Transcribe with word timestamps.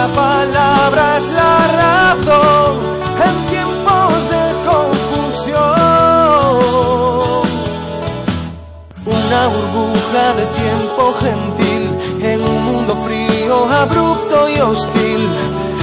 la 0.00 0.08
palabra 0.08 1.18
es 1.18 1.28
la 1.30 1.56
razón 1.82 2.72
en 3.26 3.34
tiempos 3.52 4.12
de 4.34 4.44
confusión. 4.70 5.60
Una 9.04 9.40
burbuja 9.54 10.24
de 10.38 10.46
tiempo 10.62 11.02
gentil 11.24 11.82
en 12.22 12.38
un 12.42 12.58
mundo 12.64 12.92
frío, 13.06 13.54
abrupto 13.84 14.48
y 14.48 14.60
hostil. 14.60 15.22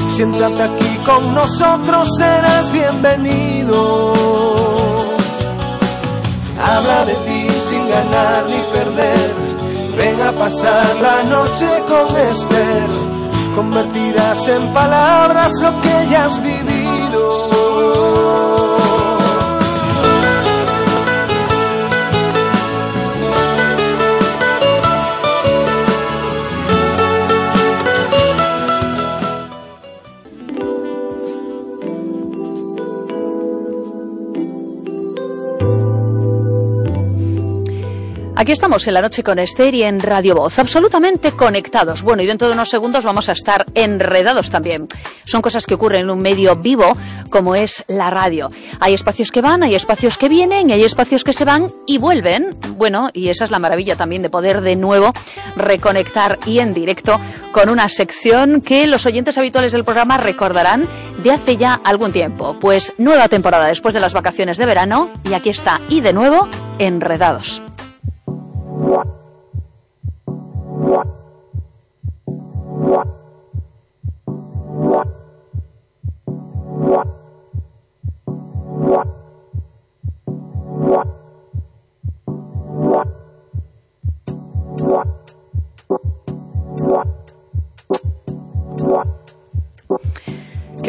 Siéntate 0.09 0.63
aquí 0.63 0.93
con 1.05 1.36
nosotros, 1.36 2.07
serás 2.18 2.71
bienvenido. 2.71 4.13
Habla 6.70 7.05
de 7.05 7.15
ti 7.25 7.49
sin 7.70 7.88
ganar 7.88 8.45
ni 8.49 8.61
perder. 8.75 9.34
Ven 9.95 10.21
a 10.21 10.31
pasar 10.31 10.95
la 11.02 11.23
noche 11.23 11.68
con 11.88 12.07
Esther. 12.18 13.16
Convertirás 13.58 14.47
en 14.50 14.71
palabras 14.71 15.52
lo 15.60 15.82
que 15.82 16.11
ya 16.11 16.25
has 16.25 16.39
vivido. 16.43 16.86
Aquí 38.39 38.52
estamos 38.52 38.88
en 38.88 38.94
la 38.94 39.02
noche 39.02 39.23
con 39.23 39.39
Esther 39.39 39.73
y 39.73 39.81
en 39.81 40.00
Radio 40.00 40.36
Voz, 40.36 40.59
absolutamente 40.59 41.31
conectados. 41.31 42.03
Bueno, 42.03 42.22
y 42.22 42.28
dentro 42.28 42.47
de 42.47 42.53
unos 42.53 42.69
segundos 42.69 43.03
vamos 43.03 43.30
a 43.30 43.31
estar 43.31 43.66
enredados 43.73 44.52
también. 44.52 44.88
Son 45.25 45.41
cosas 45.41 45.66
que 45.66 45.73
ocurren 45.73 46.02
en 46.02 46.11
un 46.11 46.19
medio 46.19 46.56
vivo 46.56 46.94
como 47.31 47.56
es 47.56 47.84
la 47.88 48.12
radio. 48.12 48.52
Hay 48.80 48.94
espacios 48.94 49.31
que 49.31 49.42
van, 49.42 49.64
hay 49.64 49.73
espacios 49.73 50.20
que 50.20 50.30
vienen 50.30 50.70
y 50.70 50.73
hay 50.73 50.84
espacios 50.84 51.23
que 51.23 51.34
se 51.34 51.45
van 51.45 51.66
y 51.88 51.97
vuelven. 51.97 52.52
Bueno, 52.75 53.09
y 53.12 53.30
esa 53.30 53.44
es 53.44 53.50
la 53.50 53.58
maravilla 53.58 53.95
también 53.95 54.22
de 54.22 54.30
poder 54.30 54.62
de 54.62 54.75
nuevo 54.75 55.14
reconectar 55.56 56.38
y 56.45 56.59
en 56.59 56.75
directo 56.75 57.19
con 57.52 57.69
una 57.69 57.90
sección 57.90 58.62
que 58.62 58.86
los 58.86 59.08
oyentes 59.08 59.40
habituales 59.40 59.72
del 59.72 59.84
programa 59.84 60.17
recordarán 60.17 60.88
de 61.23 61.31
hace 61.31 61.58
ya 61.58 61.80
algún 61.84 62.12
tiempo. 62.12 62.56
Pues 62.59 62.94
nueva 63.00 63.30
temporada 63.30 63.66
después 63.66 63.95
de 63.95 64.00
las 64.00 64.14
vacaciones 64.14 64.59
de 64.59 64.67
verano 64.67 65.09
y 65.28 65.34
aquí 65.34 65.50
está 65.50 65.81
y 65.90 66.02
de 66.02 66.14
nuevo 66.14 66.47
enredados. 66.78 67.64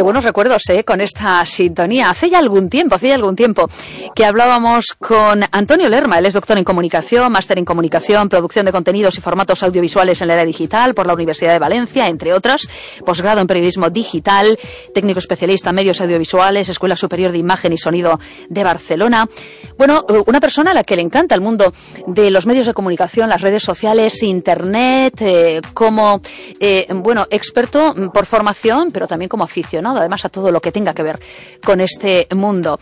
Buenos 0.09 0.25
recuerdos, 0.25 0.63
¿eh? 0.71 0.85
Con 0.85 1.03
esta 1.03 1.45
sintonía. 1.45 2.09
Hace 2.09 2.31
ya 2.31 2.39
algún 2.39 2.71
tiempo, 2.71 2.95
hace 2.95 3.09
ya 3.09 3.15
algún 3.15 3.37
tiempo 3.37 3.69
que 4.15 4.25
hablábamos 4.25 4.95
con 4.99 5.45
Antonio 5.53 5.87
Lerma. 5.87 6.19
Él 6.19 6.25
es 6.25 6.33
doctor 6.33 6.57
en 6.57 6.65
comunicación, 6.65 7.31
máster 7.31 7.59
en 7.59 7.67
comunicación, 7.67 8.31
producción 8.31 8.65
de 8.65 8.73
contenidos 8.73 9.19
y 9.19 9.21
formatos 9.21 9.63
audiovisuales 9.63 10.23
en 10.23 10.29
la 10.29 10.35
era 10.35 10.47
digital 10.47 10.95
por 10.95 11.07
la 11.07 11.13
Universidad 11.13 11.53
de 11.53 11.59
Valencia, 11.59 12.09
entre 12.09 12.33
otras. 12.33 12.71
Posgrado 13.05 13.43
en 13.43 13.47
periodismo 13.47 13.91
digital, 13.91 14.59
técnico 14.95 15.19
especialista 15.19 15.69
en 15.69 15.77
medios 15.77 16.01
audiovisuales, 16.01 16.71
Escuela 16.71 16.97
Superior 16.97 17.31
de 17.31 17.39
Imagen 17.39 17.75
y 17.75 17.77
Sonido 17.77 18.19
de 18.49 18.65
Barcelona. 18.65 19.29
Bueno, 19.77 20.07
una 20.25 20.41
persona 20.41 20.71
a 20.71 20.75
la 20.75 20.85
que 20.85 20.97
le 20.97 21.03
encanta 21.03 21.35
el 21.35 21.43
mundo 21.43 21.75
de 22.07 22.31
los 22.31 22.47
medios 22.47 22.67
de 22.67 22.73
comunicación, 22.73 23.29
las 23.29 23.43
redes 23.43 23.63
sociales, 23.63 24.23
internet, 24.23 25.21
eh, 25.21 25.61
como, 25.75 26.23
eh, 26.61 26.87
bueno, 26.95 27.27
experto 27.29 27.95
por 28.15 28.25
formación, 28.25 28.89
pero 28.91 29.07
también 29.07 29.29
como 29.29 29.45
aficionado 29.45 29.98
además 29.99 30.25
a 30.25 30.29
todo 30.29 30.51
lo 30.51 30.61
que 30.61 30.73
tenga 30.73 30.95
que 30.95 31.03
ver 31.03 31.19
con 31.65 31.81
este 31.81 32.27
mundo. 32.35 32.79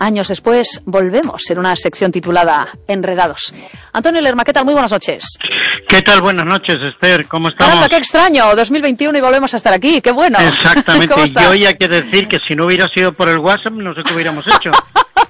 Años 0.00 0.28
después 0.28 0.80
volvemos 0.84 1.50
en 1.50 1.58
una 1.58 1.74
sección 1.74 2.12
titulada 2.12 2.68
Enredados. 2.86 3.52
Antonio 3.92 4.20
Lerma, 4.20 4.44
¿qué 4.44 4.52
tal? 4.52 4.64
Muy 4.64 4.74
buenas 4.74 4.92
noches. 4.92 5.38
¿Qué 5.88 6.02
tal? 6.02 6.20
Buenas 6.20 6.46
noches, 6.46 6.76
Esther. 6.94 7.26
¿Cómo 7.26 7.48
estamos? 7.48 7.72
Caramba, 7.74 7.88
qué 7.88 7.96
extraño, 7.96 8.54
2021 8.54 9.18
y 9.18 9.20
volvemos 9.20 9.52
a 9.54 9.56
estar 9.56 9.72
aquí. 9.72 10.00
Qué 10.00 10.12
bueno. 10.12 10.38
Exactamente. 10.38 11.14
Yo 11.42 11.54
ya 11.54 11.74
que 11.74 11.88
decir 11.88 12.28
que 12.28 12.38
si 12.46 12.54
no 12.54 12.66
hubiera 12.66 12.86
sido 12.94 13.12
por 13.12 13.28
el 13.28 13.38
WhatsApp, 13.38 13.72
no 13.72 13.92
sé 13.94 14.02
qué 14.04 14.14
hubiéramos 14.14 14.46
hecho. 14.46 14.70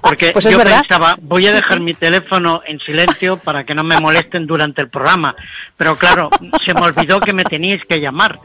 Porque 0.03 0.31
Pues 0.33 0.45
es 0.45 0.53
yo 0.53 0.59
verdad. 0.59 0.83
pensaba, 0.83 1.17
voy 1.23 1.47
a 1.47 1.51
Sí, 1.51 1.57
dejar 1.57 1.79
sí. 1.79 1.85
mi 1.85 1.95
teléfono 1.95 2.61
en 2.67 2.79
silencio 2.81 3.39
para 3.39 3.65
que 3.65 3.75
no 3.75 3.85
me 3.85 3.99
molesten 3.99 4.47
durante 4.47 4.83
el 4.83 4.91
programa. 4.91 5.35
Pero 5.79 5.97
claro, 5.97 6.29
se 6.67 6.75
me 6.75 6.83
olvidó 6.83 7.21
que 7.21 7.33
me 7.33 7.45
teníais 7.45 7.81
que 7.89 8.01
llamar. 8.01 8.39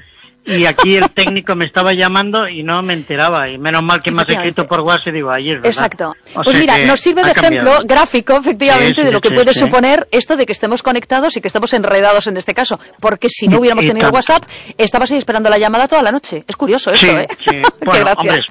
Y 0.46 0.66
aquí 0.66 0.98
el 0.98 1.09
técnico 1.12 1.56
me 1.56 1.66
estaba 1.66 1.94
llamando 1.94 2.48
y 2.48 2.64
no 2.64 2.81
me 2.81 2.94
enteraba. 2.94 3.50
Y 3.50 3.58
menos 3.58 3.81
mal 3.84 4.02
que 4.02 4.12
me 4.12 4.22
has 4.24 4.30
escrito 4.30 4.68
por 4.68 4.81
WhatsApp 4.81 5.08
y 5.08 5.12
digo, 5.12 5.31
ayer. 5.31 5.56
¿verdad? 5.58 5.70
Exacto. 5.72 6.14
O 6.36 6.42
Pues 6.44 6.58
mira, 6.58 6.78
nos 6.86 7.00
sirve 7.00 7.24
de 7.24 7.31
cambiado. 7.34 7.70
ejemplo 7.72 7.88
gráfico, 7.88 8.38
efectivamente, 8.38 8.96
Sí, 8.96 9.02
sí, 9.02 9.06
de 9.06 9.12
lo 9.12 9.22
que 9.22 9.30
sí, 9.30 9.36
puede 9.36 9.54
suponer 9.54 10.08
esto 10.12 10.36
de 10.36 10.46
que 10.46 10.52
estemos 10.52 10.84
conectados 10.84 11.38
y 11.38 11.42
que 11.42 11.48
estemos 11.48 11.74
enredados 11.74 12.28
en 12.28 12.36
este 12.38 12.54
caso. 12.54 12.80
Porque 13.00 13.30
si 13.30 13.48
no 13.48 13.59
hubiéramos 13.59 13.86
y 13.86 13.88
tenido 13.88 14.08
tanto. 14.12 14.16
WhatsApp, 14.18 14.44
estabas 14.78 15.12
ahí 15.12 15.18
esperando 15.18 15.50
la 15.50 15.58
llamada 15.58 15.88
toda 15.88 16.02
la 16.04 16.12
noche. 16.12 16.44
Es 16.48 16.56
curioso 16.58 16.92
esto, 16.92 17.06
Sí, 17.06 17.12
¿eh? 17.14 17.28
sí. 17.40 17.46
qué 17.62 17.62
Bueno, 17.86 18.06
gracia. 18.06 18.16
hombre, 18.18 18.42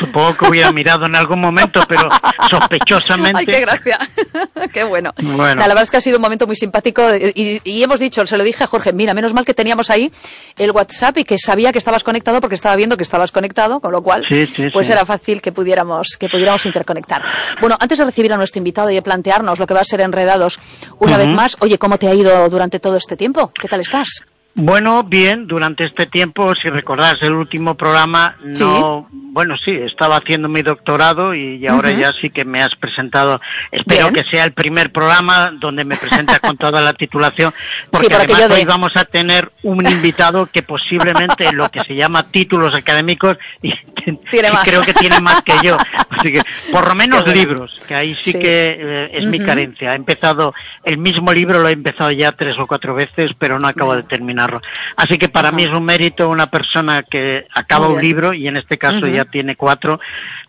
supongo 0.00 0.36
que 0.36 0.48
hubiera 0.48 0.72
mirado 0.72 1.06
en 1.06 1.14
algún 1.16 1.40
momento, 1.40 1.82
pero 1.86 2.08
sospechosamente. 2.50 3.38
Ay, 3.40 3.46
qué 3.46 3.60
gracia. 3.60 3.98
qué 4.72 4.84
bueno. 4.84 5.12
Bueno. 5.20 5.54
La 5.60 5.66
verdad 5.68 5.82
es 5.82 5.90
que 5.90 5.96
ha 5.96 6.00
sido 6.00 6.16
un 6.18 6.22
momento 6.22 6.46
muy 6.46 6.56
simpático 6.56 7.02
y, 7.14 7.60
y 7.64 7.82
hemos 7.82 8.00
dicho, 8.00 8.26
se 8.26 8.36
lo 8.36 8.44
dije 8.44 8.64
a 8.64 8.66
Jorge, 8.66 8.92
mira, 8.92 9.14
menos 9.14 9.34
mal 9.34 9.44
que 9.44 9.54
teníamos 9.54 9.90
ahí 9.90 10.10
el 10.58 10.70
WhatsApp 10.70 11.18
y 11.18 11.24
que 11.24 11.38
sabía 11.44 11.72
que 11.72 11.78
estabas 11.78 12.04
conectado 12.04 12.40
porque 12.40 12.54
estaba 12.54 12.76
viendo 12.76 12.96
que 12.96 13.02
estabas 13.02 13.32
conectado, 13.32 13.80
con 13.80 13.92
lo 13.92 14.02
cual 14.02 14.24
Sí, 14.28 14.46
sí, 14.46 14.68
pues 14.72 14.86
sí. 14.86 14.92
era 14.92 15.04
fácil 15.04 15.42
que 15.42 15.52
pudiéramos 15.52 16.16
que 16.18 16.28
pudiéramos 16.28 16.64
interconectar. 16.66 17.22
Bueno, 17.60 17.76
antes 17.78 17.98
de 17.98 18.04
recibir 18.04 18.32
a 18.32 18.36
nuestro 18.36 18.58
invitado 18.58 18.90
y 18.90 18.94
de 18.94 19.02
plantearnos 19.02 19.58
lo 19.58 19.66
que 19.66 19.74
va 19.74 19.80
a 19.80 19.84
ser 19.84 20.00
enredados 20.00 20.58
una 20.98 21.16
vez 21.18 21.28
más, 21.28 21.56
oye, 21.60 21.78
¿cómo 21.78 21.98
te 21.98 22.08
ha 22.08 22.14
ido 22.14 22.48
durante 22.48 22.80
todo 22.80 22.96
este 22.96 23.16
tiempo? 23.16 23.50
¿Qué 23.60 23.68
tal 23.68 23.80
estás? 23.80 24.22
Bueno, 24.54 25.02
bien, 25.02 25.46
durante 25.46 25.84
este 25.84 26.04
tiempo, 26.06 26.54
si 26.54 26.68
recordás 26.68 27.16
el 27.22 27.32
último 27.32 27.74
programa, 27.74 28.36
no, 28.42 29.08
bueno, 29.10 29.56
sí, 29.56 29.70
estaba 29.70 30.16
haciendo 30.16 30.46
mi 30.48 30.60
doctorado 30.60 31.34
y 31.34 31.66
ahora 31.66 31.90
ya 31.92 32.12
sí 32.20 32.28
que 32.28 32.44
me 32.44 32.62
has 32.62 32.74
presentado, 32.76 33.40
espero 33.70 34.10
Bien. 34.10 34.22
que 34.24 34.30
sea 34.30 34.44
el 34.44 34.52
primer 34.52 34.92
programa 34.92 35.52
donde 35.58 35.84
me 35.84 35.96
presentas 35.96 36.38
con 36.40 36.58
toda 36.58 36.82
la 36.82 36.92
titulación, 36.92 37.54
porque 37.90 38.10
por 38.10 38.20
además 38.20 38.48
de- 38.50 38.54
hoy 38.56 38.64
vamos 38.66 38.92
a 38.96 39.06
tener 39.06 39.50
un 39.62 39.86
invitado 39.90 40.44
que 40.44 40.62
posiblemente 40.62 41.50
lo 41.52 41.70
que 41.70 41.80
se 41.84 41.94
llama 41.94 42.22
títulos 42.24 42.74
académicos 42.74 43.38
y 43.62 43.70
más. 44.52 44.68
creo 44.68 44.82
que 44.82 44.92
tiene 44.92 45.18
más 45.20 45.42
que 45.42 45.54
yo, 45.62 45.78
así 46.22 46.32
que 46.32 46.42
por 46.70 46.88
lo 46.88 46.94
menos 46.96 47.20
bueno. 47.24 47.34
libros, 47.34 47.80
que 47.86 47.94
ahí 47.94 48.16
sí, 48.22 48.32
Sí. 48.32 48.38
que 48.38 48.66
eh, 48.78 49.10
es 49.12 49.24
mi 49.26 49.38
carencia. 49.38 49.92
He 49.92 49.96
empezado 49.96 50.54
el 50.84 50.98
mismo 50.98 51.32
libro, 51.32 51.58
lo 51.58 51.68
he 51.68 51.72
empezado 51.72 52.10
ya 52.10 52.32
tres 52.32 52.56
o 52.58 52.66
cuatro 52.66 52.94
veces, 52.94 53.30
pero 53.38 53.58
no 53.58 53.68
acabo 53.68 53.94
de 53.94 54.02
terminarlo. 54.04 54.60
Así 54.96 55.18
que 55.18 55.28
para 55.28 55.48
Ajá. 55.48 55.56
mí 55.56 55.64
es 55.64 55.70
un 55.70 55.84
mérito 55.84 56.28
una 56.28 56.46
persona 56.46 57.02
que 57.02 57.44
acaba 57.54 57.88
un 57.88 58.00
libro 58.00 58.32
y 58.32 58.46
en 58.48 58.56
este 58.56 58.78
caso 58.78 59.06
ya 59.06 59.24
tiene 59.24 59.56
cuatro, 59.56 60.00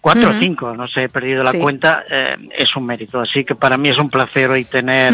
cuatro 0.01 0.31
o 0.31 0.39
cinco, 0.39 0.73
no 0.75 0.87
sé, 0.87 1.03
he 1.03 1.09
perdido 1.09 1.43
la 1.43 1.51
Sí. 1.51 1.59
cuenta, 1.59 2.03
eh, 2.09 2.35
es 2.57 2.75
un 2.75 2.85
mérito. 2.85 3.19
Así 3.21 3.43
que 3.43 3.55
para 3.55 3.77
mí 3.77 3.89
es 3.89 3.97
un 3.97 4.09
placer 4.09 4.49
hoy 4.49 4.65
tener 4.65 5.13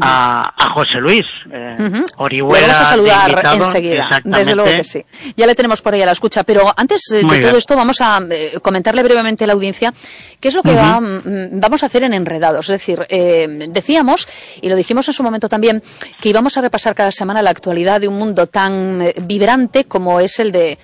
a, 0.00 0.52
a 0.56 0.70
José 0.74 0.98
Luis 0.98 1.24
eh, 1.50 1.76
Ujú. 1.78 1.96
Le 1.98 2.04
Orihuela 2.16 2.66
vamos 2.68 2.80
a 2.80 2.84
saludar 2.84 3.30
invitado. 3.30 3.56
enseguida, 3.56 4.20
desde 4.24 4.54
luego 4.56 4.70
que 4.70 4.84
sí. 4.84 5.04
Ya 5.36 5.46
le 5.46 5.54
tenemos 5.54 5.82
por 5.82 5.94
ahí 5.94 6.02
a 6.02 6.06
la 6.06 6.12
escucha, 6.12 6.42
pero 6.44 6.62
antes 6.76 7.02
de 7.10 7.20
todo 7.22 7.56
esto 7.56 7.76
vamos 7.76 8.00
a 8.00 8.20
eh, 8.30 8.58
comentarle 8.62 9.02
brevemente 9.02 9.44
a 9.44 9.46
la 9.46 9.52
audiencia 9.52 9.73
qué 10.40 10.48
es 10.48 10.54
lo 10.54 10.62
que 10.62 10.74
va, 10.74 11.00
mm, 11.00 11.60
vamos 11.60 11.82
a 11.82 11.86
hacer 11.86 12.02
en 12.04 12.14
Enredados. 12.14 12.68
Es 12.68 12.80
decir, 12.80 13.06
eh, 13.08 13.66
decíamos, 13.70 14.28
y 14.60 14.68
lo 14.68 14.76
dijimos 14.76 15.08
en 15.08 15.14
su 15.14 15.22
momento 15.22 15.48
también, 15.48 15.82
que 16.20 16.28
íbamos 16.28 16.56
a 16.56 16.60
repasar 16.60 16.94
cada 16.94 17.10
semana 17.10 17.42
la 17.42 17.50
actualidad 17.50 18.00
de 18.00 18.08
un 18.08 18.18
mundo 18.18 18.46
tan 18.46 19.02
eh, 19.02 19.14
vibrante 19.22 19.84
como 19.84 20.20
es 20.20 20.38
el 20.40 20.52
de 20.52 20.78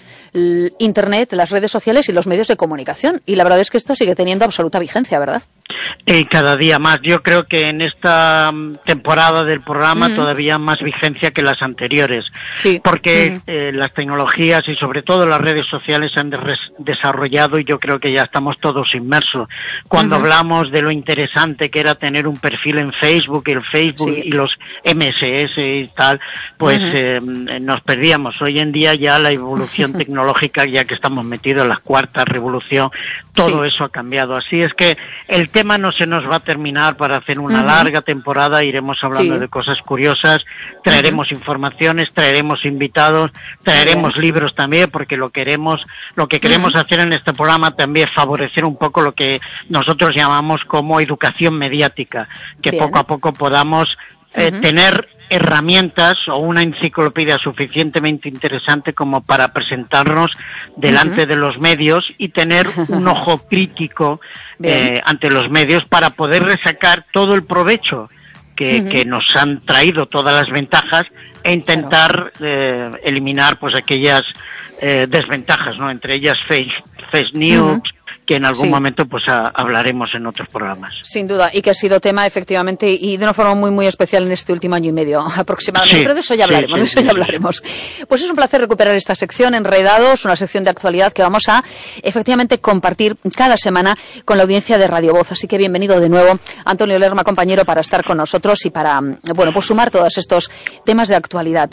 Internet, 0.78 1.32
las 1.32 1.50
redes 1.50 1.70
sociales 1.70 2.08
y 2.08 2.12
los 2.12 2.26
medios 2.26 2.48
de 2.48 2.56
comunicación. 2.56 3.20
Y 3.26 3.34
la 3.34 3.44
verdad 3.44 3.60
es 3.60 3.70
que 3.70 3.78
esto 3.78 3.94
sigue 3.94 4.14
teniendo 4.14 4.44
absoluta 4.44 4.78
vigencia, 4.78 5.18
¿verdad? 5.18 5.42
Y 6.06 6.24
cada 6.24 6.56
día 6.56 6.78
más. 6.78 7.00
Yo 7.02 7.22
creo 7.22 7.44
que 7.44 7.68
en 7.68 7.80
esta 7.80 8.50
mm, 8.52 8.78
temporada 8.84 9.44
del 9.44 9.60
programa 9.60 10.14
todavía 10.14 10.58
más 10.58 10.80
vigencia 10.80 11.30
que 11.30 11.42
las 11.42 11.62
anteriores. 11.62 12.26
Sí. 12.58 12.80
Porque 12.82 13.40
eh, 13.46 13.70
las 13.72 13.92
tecnologías 13.92 14.66
y 14.68 14.74
sobre 14.74 15.02
todo 15.02 15.26
las 15.26 15.40
redes 15.40 15.66
sociales 15.66 16.12
se 16.12 16.20
han 16.20 16.32
desarrollado 16.78 17.58
y 17.58 17.64
yo 17.64 17.78
creo 17.78 18.00
que 18.00 18.12
ya 18.12 18.22
estamos 18.22 18.56
todos 18.60 18.94
inmersos. 18.94 19.48
Cuando 19.88 20.16
hablamos 20.16 20.70
de 20.70 20.82
lo 20.82 20.90
interesante 20.90 21.70
que 21.70 21.80
era 21.80 21.94
tener 21.94 22.26
un 22.26 22.38
perfil 22.38 22.78
en 22.78 22.92
Facebook 22.92 23.44
y 23.46 23.52
el 23.52 23.62
Facebook 23.62 24.16
y 24.24 24.30
los 24.30 24.52
MSS 24.84 25.58
y 25.58 25.90
tal, 25.94 26.20
pues 26.56 26.78
eh, 26.80 27.20
nos 27.22 27.80
perdíamos. 27.82 28.40
Hoy 28.42 28.58
en 28.58 28.72
día 28.72 28.94
ya 28.94 29.18
la 29.18 29.30
evolución 29.30 29.92
tecnológica, 29.98 30.64
ya 30.64 30.84
que 30.84 30.94
estamos 30.94 31.24
metidos 31.24 31.62
en 31.62 31.68
la 31.68 31.76
cuarta 31.76 32.24
revolución, 32.24 32.90
todo 33.34 33.64
eso 33.64 33.84
ha 33.84 33.88
cambiado. 33.88 34.34
Así 34.34 34.60
es 34.60 34.72
que 34.74 34.96
el 35.28 35.50
tema 35.50 35.78
no 35.78 35.92
se 35.92 36.06
nos 36.06 36.28
va 36.28 36.36
a 36.36 36.40
terminar 36.40 36.96
para 36.96 37.16
hacer 37.16 37.38
una 37.38 37.62
larga 37.62 38.02
temporada, 38.02 38.64
iremos 38.64 38.98
hablando 39.02 39.38
de 39.38 39.48
cosas 39.48 39.78
curiosas, 39.82 40.44
traeremos 40.82 41.30
informaciones, 41.32 42.12
traeremos 42.12 42.64
invitados, 42.64 43.32
traeremos 43.62 44.16
libros 44.16 44.54
también, 44.54 44.90
porque 44.90 45.16
lo 45.16 45.30
queremos, 45.30 45.80
lo 46.14 46.28
que 46.28 46.40
queremos 46.40 46.74
hacer 46.74 47.00
en 47.00 47.12
este 47.12 47.32
programa 47.32 47.72
también 47.72 48.08
es 48.08 48.14
favorecer 48.14 48.64
un 48.64 48.76
poco 48.76 49.00
lo 49.00 49.12
que 49.12 49.38
nosotros 49.68 50.12
llamamos 50.14 50.64
como 50.64 51.00
educación 51.00 51.54
mediática, 51.54 52.28
que 52.62 52.72
poco 52.72 52.98
a 52.98 53.04
poco 53.04 53.32
podamos 53.32 53.96
eh, 54.34 54.52
tener 54.60 55.08
herramientas 55.30 56.18
o 56.28 56.38
una 56.38 56.62
enciclopedia 56.62 57.38
suficientemente 57.38 58.28
interesante 58.28 58.92
como 58.92 59.22
para 59.22 59.52
presentarnos 59.52 60.32
delante 60.76 61.26
de 61.26 61.36
los 61.36 61.58
medios 61.58 62.12
y 62.18 62.28
tener 62.28 62.68
un 62.88 63.06
ojo 63.08 63.38
crítico 63.48 64.20
eh, 64.62 64.94
ante 65.04 65.30
los 65.30 65.50
medios 65.50 65.84
para 65.88 66.10
poder 66.10 66.44
resacar 66.44 67.04
todo 67.12 67.34
el 67.34 67.44
provecho 67.44 68.08
que, 68.56 69.04
nos 69.06 69.34
han 69.36 69.60
traído 69.60 70.04
todas 70.04 70.34
las 70.34 70.52
ventajas 70.52 71.06
e 71.42 71.52
intentar 71.52 72.30
eh, 72.40 72.90
eliminar 73.04 73.58
pues 73.58 73.74
aquellas 73.74 74.22
desventajas, 74.82 75.76
¿no? 75.76 75.90
Entre 75.90 76.14
ellas 76.14 76.38
face, 76.48 76.72
face 77.10 77.30
news, 77.34 77.82
que 78.30 78.36
en 78.36 78.44
algún 78.44 78.70
momento 78.70 79.06
pues 79.06 79.24
hablaremos 79.26 80.14
en 80.14 80.24
otros 80.24 80.48
programas. 80.48 80.94
Sin 81.02 81.26
duda, 81.26 81.50
y 81.52 81.62
que 81.62 81.70
ha 81.70 81.74
sido 81.74 81.98
tema 81.98 82.28
efectivamente 82.28 82.88
y 82.88 83.16
de 83.16 83.24
una 83.24 83.34
forma 83.34 83.56
muy 83.56 83.72
muy 83.72 83.88
especial 83.88 84.22
en 84.22 84.30
este 84.30 84.52
último 84.52 84.76
año 84.76 84.90
y 84.90 84.92
medio 84.92 85.20
aproximadamente. 85.36 86.00
Pero 86.00 86.14
de 86.14 86.20
eso 86.20 86.34
ya 86.34 86.44
hablaremos, 86.44 86.78
de 86.78 86.84
eso 86.84 87.00
ya 87.00 87.10
hablaremos. 87.10 87.60
Pues 88.08 88.22
es 88.22 88.30
un 88.30 88.36
placer 88.36 88.60
recuperar 88.60 88.94
esta 88.94 89.16
sección 89.16 89.52
Enredados, 89.56 90.24
una 90.26 90.36
sección 90.36 90.62
de 90.62 90.70
actualidad 90.70 91.12
que 91.12 91.22
vamos 91.22 91.48
a 91.48 91.64
efectivamente 92.04 92.60
compartir 92.60 93.16
cada 93.34 93.56
semana 93.56 93.98
con 94.24 94.36
la 94.36 94.44
audiencia 94.44 94.78
de 94.78 94.86
Radio 94.86 95.12
Voz. 95.12 95.32
Así 95.32 95.48
que 95.48 95.58
bienvenido 95.58 95.98
de 95.98 96.08
nuevo, 96.08 96.38
Antonio 96.64 97.00
Lerma, 97.00 97.24
compañero, 97.24 97.64
para 97.64 97.80
estar 97.80 98.04
con 98.04 98.16
nosotros 98.16 98.64
y 98.64 98.70
para 98.70 99.00
bueno 99.34 99.52
pues 99.52 99.66
sumar 99.66 99.90
todos 99.90 100.16
estos 100.18 100.52
temas 100.84 101.08
de 101.08 101.16
actualidad. 101.16 101.68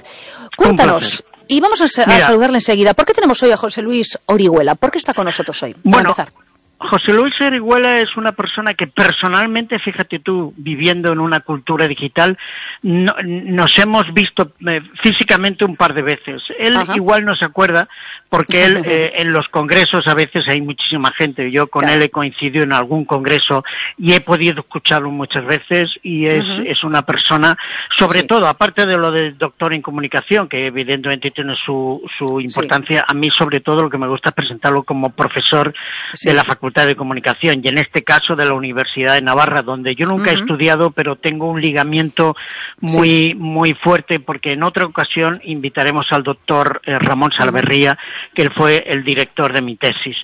Cuéntanos. 0.58 1.24
Y 1.48 1.62
vamos 1.62 1.82
a, 1.82 1.88
saludarle 1.88 2.58
enseguida. 2.58 2.96
¿Por 2.96 3.06
qué 3.06 3.14
tenemos 3.14 3.44
hoy 3.44 3.52
a 3.52 3.58
José 3.58 3.84
Luis 3.84 4.18
Orihuela? 4.26 4.74
¿Por 4.74 4.90
qué 4.90 4.98
está 4.98 5.14
con 5.14 5.26
nosotros 5.26 5.62
hoy? 5.62 5.76
bueno, 5.84 6.10
empezar. 6.10 6.30
José 6.80 7.12
Luis 7.12 7.34
Orihuela 7.42 8.00
es 8.00 8.16
una 8.18 8.34
persona 8.34 8.76
que 8.76 8.86
personalmente, 8.86 9.80
fíjate 9.80 10.20
tú, 10.20 10.54
viviendo 10.58 11.12
en 11.12 11.20
una 11.20 11.40
cultura 11.40 11.88
digital, 11.88 12.38
nos 12.84 13.80
hemos 13.80 14.14
visto 14.14 14.52
eh, 14.68 14.82
físicamente 15.04 15.66
un 15.66 15.76
par 15.76 15.96
de 15.96 16.04
veces. 16.04 16.44
Él 16.60 16.78
igual 16.96 17.26
no 17.26 17.36
se 17.36 17.46
acuerda 17.46 17.90
porque 18.30 18.66
él 18.66 18.82
eh, 18.86 19.14
en 19.16 19.34
los 19.34 19.48
congresos 19.48 20.06
a 20.06 20.14
veces 20.14 20.48
hay 20.48 20.62
muchísima 20.62 21.12
gente. 21.18 21.50
Yo 21.50 21.66
con 21.66 21.90
él 21.90 22.04
he 22.04 22.12
coincidido 22.12 22.64
en 22.64 22.74
algún 22.74 23.06
congreso 23.06 23.64
y 23.98 24.14
he 24.14 24.22
podido 24.22 24.62
escucharlo 24.62 25.10
muchas 25.10 25.46
veces 25.46 25.90
y 26.04 26.28
es, 26.28 26.46
es 26.68 26.84
una 26.84 27.02
persona, 27.02 27.58
sobre 27.98 28.22
todo, 28.24 28.48
aparte 28.48 28.86
de 28.86 28.98
lo 28.98 29.10
del 29.10 29.36
doctor 29.36 29.74
en 29.74 29.82
comunicación, 29.82 30.48
que 30.48 30.68
evidentemente 30.68 31.32
tiene 31.32 31.56
su, 31.66 32.04
su 32.20 32.40
importancia, 32.40 33.04
a 33.08 33.16
mí 33.16 33.30
sobre 33.36 33.62
todo 33.62 33.82
lo 33.82 33.90
que 33.90 33.98
me 33.98 34.08
gusta 34.08 34.30
es 34.30 34.36
presentarlo 34.36 34.84
como 34.84 35.10
profesor 35.10 35.74
de 36.24 36.34
la 36.34 36.44
Facultad 36.44 36.67
de 36.74 36.96
Comunicación 36.96 37.62
y 37.64 37.68
en 37.68 37.78
este 37.78 38.04
caso 38.04 38.36
de 38.36 38.46
la 38.46 38.54
Universidad 38.54 39.16
de 39.16 39.22
Navarra, 39.22 39.62
donde 39.62 39.96
yo 39.96 40.06
nunca 40.06 40.32
he 40.32 40.36
estudiado, 40.36 40.92
pero 40.92 41.16
tengo 41.16 41.50
un 41.50 41.62
ligamiento 41.62 42.36
muy, 42.80 43.34
muy 43.36 43.74
fuerte 43.74 44.20
porque 44.20 44.52
en 44.52 44.64
otra 44.64 44.86
ocasión 44.86 45.40
invitaremos 45.44 46.08
al 46.12 46.24
doctor 46.24 46.82
eh, 46.86 46.98
Ramón 47.00 47.32
Salverría, 47.32 47.98
que 48.34 48.44
él 48.44 48.52
fue 48.56 48.84
el 48.88 49.04
director 49.04 49.54
de 49.54 49.62
mi 49.62 49.76
tesis 49.76 50.18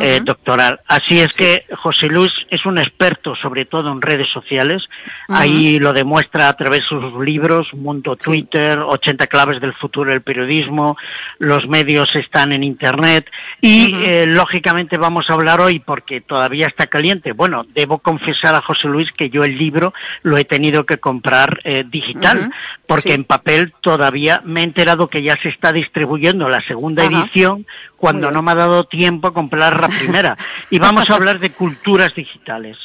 eh, 0.00 0.20
doctoral. 0.24 0.80
Así 0.86 1.20
es 1.20 1.36
que 1.36 1.64
José 1.76 2.06
Luis 2.06 2.32
es 2.50 2.64
un 2.64 2.78
experto 2.78 3.34
sobre 3.36 3.64
todo 3.64 3.92
en 3.92 4.00
redes 4.00 4.28
sociales. 4.30 4.82
Ahí 5.28 5.78
lo 5.78 5.92
demuestra 5.92 6.48
a 6.48 6.56
través 6.56 6.80
de 6.80 6.86
sus 6.86 7.24
libros, 7.24 7.68
Mundo 7.74 8.16
Twitter, 8.16 8.78
80 8.78 9.26
claves 9.26 9.60
del 9.60 9.74
futuro 9.74 10.10
del 10.10 10.22
periodismo, 10.22 10.96
los 11.38 11.66
medios 11.68 12.08
están 12.14 12.52
en 12.52 12.62
Internet 12.62 13.30
y 13.60 13.94
eh, 14.02 14.26
lógicamente 14.26 14.96
vamos 14.96 15.28
a 15.28 15.34
hablar 15.34 15.60
hoy 15.60 15.78
porque 15.84 16.20
todavía 16.20 16.66
está 16.66 16.86
caliente. 16.86 17.32
Bueno, 17.32 17.64
debo 17.74 17.98
confesar 17.98 18.54
a 18.54 18.62
José 18.62 18.88
Luis 18.88 19.10
que 19.12 19.30
yo 19.30 19.44
el 19.44 19.56
libro 19.58 19.92
lo 20.22 20.38
he 20.38 20.44
tenido 20.44 20.84
que 20.86 20.98
comprar 20.98 21.60
eh, 21.64 21.84
digital 21.88 22.50
porque 22.86 23.14
en 23.14 23.24
papel 23.24 23.72
todavía 23.80 24.42
me 24.44 24.60
he 24.60 24.64
enterado 24.64 25.08
que 25.08 25.22
ya 25.22 25.36
se 25.42 25.48
está 25.48 25.72
distribuyendo 25.72 26.48
la 26.48 26.60
segunda 26.66 27.04
edición 27.04 27.66
cuando 27.96 28.32
no 28.32 28.42
me 28.42 28.50
ha 28.50 28.56
dado 28.56 28.82
tiempo 28.82 29.28
a 29.28 29.32
comprar 29.32 29.80
la 29.80 29.88
primera. 29.88 30.36
Y 30.70 30.80
vamos 30.80 31.08
a 31.08 31.14
hablar 31.14 31.38
de 31.38 31.50
culturas 31.50 32.12
digitales. 32.14 32.76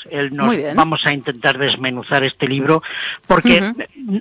vamos 0.75 1.01
a 1.05 1.11
intentar 1.11 1.57
desmenuzar 1.57 2.23
este 2.23 2.47
libro 2.47 2.83
porque 3.25 3.73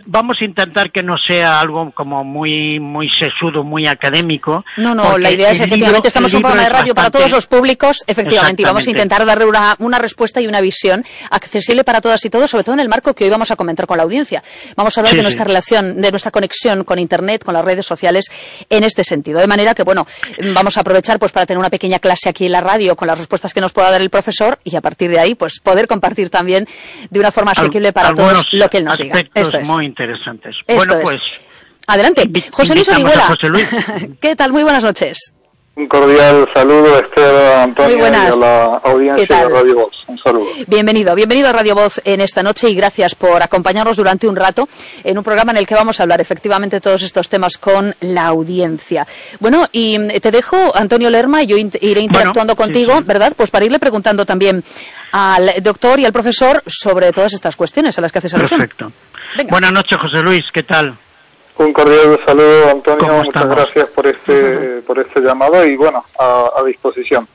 vamos 0.06 0.38
a 0.40 0.44
intentar 0.44 0.90
que 0.90 1.02
no 1.02 1.18
sea 1.18 1.60
algo 1.60 1.90
como 1.90 2.24
muy 2.24 2.80
muy 2.80 3.10
sesudo, 3.10 3.62
muy 3.62 3.86
académico. 3.86 4.64
No, 4.78 4.94
no, 4.94 5.18
la 5.18 5.30
idea 5.30 5.50
es 5.50 5.60
efectivamente, 5.60 6.08
estamos 6.08 6.32
en 6.32 6.38
un 6.38 6.42
programa 6.42 6.62
de 6.62 6.70
radio 6.70 6.94
para 6.94 7.10
todos 7.10 7.30
los 7.30 7.46
públicos, 7.46 8.02
efectivamente, 8.06 8.64
vamos 8.66 8.86
a 8.86 8.90
intentar 8.90 9.24
darle 9.24 9.44
una, 9.46 9.76
una 9.78 9.98
respuesta 9.98 10.40
y 10.40 10.46
una 10.46 10.60
visión 10.60 11.04
accesible 11.30 11.84
para 11.84 12.00
todas 12.00 12.24
y 12.24 12.30
todos, 12.30 12.50
sobre 12.50 12.64
todo 12.64 12.74
en 12.74 12.80
el 12.80 12.88
marco 12.88 13.14
que 13.14 13.24
hoy 13.24 13.30
vamos 13.30 13.50
a 13.50 13.56
comentar 13.56 13.86
con 13.86 13.96
la 13.96 14.02
audiencia. 14.04 14.42
Vamos 14.76 14.96
a 14.96 15.00
hablar 15.00 15.14
de 15.14 15.22
nuestra 15.22 15.44
relación, 15.44 16.00
de 16.00 16.10
nuestra 16.10 16.30
conexión 16.30 16.84
con 16.84 16.98
Internet, 16.98 17.44
con 17.44 17.54
las 17.54 17.64
redes 17.64 17.86
sociales 17.86 18.26
en 18.68 18.84
este 18.84 19.04
sentido. 19.04 19.40
De 19.40 19.46
manera 19.46 19.74
que, 19.74 19.82
bueno, 19.82 20.06
vamos 20.54 20.76
a 20.76 20.80
aprovechar 20.80 21.18
pues 21.18 21.32
para 21.32 21.46
tener 21.46 21.58
una 21.58 21.70
pequeña 21.70 21.98
clase 21.98 22.28
aquí 22.28 22.46
en 22.46 22.52
la 22.52 22.60
radio 22.60 22.96
con 22.96 23.08
las 23.08 23.18
respuestas 23.18 23.52
que 23.52 23.60
nos 23.60 23.72
pueda 23.72 23.90
dar 23.90 24.00
el 24.00 24.10
profesor 24.10 24.58
y 24.64 24.76
a 24.76 24.80
partir 24.80 25.10
de 25.10 25.18
ahí 25.18 25.34
pues 25.34 25.60
poder 25.60 25.86
compartir 25.86 26.30
también 26.30 26.66
de 27.10 27.20
una 27.20 27.30
forma 27.30 27.52
asequible 27.52 27.92
para 27.92 28.14
todos 28.14 28.46
lo 28.52 28.68
que 28.68 28.78
él 28.78 28.84
nos 28.84 28.98
diga. 28.98 29.22
Esto 29.34 29.58
es 29.58 29.68
muy 29.68 29.86
interesantes. 29.86 30.56
bueno, 30.66 30.98
pues 31.02 31.20
Adelante. 31.86 32.28
José 32.50 32.74
Luis 32.74 32.88
Orihuela. 32.88 33.36
¿Qué 34.20 34.34
tal? 34.34 34.52
Muy 34.52 34.64
buenas 34.64 34.82
noches. 34.82 35.32
Un 35.78 35.88
cordial 35.88 36.48
saludo, 36.54 36.98
Esther, 36.98 37.58
Antonio, 37.58 37.98
y 37.98 38.00
a 38.00 38.30
la 38.30 38.64
audiencia 38.82 39.26
de 39.26 39.48
Radio 39.50 39.74
Voz. 39.74 39.94
Un 40.06 40.16
saludo. 40.16 40.46
Bienvenido, 40.66 41.14
bienvenido 41.14 41.50
a 41.50 41.52
Radio 41.52 41.74
Voz 41.74 42.00
en 42.04 42.22
esta 42.22 42.42
noche 42.42 42.70
y 42.70 42.74
gracias 42.74 43.14
por 43.14 43.42
acompañarnos 43.42 43.98
durante 43.98 44.26
un 44.26 44.36
rato 44.36 44.66
en 45.04 45.18
un 45.18 45.22
programa 45.22 45.52
en 45.52 45.58
el 45.58 45.66
que 45.66 45.74
vamos 45.74 46.00
a 46.00 46.04
hablar 46.04 46.22
efectivamente 46.22 46.80
todos 46.80 47.02
estos 47.02 47.28
temas 47.28 47.58
con 47.58 47.94
la 48.00 48.24
audiencia. 48.24 49.06
Bueno, 49.38 49.66
y 49.70 49.98
te 50.20 50.30
dejo, 50.30 50.74
Antonio 50.74 51.10
Lerma, 51.10 51.42
y 51.42 51.46
yo 51.46 51.58
iré 51.58 52.00
interactuando 52.00 52.56
contigo, 52.56 53.02
¿verdad? 53.04 53.34
Pues 53.36 53.50
para 53.50 53.66
irle 53.66 53.78
preguntando 53.78 54.24
también 54.24 54.64
al 55.12 55.62
doctor 55.62 56.00
y 56.00 56.06
al 56.06 56.12
profesor 56.12 56.62
sobre 56.66 57.12
todas 57.12 57.34
estas 57.34 57.54
cuestiones 57.54 57.98
a 57.98 58.00
las 58.00 58.12
que 58.12 58.20
haces 58.20 58.32
alusión. 58.32 58.60
Perfecto. 58.60 58.92
Buenas 59.50 59.72
noches, 59.72 59.98
José 60.00 60.22
Luis, 60.22 60.44
¿qué 60.54 60.62
tal? 60.62 60.98
Un 61.58 61.72
cordial 61.72 62.20
saludo, 62.26 62.70
Antonio. 62.70 63.24
Muchas 63.24 63.48
gracias 63.48 63.88
por 63.88 64.06
este, 64.06 64.82
por 64.86 64.98
este 64.98 65.20
llamado 65.20 65.66
y 65.66 65.76
bueno, 65.76 66.04
a, 66.18 66.62
disposición. 66.66 67.26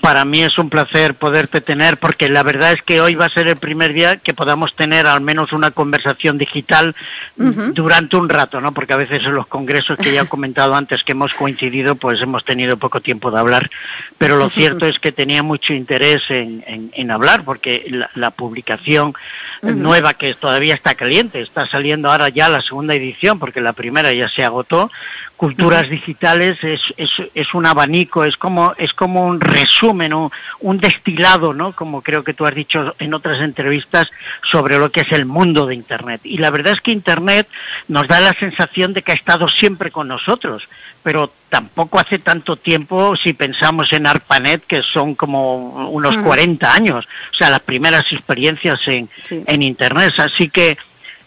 Para 0.00 0.24
mí 0.24 0.42
es 0.42 0.56
un 0.58 0.70
placer 0.70 1.14
poderte 1.14 1.60
tener 1.60 1.98
porque 1.98 2.28
la 2.28 2.42
verdad 2.42 2.72
es 2.72 2.82
que 2.82 3.00
hoy 3.00 3.16
va 3.16 3.26
a 3.26 3.30
ser 3.30 3.48
el 3.48 3.56
primer 3.56 3.92
día 3.92 4.16
que 4.16 4.32
podamos 4.32 4.74
tener 4.74 5.06
al 5.06 5.20
menos 5.20 5.52
una 5.52 5.72
conversación 5.72 6.38
digital 6.38 6.94
durante 7.36 8.16
un 8.16 8.28
rato, 8.28 8.60
¿no? 8.60 8.72
Porque 8.72 8.94
a 8.94 8.96
veces 8.96 9.22
en 9.24 9.34
los 9.34 9.46
congresos 9.46 9.98
que 9.98 10.12
ya 10.12 10.22
he 10.22 10.28
comentado 10.28 10.74
antes 10.74 11.02
que 11.04 11.12
hemos 11.12 11.34
coincidido, 11.34 11.96
pues 11.96 12.20
hemos 12.22 12.44
tenido 12.44 12.76
poco 12.76 13.00
tiempo 13.00 13.30
de 13.30 13.40
hablar. 13.40 13.70
Pero 14.18 14.36
lo 14.36 14.48
cierto 14.50 14.86
es 14.86 14.98
que 15.00 15.12
tenía 15.12 15.42
mucho 15.42 15.74
interés 15.74 16.22
en, 16.28 16.64
en, 16.66 17.10
hablar 17.10 17.44
porque 17.44 17.84
la 18.14 18.30
publicación 18.30 19.14
nueva 19.62 20.14
que 20.14 20.34
todavía 20.34 20.74
está 20.74 20.94
caliente. 20.94 21.40
Está 21.40 21.66
saliendo 21.66 22.10
ahora 22.10 22.28
ya 22.28 22.48
la 22.48 22.62
segunda 22.62 22.94
edición 22.94 23.38
porque 23.38 23.60
la 23.60 23.72
primera 23.72 24.12
ya 24.12 24.28
se 24.28 24.44
agotó. 24.44 24.90
Culturas 25.36 25.88
digitales 25.90 26.56
es, 26.62 26.80
es, 26.96 27.10
es, 27.34 27.54
un 27.54 27.66
abanico, 27.66 28.24
es 28.24 28.36
como, 28.36 28.72
es 28.78 28.92
como 28.92 29.26
un 29.26 29.40
resumen, 29.40 30.14
un, 30.14 30.30
un 30.60 30.78
destilado, 30.78 31.52
¿no? 31.52 31.72
Como 31.72 32.02
creo 32.02 32.22
que 32.22 32.34
tú 32.34 32.46
has 32.46 32.54
dicho 32.54 32.94
en 32.98 33.14
otras 33.14 33.40
entrevistas 33.40 34.06
sobre 34.50 34.78
lo 34.78 34.90
que 34.90 35.00
es 35.00 35.12
el 35.12 35.26
mundo 35.26 35.66
de 35.66 35.74
Internet. 35.74 36.20
Y 36.24 36.38
la 36.38 36.50
verdad 36.50 36.74
es 36.74 36.80
que 36.80 36.92
Internet 36.92 37.48
nos 37.88 38.06
da 38.06 38.20
la 38.20 38.32
sensación 38.34 38.92
de 38.92 39.02
que 39.02 39.12
ha 39.12 39.16
estado 39.16 39.48
siempre 39.48 39.90
con 39.90 40.08
nosotros, 40.08 40.62
pero 41.02 41.32
tampoco 41.54 42.00
hace 42.00 42.18
tanto 42.18 42.56
tiempo 42.56 43.14
si 43.14 43.32
pensamos 43.32 43.86
en 43.92 44.08
ARPANET, 44.08 44.64
que 44.66 44.82
son 44.92 45.14
como 45.14 45.88
unos 45.88 46.16
40 46.16 46.74
años, 46.74 47.04
o 47.32 47.36
sea, 47.36 47.48
las 47.48 47.60
primeras 47.60 48.02
experiencias 48.10 48.80
en, 48.86 49.08
en 49.30 49.62
Internet. 49.62 50.14
Así 50.18 50.48
que 50.48 50.76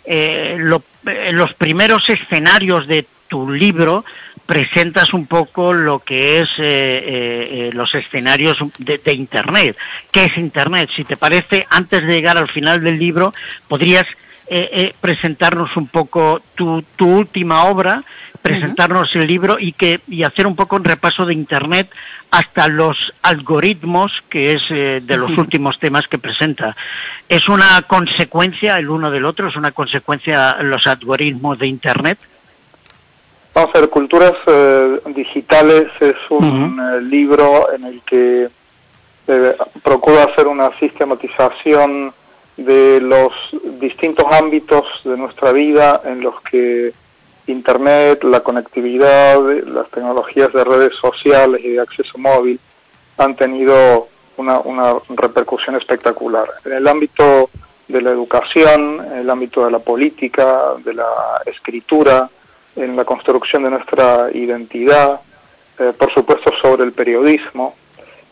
eh, 0.04 0.58
lo, 0.60 0.84
eh, 1.06 1.32
los 1.32 1.54
primeros 1.54 2.10
escenarios 2.10 2.88
de 2.88 3.06
tu 3.30 3.50
libro 3.50 4.04
presentas 4.46 5.14
un 5.14 5.28
poco 5.28 5.72
lo 5.72 6.00
que 6.00 6.40
es 6.40 6.50
eh, 6.58 7.70
los 7.72 7.96
escenarios 7.96 8.58
de, 8.80 8.98
de, 8.98 9.14
Internet. 9.14 9.78
¿Qué 10.12 10.26
es 10.26 10.38
Internet? 10.38 10.90
Si 10.94 11.06
te 11.06 11.16
parece, 11.16 11.66
antes 11.70 12.06
de 12.06 12.14
llegar 12.14 12.38
al 12.38 12.52
final 12.52 12.84
del 12.84 13.00
libro, 13.00 13.34
podrías 13.70 14.06
presentarnos 15.02 15.76
un 15.76 15.88
poco 15.88 16.42
tu, 16.56 16.82
tu 16.96 17.06
última 17.06 17.66
obra, 17.66 18.02
presentarnos 18.48 19.10
el 19.16 19.28
libro 19.28 19.58
y 19.60 19.74
que 19.74 20.00
y 20.08 20.24
hacer 20.24 20.48
un 20.48 20.56
poco 20.56 20.76
un 20.76 20.84
repaso 20.84 21.26
de 21.26 21.34
Internet 21.34 21.90
hasta 22.32 22.68
los 22.68 22.98
algoritmos, 23.22 24.12
que 24.30 24.54
es 24.54 24.62
eh, 24.70 25.02
de 25.04 25.18
los 25.18 25.38
últimos 25.38 25.80
temas 25.80 26.08
que 26.08 26.18
presenta. 26.18 26.76
¿Es 27.30 27.48
una 27.48 27.82
consecuencia 27.88 28.76
el 28.76 28.90
uno 28.90 29.10
del 29.10 29.26
otro? 29.26 29.48
¿Es 29.48 29.56
una 29.56 29.72
consecuencia 29.72 30.58
los 30.62 30.86
algoritmos 30.88 31.60
de 31.60 31.68
Internet? 31.68 32.18
Vamos 33.54 33.72
a 33.74 33.80
ver, 33.80 33.90
Culturas 33.90 34.34
eh, 34.46 35.00
Digitales 35.08 35.88
es 36.00 36.16
un 36.30 36.80
eh, 36.80 37.02
libro 37.02 37.74
en 37.74 37.86
el 37.86 38.02
que 38.02 38.50
procura 39.84 40.24
hacer 40.24 40.48
una 40.48 40.72
sistematización 40.80 42.14
de 42.56 43.02
los 43.02 43.34
distintos 43.80 44.26
ámbitos 44.32 44.86
de 45.04 45.18
nuestra 45.18 45.52
vida 45.52 46.02
en 46.06 46.22
los 46.22 46.42
que 46.42 46.94
Internet, 47.48 48.24
la 48.24 48.42
conectividad, 48.42 49.40
las 49.66 49.90
tecnologías 49.90 50.52
de 50.54 50.64
redes 50.64 50.94
sociales 50.96 51.62
y 51.64 51.70
de 51.70 51.82
acceso 51.82 52.18
móvil 52.18 52.60
han 53.18 53.36
tenido 53.36 54.08
una, 54.38 54.60
una 54.60 54.96
repercusión 55.10 55.76
espectacular. 55.76 56.48
En 56.66 56.74
el 56.74 56.88
ámbito 56.88 57.50
de 57.88 58.02
la 58.02 58.12
educación, 58.12 59.06
en 59.12 59.20
el 59.20 59.30
ámbito 59.30 59.66
de 59.66 59.72
la 59.72 59.80
política, 59.80 60.74
de 60.84 60.94
la 60.94 61.42
escritura, 61.46 62.30
en 62.76 62.96
la 62.96 63.06
construcción 63.06 63.64
de 63.64 63.72
nuestra 63.72 64.30
identidad, 64.34 65.20
eh, 65.80 65.94
por 65.98 66.14
supuesto 66.14 66.52
sobre 66.62 66.84
el 66.84 66.92
periodismo. 66.92 67.76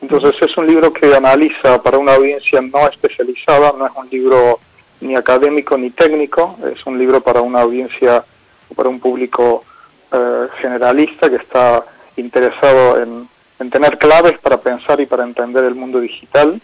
Entonces 0.01 0.35
es 0.41 0.55
un 0.57 0.67
libro 0.67 0.91
que 0.93 1.15
analiza 1.15 1.81
para 1.81 1.97
una 1.97 2.15
audiencia 2.15 2.61
no 2.61 2.87
especializada, 2.87 3.73
no 3.77 3.87
es 3.87 3.93
un 3.95 4.09
libro 4.09 4.59
ni 5.01 5.15
académico 5.15 5.77
ni 5.77 5.89
técnico, 5.89 6.57
es 6.73 6.85
un 6.85 6.99
libro 6.99 7.21
para 7.21 7.41
una 7.41 7.61
audiencia 7.61 8.23
para 8.75 8.89
un 8.89 8.99
público 8.99 9.63
eh, 10.11 10.47
generalista 10.61 11.29
que 11.29 11.37
está 11.37 11.83
interesado 12.17 13.01
en, 13.01 13.27
tener 13.69 13.97
claves 13.97 14.37
para 14.39 14.57
pensar 14.57 14.99
y 15.01 15.05
para 15.05 15.23
entender 15.23 15.65
el 15.65 15.75
mundo 15.75 15.99
digital, 15.99 16.61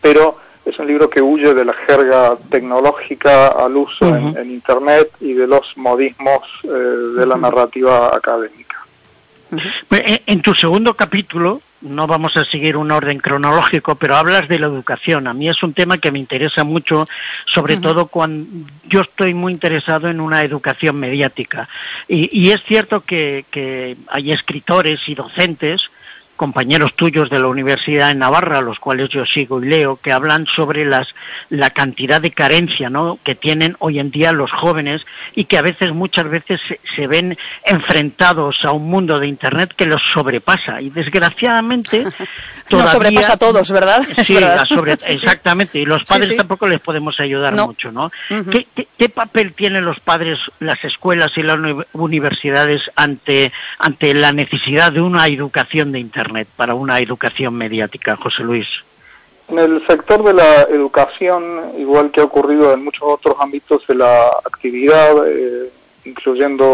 pero 0.00 0.36
es 0.64 0.78
un 0.78 0.86
libro 0.86 1.10
que 1.10 1.20
huye 1.20 1.52
de 1.54 1.64
la 1.64 1.72
jerga 1.72 2.36
tecnológica 2.50 3.48
al 3.48 3.76
uso 3.76 4.06
en, 4.06 4.50
Internet 4.50 5.10
y 5.20 5.34
de 5.34 5.46
los 5.46 5.76
modismos 5.76 6.42
eh, 6.64 6.68
de 6.68 7.26
la 7.26 7.36
narrativa 7.36 8.14
académica. 8.14 8.76
En 10.26 10.42
tu 10.42 10.54
segundo 10.54 10.94
capítulo, 10.94 11.60
no 11.82 12.06
vamos 12.06 12.36
a 12.36 12.44
seguir 12.44 12.76
un 12.76 12.90
orden 12.90 13.18
cronológico, 13.18 13.94
pero 13.94 14.16
hablas 14.16 14.48
de 14.48 14.58
la 14.58 14.66
educación. 14.66 15.26
A 15.26 15.34
mí 15.34 15.48
es 15.48 15.62
un 15.62 15.74
tema 15.74 15.98
que 15.98 16.10
me 16.10 16.18
interesa 16.18 16.64
mucho, 16.64 17.06
sobre 17.46 17.76
todo 17.76 18.06
cuando 18.06 18.68
yo 18.88 19.02
estoy 19.02 19.34
muy 19.34 19.52
interesado 19.52 20.08
en 20.08 20.20
una 20.20 20.42
educación 20.42 20.96
mediática. 20.96 21.68
Y, 22.08 22.50
es 22.50 22.60
cierto 22.66 23.00
que, 23.00 23.44
que 23.50 23.96
hay 24.08 24.32
escritores 24.32 25.00
y 25.06 25.14
docentes 25.14 25.82
compañeros 26.38 26.94
tuyos 26.94 27.28
de 27.28 27.38
la 27.38 27.48
Universidad 27.48 28.08
de 28.08 28.14
Navarra, 28.14 28.62
los 28.62 28.78
cuales 28.78 29.10
yo 29.10 29.26
sigo 29.26 29.62
y 29.62 29.66
leo, 29.66 29.96
que 29.96 30.12
hablan 30.12 30.46
sobre 30.56 30.86
las, 30.86 31.08
la 31.50 31.70
cantidad 31.70 32.22
de 32.22 32.30
carencia 32.30 32.88
¿no? 32.88 33.18
que 33.22 33.34
tienen 33.34 33.76
hoy 33.80 33.98
en 33.98 34.10
día 34.10 34.32
los 34.32 34.50
jóvenes 34.50 35.02
y 35.34 35.44
que 35.44 35.58
a 35.58 35.62
veces, 35.62 35.92
muchas 35.92 36.30
veces, 36.30 36.60
se, 36.96 37.06
ven 37.06 37.36
enfrentados 37.64 38.56
a 38.62 38.70
un 38.70 38.88
mundo 38.88 39.18
de 39.18 39.26
Internet 39.26 39.74
que 39.76 39.84
los 39.84 40.00
sobrepasa. 40.14 40.80
Y 40.80 40.90
desgraciadamente. 40.90 42.04
todavía, 42.68 42.84
nos 42.84 42.90
sobrepasa 42.90 43.32
a 43.34 43.36
todos, 43.36 43.70
¿verdad? 43.70 44.00
Sí, 44.28 44.36
exactamente. 45.08 45.78
Y 45.78 45.84
los 45.84 46.04
padres 46.04 46.36
tampoco 46.36 46.66
les 46.66 46.80
podemos 46.80 47.18
ayudar 47.18 47.54
mucho, 47.54 47.90
¿no? 47.90 48.10
¿Qué, 48.28 48.66
qué, 48.96 49.08
papel 49.08 49.54
tienen 49.54 49.84
los 49.84 49.98
padres, 50.00 50.38
las 50.60 50.82
escuelas 50.84 51.30
y 51.36 51.42
las 51.42 51.58
universidades 51.92 52.82
ante, 52.94 53.52
ante 53.78 54.14
la 54.14 54.32
necesidad 54.32 54.92
de 54.92 55.00
una 55.00 55.26
educación 55.26 55.92
de 55.92 55.98
Internet? 55.98 56.27
Para 56.56 56.74
una 56.74 56.98
educación 56.98 57.54
mediática, 57.54 58.16
José 58.16 58.42
Luis? 58.42 58.66
En 59.48 59.58
el 59.58 59.86
sector 59.86 60.22
de 60.22 60.34
la 60.34 60.62
educación, 60.62 61.72
igual 61.78 62.10
que 62.10 62.20
ha 62.20 62.24
ocurrido 62.24 62.72
en 62.72 62.84
muchos 62.84 63.02
otros 63.02 63.36
ámbitos 63.40 63.86
de 63.86 63.94
la 63.94 64.28
actividad, 64.44 65.26
eh, 65.26 65.70
incluyendo 66.04 66.64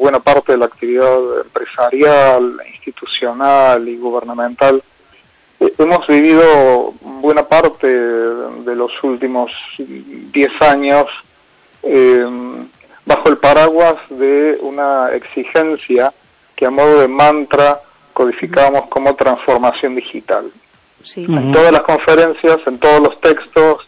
buena 0.00 0.20
parte 0.20 0.52
de 0.52 0.58
la 0.58 0.64
actividad 0.64 1.18
empresarial, 1.42 2.60
institucional 2.72 3.86
y 3.88 3.98
gubernamental, 3.98 4.82
eh, 5.60 5.74
hemos 5.78 6.06
vivido 6.06 6.94
buena 7.02 7.46
parte 7.46 7.86
de 7.86 8.74
los 8.74 8.90
últimos 9.02 9.52
10 9.78 10.62
años 10.62 11.06
eh, 11.82 12.26
bajo 13.04 13.28
el 13.28 13.36
paraguas 13.36 13.96
de 14.08 14.58
una 14.62 15.12
exigencia 15.12 16.12
que 16.56 16.66
a 16.66 16.70
modo 16.70 17.00
de 17.00 17.08
mantra 17.08 17.80
codificábamos 18.14 18.86
como 18.88 19.14
transformación 19.14 19.96
digital. 19.96 20.50
En 21.16 21.52
todas 21.52 21.70
las 21.70 21.82
conferencias, 21.82 22.58
en 22.66 22.78
todos 22.78 23.02
los 23.02 23.20
textos, 23.20 23.86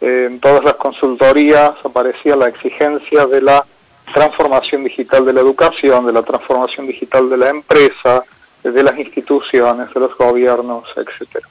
en 0.00 0.38
todas 0.38 0.62
las 0.62 0.74
consultorías 0.74 1.72
aparecía 1.82 2.36
la 2.36 2.48
exigencia 2.48 3.26
de 3.26 3.42
la 3.42 3.66
transformación 4.14 4.84
digital 4.84 5.24
de 5.24 5.32
la 5.32 5.40
educación, 5.40 6.06
de 6.06 6.12
la 6.12 6.22
transformación 6.22 6.86
digital 6.86 7.28
de 7.28 7.36
la 7.36 7.50
empresa, 7.50 8.22
de 8.62 8.82
las 8.82 8.96
instituciones, 8.96 9.92
de 9.92 10.00
los 10.00 10.16
gobiernos, 10.16 10.84
etcétera. 10.96 11.48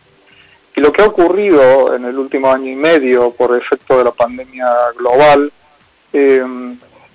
Y 0.76 0.80
lo 0.80 0.94
que 0.94 1.02
ha 1.02 1.08
ocurrido 1.08 1.94
en 1.94 2.06
el 2.06 2.18
último 2.18 2.50
año 2.50 2.72
y 2.72 2.76
medio 2.76 3.32
por 3.32 3.58
efecto 3.58 3.98
de 3.98 4.06
la 4.06 4.12
pandemia 4.12 4.68
global 4.98 5.52
eh, 6.14 6.46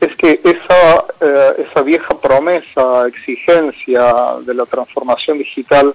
es 0.01 0.15
que 0.17 0.41
esa, 0.45 1.05
eh, 1.21 1.67
esa 1.69 1.83
vieja 1.83 2.15
promesa, 2.21 3.07
exigencia 3.07 4.37
de 4.43 4.55
la 4.55 4.67
transformación 4.67 5.39
digital 5.39 5.95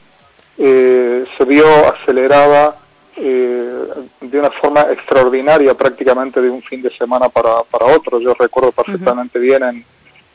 eh, 0.58 1.26
se 1.38 1.46
vio 1.46 1.66
acelerada 1.94 2.78
eh, 3.16 3.86
de 4.22 4.40
una 4.40 4.50
forma 4.52 4.82
extraordinaria 4.92 5.74
prácticamente 5.76 6.42
de 6.42 6.50
un 6.50 6.62
fin 6.64 6.82
de 6.82 6.90
semana 6.98 7.30
para, 7.30 7.64
para 7.64 7.86
otro. 7.86 8.20
Yo 8.20 8.34
recuerdo 8.34 8.72
perfectamente 8.72 9.38
bien 9.38 9.64
en, 9.64 9.86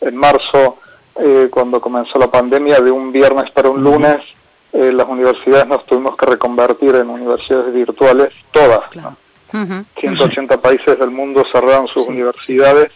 en 0.00 0.16
marzo, 0.16 0.78
cuando 1.50 1.80
comenzó 1.80 2.18
la 2.18 2.30
pandemia, 2.30 2.78
de 2.80 2.90
un 2.90 3.10
viernes 3.10 3.50
para 3.50 3.70
un 3.70 3.82
lunes, 3.82 4.18
las 4.72 5.08
universidades 5.08 5.66
nos 5.66 5.86
tuvimos 5.86 6.14
que 6.14 6.26
reconvertir 6.26 6.94
en 6.94 7.08
universidades 7.08 7.72
virtuales, 7.72 8.34
todas. 8.50 8.82
180 9.98 10.60
países 10.60 10.98
del 10.98 11.10
mundo 11.10 11.42
cerraron 11.50 11.88
sus 11.88 12.06
universidades 12.06 12.92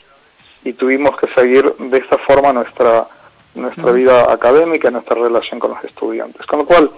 y 0.65 0.73
tuvimos 0.75 1.17
que 1.19 1.33
seguir 1.35 1.75
de 1.79 1.99
esta 1.99 2.19
forma 2.19 2.53
nuestra 2.53 3.07
nuestra 3.55 3.93
vida 3.93 4.33
académica, 4.33 4.91
nuestra 4.91 5.17
relación 5.17 5.59
con 5.59 5.71
los 5.71 5.85
estudiantes. 5.85 6.47
Con 6.47 6.61
lo 6.61 6.65
cual, 6.65 6.91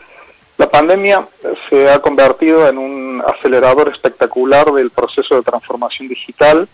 la 0.59 0.71
pandemia 0.71 1.27
se 1.69 1.91
ha 1.91 1.99
convertido 2.01 2.69
en 2.69 2.79
un 2.79 3.23
acelerador 3.27 3.91
espectacular 3.91 4.71
del 4.73 4.91
proceso 4.91 5.37
de 5.37 5.43
transformación 5.43 6.09
digital 6.09 6.69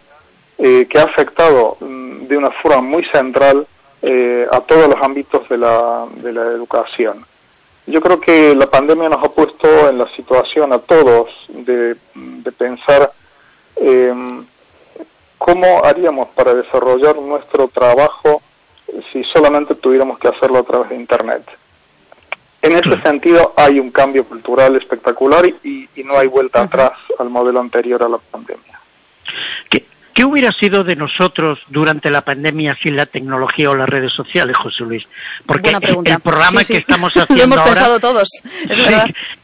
eh, 0.59 0.87
que 0.90 0.99
ha 0.99 1.04
afectado 1.04 1.76
mm, 1.80 2.26
de 2.26 2.37
una 2.37 2.50
forma 2.50 2.83
muy 2.83 3.04
central 3.12 3.66
eh, 4.02 4.47
a 4.50 4.61
todos 4.61 4.88
los 4.88 5.00
ámbitos 5.00 5.49
de 5.49 5.59
la, 5.59 6.07
de 6.16 6.33
la 6.33 6.42
educación. 6.42 7.25
Yo 7.87 8.00
creo 8.00 8.21
que 8.21 8.54
la 8.54 8.66
pandemia 8.66 9.09
nos 9.09 9.25
ha 9.25 9.30
puesto 9.30 9.88
en 9.88 9.99
la 9.99 10.09
situación 10.14 10.73
a 10.73 10.78
todos 10.78 11.30
de, 11.49 11.97
de 12.14 12.52
pensar 12.52 13.11
eh, 13.76 14.12
¿cómo 15.38 15.85
haríamos 15.85 16.28
para 16.28 16.54
desarrollar 16.54 17.16
nuestro 17.16 17.68
trabajo 17.68 18.42
si 19.12 19.25
solamente 19.25 19.75
tuviéramos 19.75 20.18
que 20.18 20.28
hacerlo 20.28 20.59
a 20.59 20.64
través 20.64 20.90
de 20.90 20.97
Internet? 20.97 21.42
En 22.61 22.73
este 22.73 23.00
sentido 23.02 23.54
hay 23.57 23.78
un 23.78 23.90
cambio 23.90 24.25
cultural 24.25 24.76
espectacular 24.76 25.47
y, 25.47 25.88
no 26.04 26.16
hay 26.18 26.26
vuelta 26.26 26.62
atrás 26.62 26.92
al 27.18 27.28
modelo 27.28 27.61
anterior 27.61 28.02
a 28.02 28.09
la 28.09 28.18
pandemia. 28.18 28.77
¿Qué 30.19 30.25
hubiera 30.25 30.51
sido 30.51 30.83
de 30.83 30.97
nosotros 30.97 31.61
durante 31.69 32.11
la 32.11 32.23
pandemia 32.23 32.77
sin 32.83 32.97
la 32.97 33.07
tecnología 33.07 33.71
o 33.71 33.77
las 33.77 33.89
redes 33.89 34.13
sociales, 34.13 34.57
José 34.57 34.83
Luis? 34.83 35.07
Porque 35.47 35.71
el 35.71 36.21
programa 36.21 36.65
que 36.65 36.79
estamos 36.79 37.13
haciendo 37.17 37.37
Lo 37.37 37.45
hemos 37.45 37.59
ahora, 37.59 37.71
pensado 37.71 38.01
todos. 38.01 38.29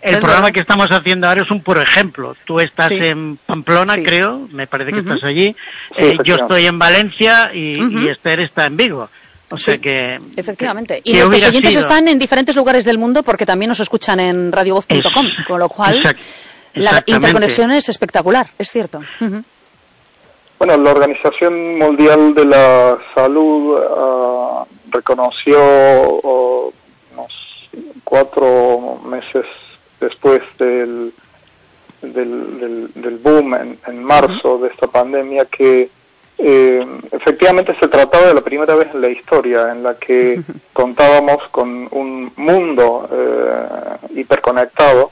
el 0.02 0.18
programa 0.18 0.50
que 0.50 0.58
estamos 0.58 0.88
haciendo 0.90 1.28
ahora 1.28 1.42
es 1.42 1.50
un 1.52 1.62
puro 1.62 1.80
ejemplo. 1.80 2.36
Tú 2.44 2.58
estás 2.58 2.90
en 2.90 3.36
Pamplona, 3.36 3.94
creo, 3.98 4.48
me 4.50 4.66
parece 4.66 4.90
que 4.90 4.98
estás 4.98 5.22
allí. 5.22 5.54
Eh, 5.96 6.16
yo 6.24 6.34
estoy 6.34 6.66
en 6.66 6.76
Valencia 6.76 7.52
y, 7.54 8.08
Esther 8.08 8.40
está 8.40 8.64
en 8.64 8.76
Vigo. 8.76 9.08
O 9.50 9.58
sea 9.58 9.78
que. 9.78 10.18
Efectivamente. 10.34 11.00
Y 11.04 11.12
nuestros 11.12 11.50
oyentes 11.50 11.76
están 11.76 12.08
en 12.08 12.18
diferentes 12.18 12.56
lugares 12.56 12.84
del 12.84 12.98
mundo 12.98 13.22
porque 13.22 13.46
también 13.46 13.68
nos 13.68 13.78
escuchan 13.78 14.18
en 14.18 14.50
radiovoz.com, 14.50 15.26
con 15.46 15.60
lo 15.60 15.68
cual 15.68 16.02
la 16.74 17.00
interconexión 17.06 17.70
es 17.70 17.88
espectacular, 17.88 18.48
es 18.58 18.72
cierto. 18.72 19.00
Bueno, 20.66 20.82
la 20.82 20.92
Organización 20.92 21.76
Mundial 21.76 22.32
de 22.32 22.46
la 22.46 22.96
Salud 23.14 23.74
uh, 23.74 24.64
reconoció 24.90 25.60
unos 27.12 27.68
cuatro 28.02 28.98
meses 29.04 29.44
después 30.00 30.40
del, 30.58 31.12
del, 32.00 32.90
del, 32.94 33.18
boom 33.18 33.54
en, 33.56 33.78
en 33.86 34.02
marzo 34.02 34.56
de 34.56 34.68
esta 34.68 34.86
pandemia 34.86 35.44
que 35.44 35.90
eh, 36.38 36.86
efectivamente 37.12 37.76
se 37.78 37.86
trataba 37.88 38.28
de 38.28 38.34
la 38.34 38.40
primera 38.40 38.74
vez 38.74 38.88
en 38.94 39.02
la 39.02 39.10
historia 39.10 39.70
en 39.70 39.82
la 39.82 39.98
que 39.98 40.40
contábamos 40.72 41.46
con 41.50 41.88
un 41.90 42.32
mundo 42.36 43.06
eh, 43.12 44.18
hiperconectado 44.18 45.10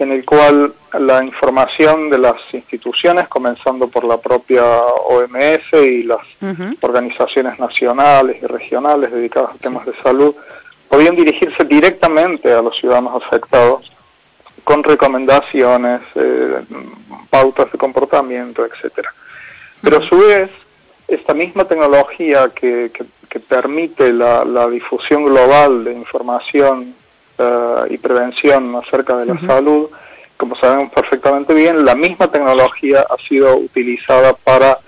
en 0.00 0.12
el 0.12 0.24
cual 0.24 0.72
la 0.98 1.22
información 1.22 2.08
de 2.08 2.18
las 2.18 2.36
instituciones, 2.52 3.28
comenzando 3.28 3.88
por 3.88 4.04
la 4.04 4.16
propia 4.18 4.64
OMS 4.64 5.72
y 5.72 6.02
las 6.04 6.20
organizaciones 6.80 7.58
nacionales 7.58 8.42
y 8.42 8.46
regionales 8.46 9.12
dedicadas 9.12 9.54
a 9.54 9.58
temas 9.58 9.84
de 9.84 9.94
salud, 10.02 10.34
podían 10.88 11.14
dirigirse 11.14 11.64
directamente 11.64 12.52
a 12.52 12.62
los 12.62 12.76
ciudadanos 12.78 13.22
afectados 13.22 13.92
con 14.64 14.82
recomendaciones, 14.82 16.00
eh, 16.14 16.62
pautas 17.28 17.70
de 17.70 17.78
comportamiento, 17.78 18.64
etcétera. 18.64 19.12
Pero 19.82 19.98
a 19.98 20.08
su 20.08 20.18
vez, 20.18 20.50
esta 21.08 21.34
misma 21.34 21.64
tecnología 21.64 22.50
que, 22.54 22.90
que, 22.92 23.40
permite 23.40 24.12
la, 24.12 24.44
la, 24.44 24.68
difusión 24.68 25.24
global 25.24 25.84
de 25.84 25.92
información 25.92 26.94
eh, 27.40 27.86
y 27.90 27.98
prevención 27.98 28.76
acerca 28.76 29.16
de 29.16 29.26
la 29.26 29.40
salud, 29.46 29.88
como 30.36 30.56
sabemos 30.56 30.92
perfectamente 30.92 31.54
bien, 31.54 31.84
la 31.84 31.94
misma 31.94 32.28
tecnología 32.28 33.06
ha 33.08 33.16
sido 33.28 33.56
utilizada 33.56 34.34
para 34.34 34.78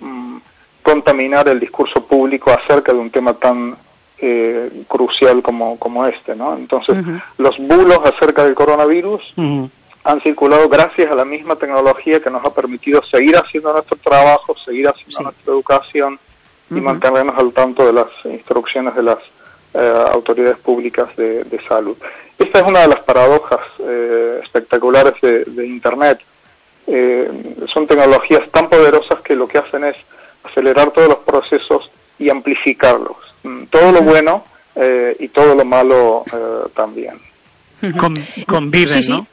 mm, 0.00 0.36
contaminar 0.82 1.48
el 1.48 1.60
discurso 1.60 2.06
público 2.06 2.50
acerca 2.50 2.92
de 2.92 2.98
un 2.98 3.10
tema 3.10 3.34
tan 3.34 3.76
eh, 4.18 4.84
crucial 4.88 5.42
como, 5.42 5.78
como 5.78 6.06
este, 6.06 6.34
¿no? 6.34 6.56
Entonces, 6.56 6.96
los 7.36 7.58
bulos 7.58 8.00
acerca 8.04 8.44
del 8.44 8.54
coronavirus 8.54 9.20
han 10.04 10.20
circulado 10.22 10.68
gracias 10.68 11.10
a 11.10 11.14
la 11.14 11.24
misma 11.24 11.56
tecnología 11.56 12.20
que 12.20 12.30
nos 12.30 12.44
ha 12.44 12.54
permitido 12.54 13.02
seguir 13.10 13.36
haciendo 13.36 13.72
nuestro 13.72 13.98
trabajo, 13.98 14.54
seguir 14.64 14.88
haciendo 14.88 15.24
nuestra 15.24 15.52
educación 15.52 16.18
y 16.70 16.80
mantenernos 16.80 17.36
al 17.36 17.52
tanto 17.52 17.84
de 17.84 17.92
las 17.92 18.06
instrucciones 18.24 18.94
de 18.94 19.02
las 19.02 19.18
eh, 19.78 20.04
autoridades 20.10 20.56
públicas 20.58 21.14
de, 21.16 21.60
salud. 21.68 21.96
Esta 22.38 22.60
es 22.60 22.64
una 22.66 22.80
de 22.80 22.88
las 22.88 23.00
paradojas 23.00 23.60
eh, 23.80 24.40
espectaculares 24.42 25.14
de, 25.20 25.66
Internet. 25.66 26.20
Eh, 26.86 27.30
son 27.72 27.86
tecnologías 27.86 28.50
tan 28.50 28.70
poderosas 28.70 29.20
que 29.20 29.34
lo 29.34 29.46
que 29.46 29.58
hacen 29.58 29.84
es 29.84 29.96
acelerar 30.44 30.92
todos 30.92 31.08
los 31.08 31.18
procesos 31.18 31.90
y 32.18 32.30
amplificarlos. 32.30 33.18
Mm, 33.42 33.64
todo 33.64 33.92
lo 33.92 34.02
bueno 34.02 34.44
y 35.18 35.28
todo 35.28 35.54
lo 35.54 35.64
malo 35.64 36.24
también. 36.74 37.18
conviven, 38.46 39.00
¿no? 39.08 39.26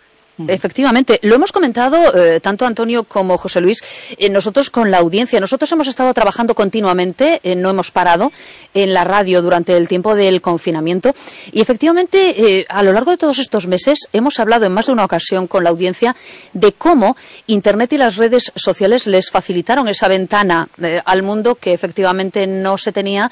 Efectivamente, 0.47 1.19
lo 1.23 1.35
hemos 1.35 1.51
comentado 1.51 1.97
eh, 2.15 2.39
tanto 2.39 2.65
Antonio 2.65 3.03
como 3.03 3.37
José 3.37 3.61
Luis, 3.61 3.79
eh, 4.17 4.29
nosotros 4.29 4.69
con 4.69 4.91
la 4.91 4.97
audiencia. 4.97 5.39
Nosotros 5.39 5.71
hemos 5.71 5.87
estado 5.87 6.13
trabajando 6.13 6.55
continuamente, 6.55 7.39
eh, 7.43 7.55
no 7.55 7.69
hemos 7.69 7.91
parado 7.91 8.31
en 8.73 8.93
la 8.93 9.03
radio 9.03 9.41
durante 9.41 9.75
el 9.75 9.87
tiempo 9.87 10.15
del 10.15 10.41
confinamiento 10.41 11.13
y 11.51 11.61
efectivamente 11.61 12.65
a 12.69 12.83
lo 12.83 12.93
largo 12.93 13.11
de 13.11 13.17
todos 13.17 13.39
estos 13.39 13.67
meses 13.67 14.07
hemos 14.13 14.39
hablado 14.39 14.65
en 14.65 14.71
más 14.71 14.87
de 14.87 14.91
una 14.91 15.05
ocasión 15.05 15.47
con 15.47 15.63
la 15.63 15.69
audiencia 15.69 16.15
de 16.53 16.73
cómo 16.73 17.15
Internet 17.47 17.93
y 17.93 17.97
las 17.97 18.17
redes 18.17 18.51
sociales 18.55 19.07
les 19.07 19.29
facilitaron 19.29 19.87
esa 19.87 20.07
ventana 20.07 20.69
al 21.05 21.23
mundo 21.23 21.55
que 21.55 21.73
efectivamente 21.73 22.47
no 22.47 22.77
se 22.77 22.91
tenía 22.91 23.31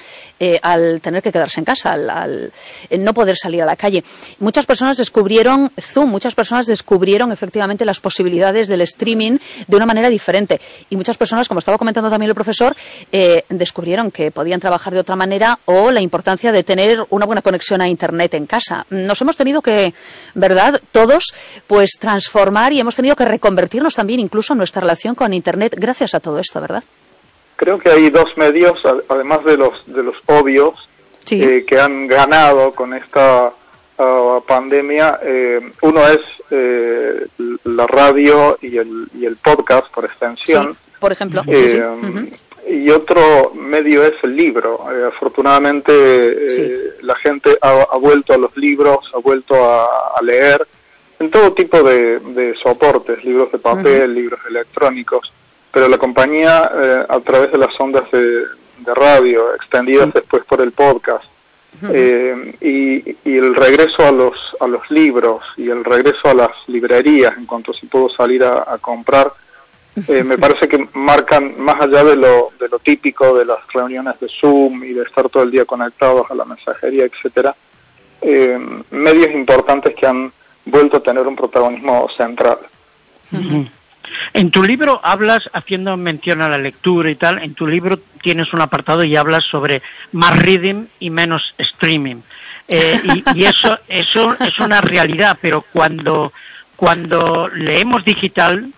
al 0.62 1.02
tener 1.02 1.22
que 1.22 1.32
quedarse 1.32 1.60
en 1.60 1.66
casa, 1.66 1.94
al, 1.94 2.10
al 2.10 2.52
no 3.00 3.14
poder 3.14 3.38
salir 3.38 3.62
a 3.64 3.66
la 3.66 3.76
calle. 3.76 4.04
Muchas 4.40 4.66
personas 4.66 4.98
descubrieron 4.98 5.72
Zoom, 5.80 6.10
muchas 6.10 6.36
personas 6.36 6.68
descubrieron 6.68 7.01
descubrieron 7.02 7.32
efectivamente 7.32 7.84
las 7.84 8.00
posibilidades 8.00 8.68
del 8.68 8.82
streaming 8.82 9.40
de 9.68 9.76
una 9.76 9.88
manera 9.88 10.08
diferente. 10.08 10.62
Y 10.92 10.98
muchas 10.98 11.18
personas, 11.18 11.48
como 11.48 11.58
estaba 11.58 11.80
comentando 11.80 12.12
también 12.12 12.30
el 12.30 12.36
profesor, 12.36 12.76
eh, 13.12 13.44
descubrieron 13.50 14.12
que 14.12 14.30
podían 14.30 14.60
trabajar 14.60 14.94
de 14.94 15.00
otra 15.00 15.16
manera 15.16 15.58
o 15.66 15.90
la 15.90 16.00
importancia 16.00 16.52
de 16.52 16.64
tener 16.64 17.04
una 17.10 17.26
buena 17.26 17.42
conexión 17.42 17.82
a 17.82 17.88
Internet 17.88 18.36
en 18.36 18.46
casa. 18.46 18.86
Nos 18.92 19.20
hemos 19.20 19.36
tenido 19.36 19.64
que, 19.64 19.96
¿verdad? 20.36 20.80
Todos, 20.92 21.34
pues 21.66 21.98
transformar 22.00 22.72
y 22.72 22.82
hemos 22.82 22.96
tenido 22.96 23.16
que 23.16 23.26
reconvertirnos 23.26 23.96
también 23.96 24.20
incluso 24.20 24.54
en 24.54 24.58
nuestra 24.58 24.82
relación 24.82 25.16
con 25.16 25.34
Internet 25.34 25.74
gracias 25.80 26.14
a 26.14 26.20
todo 26.20 26.38
esto, 26.38 26.62
¿verdad? 26.62 26.84
Creo 27.56 27.80
que 27.80 27.90
hay 27.90 28.12
dos 28.12 28.28
medios, 28.38 28.78
además 29.10 29.44
de 29.44 29.58
los, 29.58 29.74
de 29.88 30.04
los 30.04 30.18
obvios, 30.28 30.76
eh, 31.32 31.66
que 31.68 31.80
han 31.80 32.06
ganado 32.06 32.74
con 32.74 32.94
esta 32.94 33.54
pandemia, 34.48 35.20
eh, 35.24 35.72
uno 35.82 36.08
es 36.08 36.20
eh, 36.50 37.28
la 37.64 37.88
radio 37.88 38.58
y 38.62 38.78
el, 38.78 39.08
y 39.14 39.26
el 39.26 39.38
podcast 39.38 39.92
por 39.94 40.06
extensión. 40.06 40.76
por 41.00 41.12
ejemplo. 41.12 41.42
Eh, 41.48 42.32
y 42.70 42.90
otro 42.90 43.54
medio 43.56 44.04
es 44.04 44.14
el 44.24 44.36
libro. 44.36 44.86
afortunadamente 45.08 46.48
la 47.02 47.16
gente 47.16 47.58
ha, 47.62 47.98
vuelto 47.98 48.34
a 48.34 48.38
los 48.38 48.56
libros, 48.56 49.00
ha 49.14 49.18
vuelto 49.18 49.56
a, 49.56 50.22
leer 50.22 50.66
en 51.20 51.32
todo 51.32 51.54
tipo 51.54 51.82
de, 51.82 52.54
soportes, 52.62 53.24
libros 53.24 53.52
de 53.52 53.58
papel, 53.58 54.14
libros 54.14 54.40
electrónicos, 54.48 55.34
pero 55.72 55.88
la 55.88 55.98
compañía 55.98 57.06
a 57.10 57.20
través 57.22 57.52
de 57.52 57.58
las 57.58 57.80
ondas 57.80 58.10
de, 58.12 58.46
radio, 58.96 59.56
extendidas 59.56 60.14
después 60.14 60.44
por 60.46 60.62
el 60.62 60.72
podcast, 60.72 61.26
eh, 61.84 62.56
y, 62.62 63.30
el 63.30 63.56
regreso 63.56 64.06
a 64.06 64.12
los, 64.12 64.36
a 64.60 64.68
los 64.68 64.90
libros 64.92 65.44
y 65.58 65.70
el 65.70 65.84
regreso 65.84 66.30
a 66.30 66.34
las 66.34 66.52
librerías 66.68 67.36
en 67.38 67.46
cuanto 67.46 67.74
se 67.74 67.88
pudo 67.88 68.10
salir 68.10 68.44
a, 68.44 68.78
comprar, 68.80 69.32
eh, 70.08 70.24
me 70.24 70.38
parece 70.38 70.68
que 70.68 70.88
marcan 70.94 71.60
más 71.60 71.82
allá 71.82 72.04
de 72.04 72.16
lo, 72.16 72.52
de 72.60 72.70
lo 72.70 72.80
típico 72.80 73.36
de 73.38 73.46
las 73.46 73.60
reuniones 73.74 74.20
de 74.20 74.28
Zoom 74.40 74.84
y 74.84 74.94
de 74.94 75.04
estar 75.04 75.30
todo 75.30 75.44
el 75.44 75.52
día 75.52 75.66
conectados 75.66 76.30
a 76.30 76.36
la 76.36 76.46
mensajería, 76.46 77.06
etcétera, 77.06 77.56
eh, 78.22 78.60
medios 78.92 79.32
importantes 79.32 79.96
que 79.96 80.06
han 80.06 80.32
vuelto 80.66 80.98
a 80.98 81.04
tener 81.04 81.26
un 81.26 81.36
protagonismo 81.36 82.08
central. 82.16 82.60
En 84.34 84.52
tu 84.52 84.64
libro 84.64 85.00
hablas, 85.04 85.50
haciendo 85.54 85.96
mención 85.98 86.42
a 86.42 86.50
la 86.50 86.58
lectura 86.58 87.10
y 87.12 87.16
tal, 87.16 87.42
en 87.42 87.54
tu 87.54 87.68
libro 87.68 88.00
tienes 88.22 88.54
un 88.54 88.62
apartado 88.62 89.04
y 89.04 89.16
hablas 89.16 89.44
sobre 89.50 89.82
más 90.12 90.38
reading 90.38 90.86
y 91.00 91.10
menos 91.10 91.54
streaming. 91.58 92.18
Eh, 92.68 93.00
y, 93.36 93.44
eso, 93.44 93.80
eso 93.88 94.36
es 94.40 94.60
una 94.60 94.82
realidad, 94.82 95.38
pero 95.42 95.66
cuando, 95.74 96.32
cuando 96.76 97.50
leemos 97.50 98.06
digital, 98.06 98.72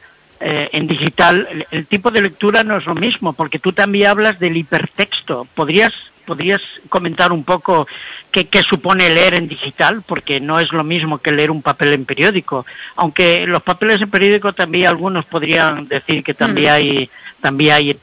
eh, 0.46 0.70
en 0.74 0.88
digital, 0.88 1.66
el, 1.72 1.88
tipo 1.88 2.12
de 2.12 2.22
lectura 2.22 2.64
no 2.64 2.78
es 2.78 2.86
lo 2.86 2.96
mismo, 2.96 3.32
porque 3.32 3.60
tú 3.60 3.72
también 3.72 4.08
hablas 4.08 4.40
del 4.40 4.58
hipertexto. 4.58 5.48
¿Podrías 5.56 5.94
¿Podrías 6.26 6.62
comentar 6.88 7.34
un 7.34 7.44
poco 7.44 7.86
qué, 8.32 8.48
supone 8.70 9.10
leer 9.10 9.34
en 9.34 9.48
digital? 9.48 10.04
Porque 10.06 10.40
no 10.40 10.58
es 10.58 10.72
lo 10.72 10.84
mismo 10.86 11.18
que 11.18 11.34
leer 11.34 11.52
un 11.52 11.62
papel 11.62 11.92
en 11.94 12.06
periódico. 12.06 12.66
Aunque 12.96 13.46
los 13.46 13.62
papeles 13.62 14.02
en 14.02 14.10
periódico 14.10 14.54
también 14.54 14.88
algunos 14.88 15.26
podrían 15.26 15.86
decir 15.88 16.24
que 16.24 16.34
también 16.34 16.72
mm. 16.72 16.76
hay, 16.76 17.10
también 17.42 17.74
hay 17.74 18.00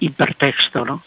hipertexto, 0.00 0.84
¿no? 0.84 1.02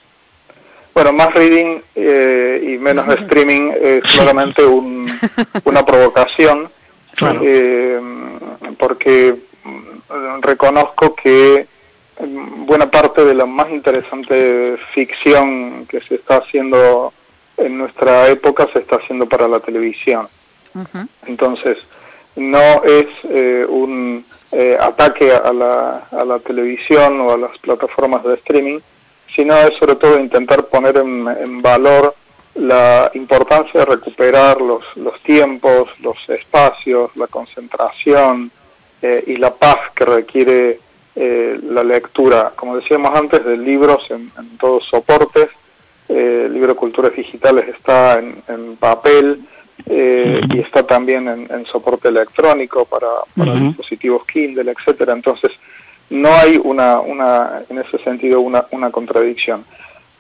Bueno, 0.96 1.14
más 1.14 1.32
reading 1.34 1.80
eh, 1.94 2.74
y 2.74 2.78
menos 2.80 3.08
streaming 3.08 3.72
es 3.80 4.02
claramente 4.02 4.66
una 4.66 5.86
provocación, 5.86 6.72
eh, 7.44 8.00
porque 8.80 9.36
reconozco 10.42 11.16
que 11.16 11.68
buena 12.20 12.90
parte 12.90 13.24
de 13.24 13.36
la 13.36 13.46
más 13.46 13.70
interesante 13.70 14.78
ficción 14.94 15.86
que 15.88 16.02
se 16.02 16.16
está 16.16 16.38
haciendo 16.38 17.14
en 17.58 17.78
nuestra 17.78 18.28
época 18.28 18.68
se 18.72 18.80
está 18.80 18.98
haciendo 18.98 19.28
para 19.28 19.48
la 19.48 19.60
televisión. 19.60 20.28
Entonces, 21.26 21.78
no 22.36 22.84
es 22.84 23.08
eh, 23.30 23.66
un 23.68 24.24
eh, 24.52 24.78
ataque 24.80 25.32
a 25.32 25.52
la, 25.52 26.08
a 26.12 26.24
la 26.24 26.40
televisión 26.40 27.20
o 27.22 27.34
a 27.34 27.38
las 27.38 27.58
plataformas 27.58 28.24
de 28.24 28.36
streaming, 28.36 28.80
sino 29.36 29.58
es 29.58 29.72
sobre 29.80 29.96
todo 29.96 30.20
intentar 30.20 30.66
poner 30.68 30.98
en, 30.98 31.62
valor 31.62 32.14
la 32.54 33.10
importancia 33.16 33.80
de 33.82 33.86
recuperar 33.86 34.62
los, 34.62 34.84
los 34.96 35.20
tiempos, 35.24 35.90
los 36.00 36.18
espacios, 36.30 37.10
la 37.16 37.28
concentración 37.28 38.52
eh, 39.02 39.24
y 39.28 39.38
la 39.38 39.54
paz 39.54 39.78
que 39.96 40.06
requiere 40.06 40.80
la 41.20 41.84
lectura, 41.84 42.54
como 42.56 42.78
decíamos 42.78 43.12
antes, 43.16 43.44
de 43.44 43.58
libros 43.58 44.06
en, 44.12 44.30
todos 44.60 44.86
soportes. 44.86 45.48
el 46.08 46.54
libro 46.54 46.68
de 46.68 46.76
Culturas 46.76 47.12
Digitales 47.16 47.70
está 47.70 48.20
en, 48.20 48.44
en 48.48 48.76
papel, 48.76 49.42
eh, 49.86 50.42
y 50.54 50.60
está 50.60 50.84
también 50.84 51.28
en, 51.28 51.66
soporte 51.68 52.10
electrónico 52.10 52.86
para, 52.86 53.08
dispositivos 53.36 54.26
Kindle, 54.26 54.72
etcétera. 54.72 55.14
Entonces, 55.14 55.52
no 56.10 56.34
hay 56.34 56.60
una, 56.62 57.00
una 57.00 57.62
en 57.70 57.78
ese 57.80 57.98
sentido 58.00 58.42
una, 58.42 58.66
una 58.72 58.92
contradicción. 58.92 59.66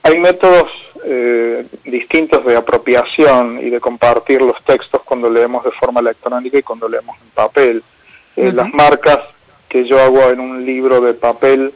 Hay 0.04 0.20
métodos 0.20 0.70
eh, 1.04 1.66
distintos 1.84 2.46
de 2.46 2.56
apropiación 2.56 3.60
y 3.62 3.70
de 3.70 3.80
compartir 3.80 4.42
los 4.42 4.64
textos 4.64 5.02
cuando 5.04 5.30
leemos 5.30 5.64
de 5.66 5.72
forma 5.72 6.00
electrónica 6.00 6.60
y 6.60 6.64
cuando 6.64 6.88
leemos 6.88 7.18
en 7.22 7.30
papel. 7.32 7.84
Eh, 8.38 8.54
las 8.54 8.74
marcas 8.74 9.20
que 9.68 9.86
yo 9.86 10.00
hago 10.00 10.30
en 10.30 10.40
un 10.40 10.66
libro 10.66 11.02
de 11.02 11.14
papel, 11.14 11.74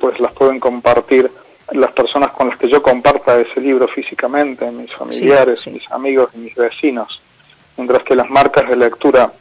pues 0.00 0.20
las 0.20 0.32
pueden 0.34 0.60
compartir 0.60 1.28
las 1.72 1.92
personas 1.92 2.30
con 2.30 2.48
las 2.48 2.58
que 2.58 2.68
yo 2.68 2.80
comparta 2.82 3.40
ese 3.40 3.60
libro 3.60 3.88
físicamente, 3.88 4.70
mis 4.70 4.92
familiares, 4.92 5.66
mis 5.66 5.90
amigos 5.90 6.30
y 6.34 6.38
mis 6.38 6.54
vecinos, 6.54 7.20
mientras 7.76 8.02
que 8.04 8.14
las 8.14 8.30
marcas 8.30 8.68
de 8.68 8.76
lectura 8.76 9.32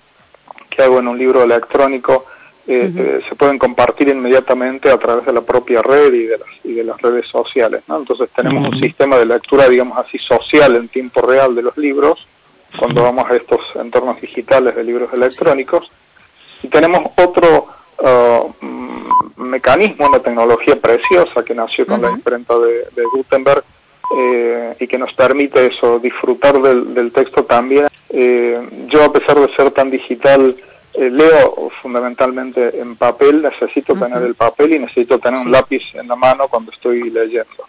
que 0.70 0.82
hago 0.82 1.00
en 1.00 1.08
un 1.08 1.18
libro 1.18 1.44
electrónico 1.44 2.26
eh, 2.70 2.92
eh, 2.94 3.22
se 3.30 3.36
pueden 3.36 3.58
compartir 3.58 4.10
inmediatamente 4.10 4.92
a 4.92 4.98
través 4.98 5.26
de 5.26 5.32
la 5.32 5.40
propia 5.42 5.82
red 5.82 6.14
y 6.14 6.26
de 6.26 6.38
las, 6.38 6.50
y 6.66 6.74
de 6.74 6.84
las 6.84 7.02
redes 7.02 7.26
sociales. 7.28 7.82
¿no? 7.88 7.98
Entonces 8.00 8.30
tenemos 8.36 8.70
un 8.70 8.80
sistema 8.82 9.18
de 9.18 9.26
lectura, 9.26 9.70
digamos 9.70 9.98
así, 9.98 10.18
social 10.18 10.76
en 10.76 10.90
tiempo 10.90 11.22
real 11.22 11.56
de 11.56 11.62
los 11.62 11.78
libros, 11.78 12.28
cuando 12.78 13.04
vamos 13.04 13.32
a 13.32 13.36
estos 13.38 13.62
entornos 13.76 14.20
digitales 14.20 14.76
de 14.76 14.84
libros 14.84 15.14
electrónicos, 15.14 15.90
y 16.68 16.70
tenemos 16.70 17.12
otro 17.16 17.68
uh, 18.00 18.54
mecanismo, 19.38 20.08
una 20.08 20.20
tecnología 20.20 20.76
preciosa 20.76 21.44
que 21.44 21.56
nació 21.56 21.86
con 21.86 22.02
la 22.02 22.12
imprenta 22.12 22.54
de, 22.60 23.04
Gutenberg 23.14 23.64
eh, 24.18 24.76
y 24.78 24.88
que 24.88 24.98
nos 24.98 25.14
permite 25.14 25.68
eso, 25.68 25.98
disfrutar 26.00 26.62
del, 26.62 27.12
texto 27.14 27.46
también. 27.46 27.88
Eh, 28.10 28.60
yo 28.88 29.06
a 29.06 29.14
pesar 29.14 29.40
de 29.40 29.56
ser 29.56 29.72
tan 29.72 29.90
digital, 29.90 30.58
eh, 30.94 31.10
leo 31.10 31.70
fundamentalmente 31.82 32.82
en 32.82 32.98
papel, 32.98 33.42
necesito 33.42 33.96
tener 33.96 34.22
el 34.24 34.36
papel 34.36 34.74
y 34.74 34.80
necesito 34.80 35.20
tener 35.20 35.40
un 35.40 35.52
lápiz 35.52 35.84
en 35.94 36.10
la 36.10 36.18
mano 36.18 36.50
cuando 36.50 36.72
estoy 36.74 37.10
leyendo. 37.10 37.64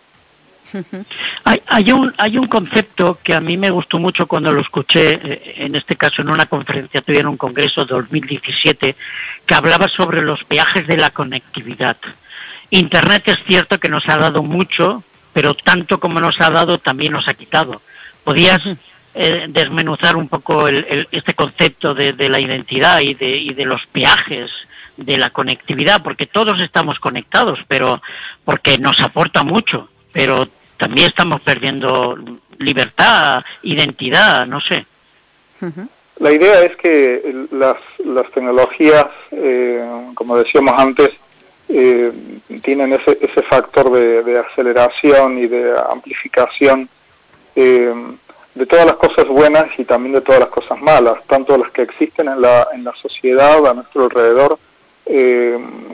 Hay, 1.45 1.63
hay, 1.67 1.93
un, 1.93 2.13
hay 2.19 2.37
un 2.37 2.47
concepto 2.47 3.19
que 3.23 3.35
a 3.35 3.41
mí 3.41 3.57
me 3.57 3.71
gustó 3.71 3.99
mucho 3.99 4.27
cuando 4.27 4.53
lo 4.53 4.61
escuché, 4.61 5.13
eh, 5.15 5.55
en 5.57 5.75
este 5.75 5.97
caso 5.97 6.21
en 6.21 6.31
una 6.31 6.47
conferencia 6.47 7.01
tuya 7.01 7.21
en 7.21 7.29
un 7.29 7.37
congreso 7.37 7.85
de 7.85 7.95
2017, 7.95 8.97
que 9.47 9.55
hablaba 9.55 9.87
sobre 9.89 10.23
los 10.23 10.41
viajes 10.49 10.87
de 10.87 10.97
la 10.97 11.11
conectividad. 11.11 11.97
Internet 12.71 13.29
es 13.29 13.39
cierto 13.47 13.79
que 13.79 13.89
nos 13.89 14.07
ha 14.09 14.19
dado 14.19 14.43
mucho, 14.43 15.03
pero 15.33 15.55
tanto 15.55 15.99
como 15.99 16.21
nos 16.21 16.39
ha 16.41 16.51
dado 16.51 16.79
también 16.79 17.13
nos 17.13 17.29
ha 17.29 17.35
quitado. 17.35 17.81
¿Podías 18.25 18.61
eh, 19.15 19.47
desmenuzar 19.49 20.17
un 20.17 20.29
poco 20.29 20.69
este 20.69 21.35
concepto 21.35 21.95
de, 21.95 22.29
la 22.29 22.41
identidad 22.41 23.01
y 23.01 23.15
de, 23.15 23.39
y 23.39 23.55
de 23.55 23.65
los 23.65 23.81
viajes 23.95 24.51
de 24.97 25.17
la 25.17 25.31
conectividad? 25.31 26.03
Porque 26.03 26.27
todos 26.27 26.61
estamos 26.61 26.99
conectados, 26.99 27.59
pero 27.69 28.03
porque 28.45 28.77
nos 28.79 29.01
aporta 29.01 29.45
mucho, 29.45 29.89
pero 30.13 30.47
también 30.79 31.09
estamos 31.09 31.41
perdiendo 31.43 32.17
libertad, 32.59 33.43
identidad, 33.63 34.47
no 34.47 34.61
sé. 34.61 34.87
La 36.19 36.33
idea 36.33 36.63
es 36.63 36.77
que 36.77 37.47
las, 37.53 37.77
las 38.05 38.31
tecnologías, 38.33 39.07
eh, 39.31 39.85
como 40.15 40.37
decíamos 40.37 40.75
antes, 40.79 41.11
eh, 41.69 42.13
tienen 42.63 42.93
ese, 42.93 43.19
ese 43.21 43.43
factor 43.43 43.93
de, 43.93 44.39
aceleración 44.39 45.39
y 45.39 45.47
de 45.47 45.75
amplificación 45.91 46.89
eh, 47.55 47.93
de 48.55 48.67
todas 48.67 48.87
las 48.87 48.97
cosas 48.97 49.29
buenas 49.29 49.67
y 49.79 49.85
también 49.85 50.15
de 50.15 50.21
todas 50.21 50.41
las 50.41 50.49
cosas 50.49 50.81
malas, 50.81 51.23
tanto 51.27 51.57
las 51.57 51.71
que 51.73 51.83
existen 51.83 52.29
en 52.29 52.41
la, 52.41 52.69
en 52.73 52.83
la 52.83 52.93
sociedad 52.95 53.65
a 53.67 53.75
nuestro 53.75 54.05
alrededor, 54.05 54.59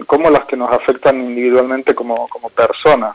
como 0.07 0.29
las 0.29 0.45
que 0.47 0.57
nos 0.57 0.73
afectan 0.73 1.21
individualmente 1.21 1.95
como, 1.95 2.27
como 2.29 2.49
personas. 2.49 3.15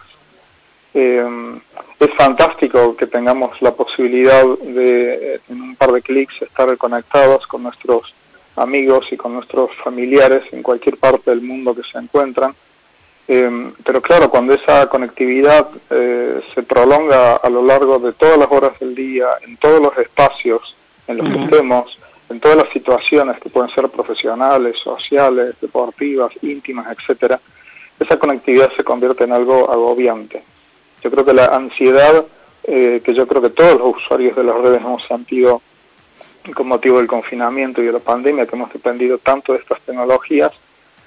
Eh, 0.94 1.60
es 2.00 2.10
fantástico 2.16 2.96
que 2.96 3.08
tengamos 3.08 3.62
la 3.62 3.74
posibilidad 3.74 4.44
de, 4.46 5.42
en 5.50 5.62
un 5.62 5.76
par 5.76 5.92
de 5.92 6.02
clics, 6.02 6.42
estar 6.42 6.76
conectados 6.78 7.46
con 7.48 7.64
nuestros 7.64 8.14
amigos 8.56 9.06
y 9.12 9.18
con 9.18 9.34
nuestros 9.34 9.72
familiares 9.84 10.44
en 10.52 10.64
cualquier 10.64 10.98
parte 10.98 11.30
del 11.30 11.42
mundo 11.42 11.76
que 11.76 11.84
se 11.84 11.98
encuentran. 11.98 12.54
Eh, 13.28 13.72
pero 13.86 14.02
claro, 14.02 14.30
cuando 14.30 14.54
esa 14.54 14.88
conectividad 14.90 15.70
eh, 15.92 16.42
se 16.56 16.64
prolonga 16.64 17.36
a 17.36 17.50
lo 17.50 17.64
largo 17.64 18.00
de 18.00 18.14
todas 18.14 18.40
las 18.40 18.52
horas 18.52 18.80
del 18.80 18.96
día, 18.96 19.28
en 19.46 19.56
todos 19.58 19.82
los 19.82 19.96
espacios 19.98 20.76
en 21.08 21.18
los 21.18 21.28
que 21.32 21.44
estemos, 21.44 21.98
en 22.30 22.40
todas 22.40 22.58
las 22.58 22.70
situaciones 22.70 23.40
que 23.40 23.50
pueden 23.50 23.74
ser 23.74 23.88
profesionales, 23.90 24.78
sociales, 24.84 25.56
deportivas, 25.62 26.32
íntimas, 26.42 26.88
etcétera, 26.98 27.40
esa 28.00 28.18
conectividad 28.18 28.72
se 28.76 28.84
convierte 28.84 29.26
en 29.26 29.34
algo 29.34 29.72
agobiante. 29.72 30.42
Yo 31.04 31.12
creo 31.12 31.26
que 31.26 31.34
la 31.34 31.46
ansiedad 31.46 32.26
eh, 32.64 33.02
que 33.04 33.14
yo 33.14 33.28
creo 33.28 33.42
que 33.42 33.50
todos 33.50 33.80
los 33.80 33.98
usuarios 33.98 34.36
de 34.36 34.44
las 34.44 34.56
redes 34.56 34.80
hemos 34.80 35.04
sentido 35.08 35.62
con 36.54 36.68
motivo 36.68 36.98
del 36.98 37.08
confinamiento 37.08 37.82
y 37.82 37.86
de 37.86 37.94
la 37.94 38.00
pandemia, 38.00 38.46
que 38.46 38.56
hemos 38.56 38.72
dependido 38.72 39.18
tanto 39.18 39.54
de 39.54 39.60
estas 39.60 39.82
tecnologías, 39.82 40.52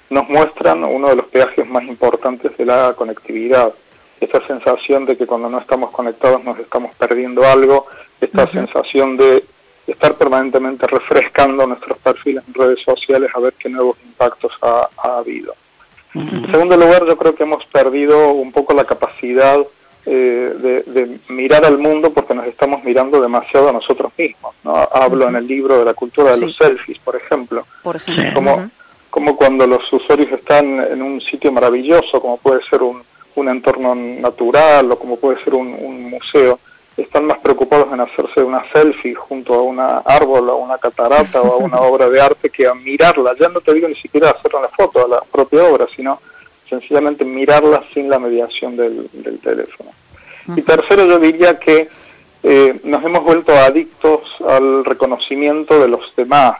nos 0.09 0.27
muestran 0.29 0.83
uno 0.83 1.09
de 1.09 1.15
los 1.15 1.25
peajes 1.27 1.67
más 1.67 1.83
importantes 1.83 2.55
de 2.57 2.65
la 2.65 2.93
conectividad. 2.93 3.73
Esta 4.19 4.45
sensación 4.47 5.05
de 5.05 5.17
que 5.17 5.25
cuando 5.25 5.49
no 5.49 5.59
estamos 5.59 5.91
conectados 5.91 6.43
nos 6.43 6.59
estamos 6.59 6.95
perdiendo 6.95 7.45
algo, 7.45 7.87
esta 8.19 8.47
sensación 8.47 9.17
de 9.17 9.43
estar 9.87 10.15
permanentemente 10.15 10.87
refrescando 10.87 11.67
nuestros 11.67 11.97
perfiles 11.97 12.43
en 12.47 12.53
redes 12.53 12.81
sociales 12.83 13.31
a 13.33 13.39
ver 13.39 13.53
qué 13.53 13.69
nuevos 13.69 13.97
impactos 14.05 14.51
ha, 14.61 14.89
habido. 15.17 15.53
En 16.13 16.49
segundo 16.51 16.77
lugar, 16.77 17.05
yo 17.05 17.17
creo 17.17 17.35
que 17.35 17.43
hemos 17.43 17.65
perdido 17.65 18.31
un 18.33 18.51
poco 18.51 18.73
la 18.73 18.85
capacidad 18.85 19.59
eh, 20.05 20.83
de, 20.85 21.19
mirar 21.29 21.65
al 21.65 21.77
mundo 21.77 22.11
porque 22.11 22.33
nos 22.33 22.45
estamos 22.45 22.83
mirando 22.83 23.21
demasiado 23.21 23.69
a 23.69 23.73
nosotros 23.73 24.11
mismos. 24.17 24.53
¿no? 24.63 24.75
Hablo 24.75 25.27
en 25.29 25.35
el 25.35 25.47
libro 25.47 25.79
de 25.79 25.85
la 25.85 25.93
cultura 25.93 26.31
de 26.31 26.41
los 26.41 26.55
selfies, 26.55 26.99
por 26.99 27.15
ejemplo. 27.15 27.65
Por 27.81 27.95
ejemplo. 27.95 28.33
Como, 28.33 28.69
como 29.09 29.35
cuando 29.35 29.65
los 29.67 29.81
usuarios 29.91 30.31
están 30.31 30.81
en 30.81 31.01
un 31.01 31.21
sitio 31.21 31.51
maravilloso, 31.51 32.21
como 32.21 32.37
puede 32.37 32.61
ser 32.69 32.81
un, 32.81 33.01
un 33.35 33.49
entorno 33.49 33.95
natural 33.95 34.91
o 34.91 34.99
como 34.99 35.17
puede 35.17 35.43
ser 35.43 35.53
un, 35.53 36.09
museo, 36.09 36.59
están 36.95 37.25
más 37.25 37.39
preocupados 37.39 37.91
en 37.91 38.01
hacerse 38.01 38.43
una 38.43 38.63
selfie 38.71 39.15
junto 39.15 39.55
a 39.55 39.63
un 39.63 39.79
árbol, 39.79 40.49
a 40.49 40.53
una 40.53 40.77
catarata 40.77 41.41
o 41.41 41.53
a 41.53 41.57
una 41.57 41.77
obra 41.81 42.09
de 42.09 42.21
arte 42.21 42.49
que 42.49 42.67
a 42.67 42.73
mirarla. 42.73 43.33
Ya 43.39 43.49
no 43.49 43.61
te 43.61 43.73
digo 43.73 43.87
ni 43.87 43.95
siquiera 43.95 44.29
hacer 44.31 44.55
una 44.55 44.67
foto 44.67 45.03
a 45.03 45.07
la 45.07 45.21
propia 45.21 45.63
obra, 45.63 45.87
sino 45.95 46.19
sencillamente 46.79 47.23
mirarla 47.25 47.83
sin 47.93 48.09
la 48.09 48.19
mediación 48.19 48.75
del, 48.75 49.09
teléfono. 49.41 49.91
Y 50.55 50.61
tercero, 50.61 51.05
yo 51.05 51.19
diría 51.19 51.57
que 51.57 51.87
eh, 52.43 52.79
nos 52.83 53.03
hemos 53.03 53.23
vuelto 53.23 53.53
adictos 53.53 54.21
al 54.47 54.83
reconocimiento 54.83 55.79
de 55.79 55.87
los 55.87 56.13
demás. 56.15 56.57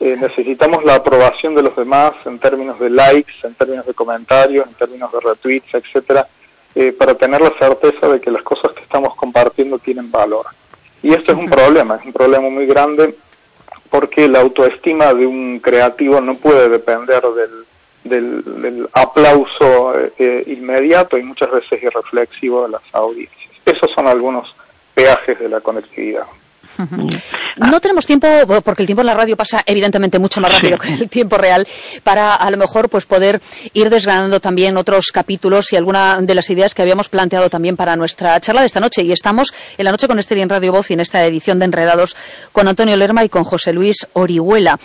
Eh, 0.00 0.16
necesitamos 0.16 0.84
la 0.84 0.96
aprobación 0.96 1.54
de 1.54 1.62
los 1.62 1.76
demás 1.76 2.14
en 2.24 2.38
términos 2.38 2.78
de 2.80 2.90
likes, 2.90 3.34
en 3.44 3.54
términos 3.54 3.86
de 3.86 3.94
comentarios, 3.94 4.66
en 4.66 4.74
términos 4.74 5.12
de 5.12 5.20
retweets, 5.20 5.74
etcétera, 5.74 6.26
eh, 6.74 6.92
para 6.92 7.14
tener 7.14 7.40
la 7.40 7.52
certeza 7.58 8.08
de 8.08 8.20
que 8.20 8.30
las 8.30 8.42
cosas 8.42 8.72
que 8.72 8.82
estamos 8.82 9.14
compartiendo 9.14 9.78
tienen 9.78 10.10
valor. 10.10 10.46
Y 11.02 11.12
esto 11.12 11.32
es 11.32 11.38
un 11.38 11.48
problema, 11.48 11.96
es 11.96 12.04
un 12.04 12.12
problema 12.12 12.48
muy 12.48 12.66
grande 12.66 13.14
porque 13.90 14.26
la 14.26 14.40
autoestima 14.40 15.12
de 15.12 15.26
un 15.26 15.60
creativo 15.60 16.20
no 16.20 16.36
puede 16.36 16.68
depender 16.70 17.22
del, 17.22 17.66
del, 18.04 18.88
aplauso 18.92 19.94
eh, 20.18 20.44
inmediato 20.46 21.16
y 21.18 21.22
muchas 21.22 21.50
veces 21.50 21.82
irreflexivo 21.82 22.64
de 22.64 22.70
las 22.70 22.82
audiencias. 22.92 23.50
Esos 23.64 23.90
son 23.92 24.06
algunos 24.06 24.54
peajes 24.94 25.38
de 25.38 25.48
la 25.48 25.60
conectividad. 25.60 26.26
No 27.56 27.80
tenemos 27.80 28.06
tiempo, 28.06 28.26
porque 28.64 28.82
el 28.82 28.86
tiempo 28.86 29.02
en 29.02 29.06
la 29.06 29.14
radio 29.14 29.36
pasa 29.36 29.62
evidentemente 29.66 30.18
mucho 30.18 30.40
más 30.40 30.52
rápido 30.52 30.78
que 30.78 30.92
el 30.92 31.08
tiempo 31.08 31.38
real, 31.38 31.66
para 32.02 32.34
a 32.34 32.50
lo 32.50 32.56
mejor 32.56 32.88
pues 32.88 33.06
poder 33.06 33.40
ir 33.72 33.90
desgranando 33.90 34.40
también 34.40 34.76
otros 34.76 35.12
capítulos 35.12 35.72
y 35.72 35.76
alguna 35.76 36.20
de 36.20 36.34
las 36.34 36.48
ideas 36.50 36.74
que 36.74 36.82
habíamos 36.82 37.08
planteado 37.08 37.50
también 37.50 37.76
para 37.76 37.96
nuestra 37.96 38.40
charla 38.40 38.62
de 38.62 38.66
esta 38.66 38.80
noche. 38.80 39.02
Y 39.02 39.12
estamos 39.12 39.52
en 39.76 39.84
la 39.84 39.90
noche 39.90 40.08
con 40.08 40.18
Esther 40.18 40.38
en 40.38 40.48
Radio 40.48 40.72
Voz 40.72 40.90
y 40.90 40.94
en 40.94 41.00
esta 41.00 41.24
edición 41.24 41.58
de 41.58 41.66
Enredados 41.66 42.16
con 42.52 42.68
Antonio 42.68 42.96
Lerma 42.96 43.24
y 43.24 43.28
con 43.28 43.44
José 43.44 43.72
Luis 43.72 44.06
Orihuela. 44.14 44.78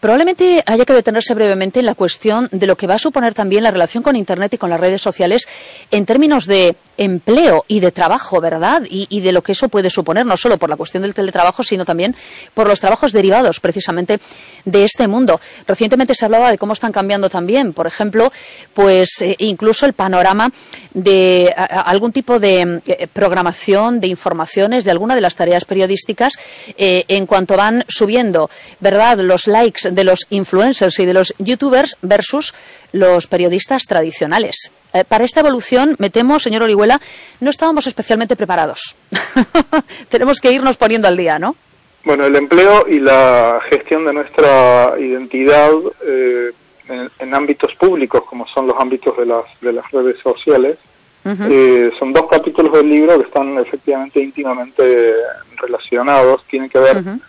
Probablemente 0.00 0.62
haya 0.66 0.84
que 0.84 0.92
detenerse 0.92 1.34
brevemente 1.34 1.80
en 1.80 1.86
la 1.86 1.94
cuestión 1.94 2.48
de 2.52 2.66
lo 2.66 2.76
que 2.76 2.86
va 2.86 2.94
a 2.94 2.98
suponer 2.98 3.32
también 3.32 3.62
la 3.64 3.70
relación 3.70 4.02
con 4.02 4.14
Internet 4.14 4.54
y 4.54 4.58
con 4.58 4.68
las 4.68 4.78
redes 4.78 5.00
sociales 5.00 5.48
en 5.90 6.04
términos 6.04 6.46
de 6.46 6.76
empleo 6.98 7.64
y 7.66 7.80
de 7.80 7.92
trabajo, 7.92 8.40
¿verdad? 8.40 8.82
Y, 8.88 9.06
y 9.08 9.20
de 9.20 9.32
lo 9.32 9.42
que 9.42 9.52
eso 9.52 9.68
puede 9.68 9.88
suponer, 9.88 10.26
no 10.26 10.36
solo 10.36 10.58
por 10.58 10.68
la 10.68 10.76
cuestión 10.76 11.02
del 11.02 11.14
teletrabajo, 11.26 11.62
sino 11.62 11.84
también 11.84 12.14
por 12.54 12.68
los 12.68 12.80
trabajos 12.80 13.12
derivados 13.12 13.60
precisamente 13.60 14.20
de 14.64 14.84
este 14.84 15.08
mundo. 15.08 15.40
Recientemente 15.66 16.14
se 16.14 16.24
hablaba 16.24 16.50
de 16.50 16.58
cómo 16.58 16.72
están 16.72 16.92
cambiando 16.92 17.28
también, 17.28 17.72
por 17.72 17.86
ejemplo, 17.86 18.32
pues 18.72 19.20
eh, 19.20 19.34
incluso 19.38 19.86
el 19.86 19.92
panorama 19.92 20.50
de 20.94 21.52
algún 21.56 22.12
tipo 22.12 22.38
de 22.38 22.80
eh, 22.86 23.08
programación, 23.12 24.00
de 24.00 24.06
informaciones, 24.08 24.84
de 24.84 24.92
alguna 24.92 25.14
de 25.14 25.20
las 25.20 25.36
tareas 25.36 25.64
periodísticas 25.64 26.34
eh, 26.76 27.04
en 27.08 27.26
cuanto 27.26 27.56
van 27.56 27.84
subiendo, 27.88 28.48
¿verdad? 28.80 29.18
Los 29.18 29.46
likes 29.46 29.90
de 29.90 30.04
los 30.04 30.26
influencers 30.30 30.98
y 31.00 31.06
de 31.06 31.14
los 31.14 31.34
youtubers 31.38 31.96
versus 32.02 32.54
los 32.92 33.26
periodistas 33.26 33.84
tradicionales. 33.86 34.70
Eh, 34.96 35.04
para 35.04 35.24
esta 35.24 35.40
evolución, 35.40 35.96
me 35.98 36.10
temo, 36.10 36.38
señor 36.38 36.62
Orihuela, 36.62 37.00
no 37.40 37.50
estábamos 37.50 37.86
especialmente 37.86 38.34
preparados. 38.36 38.96
Tenemos 40.08 40.40
que 40.40 40.52
irnos 40.52 40.76
poniendo 40.76 41.06
al 41.08 41.16
día, 41.16 41.38
¿no? 41.38 41.54
Bueno, 42.04 42.24
el 42.24 42.36
empleo 42.36 42.86
y 42.88 43.00
la 43.00 43.60
gestión 43.68 44.04
de 44.06 44.12
nuestra 44.12 44.94
identidad 44.98 45.72
eh, 46.06 46.52
en, 46.88 47.10
en, 47.18 47.34
ámbitos 47.34 47.74
públicos, 47.74 48.22
como 48.24 48.46
son 48.46 48.68
los 48.68 48.76
ámbitos 48.78 49.16
de 49.18 49.26
las, 49.26 49.44
de 49.60 49.72
las 49.72 49.90
redes 49.90 50.16
sociales, 50.20 50.78
uh 51.24 51.28
-huh. 51.30 51.48
eh, 51.50 51.90
son 51.98 52.12
dos 52.12 52.26
capítulos 52.30 52.72
del 52.72 52.88
libro 52.88 53.18
que 53.18 53.26
están 53.26 53.58
efectivamente 53.58 54.22
íntimamente 54.22 55.12
relacionados. 55.56 56.42
Tienen 56.48 56.70
que 56.70 56.78
ver 56.78 56.96
uh 56.98 57.00
-huh. 57.00 57.20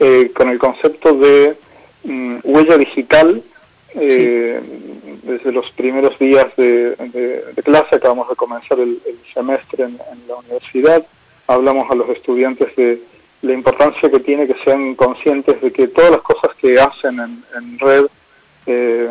eh, 0.00 0.32
con 0.34 0.48
el 0.48 0.58
concepto 0.58 1.14
de 1.14 1.56
mm, 2.02 2.38
huella 2.42 2.76
digital. 2.76 3.40
Eh, 3.94 4.60
sí. 4.62 5.20
Desde 5.22 5.52
los 5.52 5.70
primeros 5.72 6.18
días 6.18 6.46
de, 6.56 6.96
de, 6.96 7.44
de, 7.54 7.62
clase, 7.62 7.96
acabamos 7.96 8.28
de 8.28 8.36
comenzar 8.36 8.78
el, 8.78 9.00
el 9.06 9.18
semestre 9.32 9.84
en, 9.84 9.98
en 10.12 10.28
la 10.28 10.36
universidad, 10.36 11.06
hablamos 11.46 11.90
a 11.90 11.94
los 11.94 12.08
estudiantes 12.10 12.74
de 12.76 13.00
la 13.42 13.52
importancia 13.52 14.10
que 14.10 14.20
tiene 14.20 14.46
que 14.46 14.56
sean 14.64 14.94
conscientes 14.94 15.60
de 15.60 15.72
que 15.72 15.88
todas 15.88 16.10
las 16.10 16.22
cosas 16.22 16.50
que 16.56 16.78
hacen 16.78 17.18
en, 17.20 17.44
en 17.56 17.78
red 17.78 18.06
eh, 18.66 19.08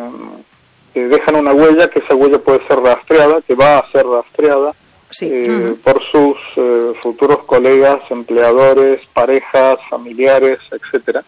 eh, 0.94 1.00
dejan 1.00 1.36
una 1.36 1.52
huella, 1.52 1.88
que 1.88 2.00
esa 2.00 2.14
huella 2.14 2.38
puede 2.38 2.64
ser 2.66 2.78
rastreada, 2.78 3.40
que 3.42 3.54
va 3.54 3.78
a 3.78 3.90
ser 3.90 4.06
rastreada 4.06 4.72
sí. 5.10 5.28
eh, 5.32 5.48
uh 5.48 5.52
-huh. 5.52 5.76
por 5.78 6.02
sus 6.10 6.36
eh, 6.56 6.92
futuros 7.02 7.38
colegas, 7.44 8.00
empleadores, 8.10 9.00
parejas, 9.12 9.78
familiares, 9.88 10.58
etcétera. 10.70 11.22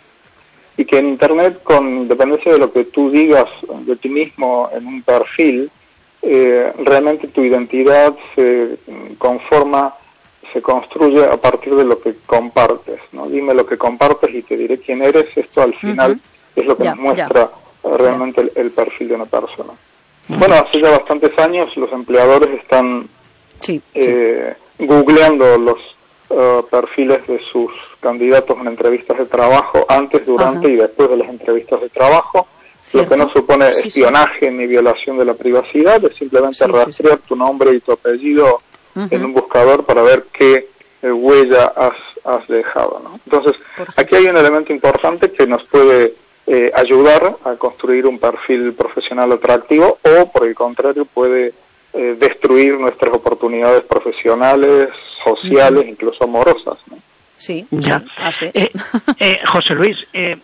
Y 0.76 0.84
que 0.84 0.98
en 0.98 1.08
Internet, 1.08 1.62
con 1.62 1.88
independencia 1.88 2.52
de 2.52 2.58
lo 2.58 2.72
que 2.72 2.84
tú 2.84 3.10
digas 3.10 3.48
de 3.86 3.96
ti 3.96 4.08
mismo 4.08 4.68
en 4.72 4.86
un 4.86 5.02
perfil, 5.02 5.70
eh, 6.22 6.72
realmente 6.84 7.28
tu 7.28 7.42
identidad 7.44 8.14
se 8.34 8.76
conforma 9.18 9.94
se 10.52 10.62
construye 10.62 11.24
a 11.24 11.36
partir 11.36 11.74
de 11.74 11.84
lo 11.84 12.00
que 12.00 12.16
compartes, 12.24 13.00
¿no? 13.12 13.28
Dime 13.28 13.54
lo 13.54 13.66
que 13.66 13.76
compartes 13.76 14.34
y 14.34 14.42
te 14.42 14.56
diré 14.56 14.78
quién 14.78 15.02
eres. 15.02 15.26
Esto 15.36 15.62
al 15.62 15.74
final 15.74 16.12
uh 16.12 16.14
-huh. 16.14 16.60
es 16.60 16.66
lo 16.66 16.76
que 16.76 16.84
ya, 16.84 16.94
nos 16.94 17.00
muestra 17.00 17.50
realmente 17.84 18.40
el, 18.40 18.52
el, 18.54 18.70
perfil 18.70 19.08
de 19.08 19.14
una 19.14 19.26
persona. 19.26 19.72
Uh 19.72 20.32
-huh. 20.32 20.38
Bueno, 20.38 20.54
hace 20.54 20.80
ya 20.80 20.90
bastantes 20.92 21.38
años 21.38 21.76
los 21.76 21.92
empleadores 21.92 22.50
están 22.60 23.08
sí, 23.60 23.82
eh, 23.94 24.54
sí. 24.78 24.86
googleando 24.86 25.58
los 25.58 25.78
uh, 26.30 26.62
perfiles 26.70 27.26
de 27.26 27.38
sus 27.52 27.70
candidatos 28.06 28.56
en 28.60 28.68
entrevistas 28.68 29.18
de 29.18 29.26
trabajo 29.26 29.84
antes, 29.88 30.24
durante 30.24 30.68
y 30.68 30.76
después 30.76 31.10
de 31.10 31.16
las 31.16 31.28
entrevistas 31.28 31.80
de 31.80 31.88
trabajo. 31.88 32.46
¿Cierto? 32.80 33.16
Lo 33.16 33.16
que 33.16 33.22
no 33.24 33.32
supone 33.40 33.74
sí, 33.74 33.88
espionaje 33.88 34.48
ni 34.48 34.64
violación 34.66 35.18
de 35.18 35.24
la 35.24 35.34
privacidad, 35.34 36.04
es 36.04 36.16
simplemente 36.16 36.64
rastrear 36.68 37.18
tu 37.18 37.34
nombre 37.34 37.72
y 37.72 37.80
tu 37.80 37.90
apellido 37.90 38.60
-huh. 38.96 39.08
en 39.10 39.24
un 39.24 39.32
buscador 39.32 39.84
para 39.84 40.02
ver 40.02 40.26
qué 40.32 40.68
eh, 41.02 41.12
huella 41.12 41.72
has, 41.76 41.96
has 42.24 42.46
dejado. 42.48 43.00
¿no? 43.02 43.18
Entonces, 43.24 43.54
aquí 43.96 44.16
hay 44.16 44.26
un 44.26 44.36
elemento 44.36 44.72
importante 44.72 45.30
que 45.32 45.46
nos 45.46 45.66
puede 45.68 46.14
eh, 46.46 46.70
ayudar 46.74 47.36
a 47.44 47.54
construir 47.56 48.06
un 48.06 48.18
perfil 48.18 48.72
profesional 48.74 49.32
atractivo 49.32 49.98
o, 50.02 50.30
por 50.30 50.46
el 50.46 50.54
contrario, 50.54 51.04
puede 51.04 51.52
eh, 51.92 52.16
destruir 52.18 52.78
nuestras 52.78 53.14
oportunidades 53.14 53.82
profesionales, 53.82 54.88
sociales, 55.24 55.82
uh 55.82 55.86
-huh. 55.86 55.90
incluso 55.90 56.24
amorosas. 56.24 56.78
¿no? 56.90 56.98
Sí, 57.36 57.66
ya. 57.70 58.02
Así. 58.18 58.46
Eh, 58.54 58.70
eh, 59.18 59.40
José 59.46 59.74
Luis, 59.74 59.96
eh, 60.12 60.38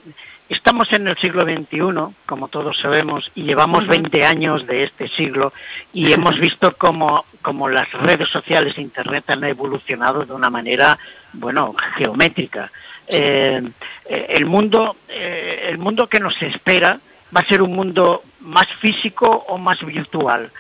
Estamos 0.53 0.93
en 0.93 1.09
el 1.09 1.17
siglo 1.17 1.45
XXI, 1.45 2.15
como 2.27 2.49
todos 2.49 2.79
sabemos, 2.79 3.25
y 3.35 3.45
llevamos 3.45 3.87
20 3.87 4.27
años 4.27 4.67
de 4.67 4.85
este 4.85 5.09
siglo 5.09 5.51
y 5.95 6.13
hemos 6.13 6.39
visto 6.41 6.77
cómo, 6.77 7.25
cómo 7.41 7.71
las 7.71 7.91
redes 7.93 8.29
sociales 8.29 8.75
e 8.77 8.83
Internet 8.83 9.25
han 9.29 9.45
evolucionado 9.45 10.27
de 10.27 10.35
una 10.35 10.51
manera, 10.51 10.99
bueno, 11.33 11.75
geométrica. 11.97 12.71
Eh, 13.09 13.63
el, 14.07 14.45
mundo, 14.45 14.97
eh, 15.09 15.69
el 15.71 15.79
mundo 15.79 16.07
que 16.07 16.21
nos 16.21 16.35
espera 16.43 17.01
va 17.35 17.41
a 17.41 17.47
ser 17.47 17.63
un 17.63 17.75
mundo 17.75 18.23
más 18.41 18.67
físico 18.79 19.27
o 19.49 19.57
más 19.57 19.81
virtual. 19.81 20.51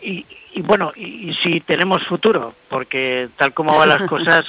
Y, 0.00 0.24
y 0.54 0.62
bueno, 0.62 0.92
y, 0.96 1.28
y, 1.28 1.34
si 1.42 1.60
tenemos 1.60 2.02
futuro, 2.06 2.54
porque 2.70 3.28
tal 3.36 3.52
como 3.52 3.76
van 3.76 3.90
las 3.90 4.02
cosas, 4.08 4.46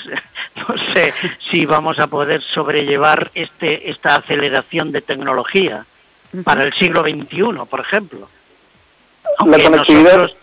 no 0.68 0.94
sé 0.94 1.14
si 1.52 1.66
vamos 1.66 2.00
a 2.00 2.08
poder 2.08 2.42
sobrellevar 2.42 3.32
este 3.34 3.90
esta 3.90 4.16
aceleración 4.16 4.92
de 4.92 5.02
tecnología 5.02 5.86
para 6.44 6.64
el 6.64 6.74
siglo 6.74 7.02
XXI, 7.02 7.66
por 7.70 7.80
ejemplo. 7.82 8.28
Aunque 9.38 9.58
la 9.58 9.64
conectividad 9.64 10.18
nosotros, 10.18 10.38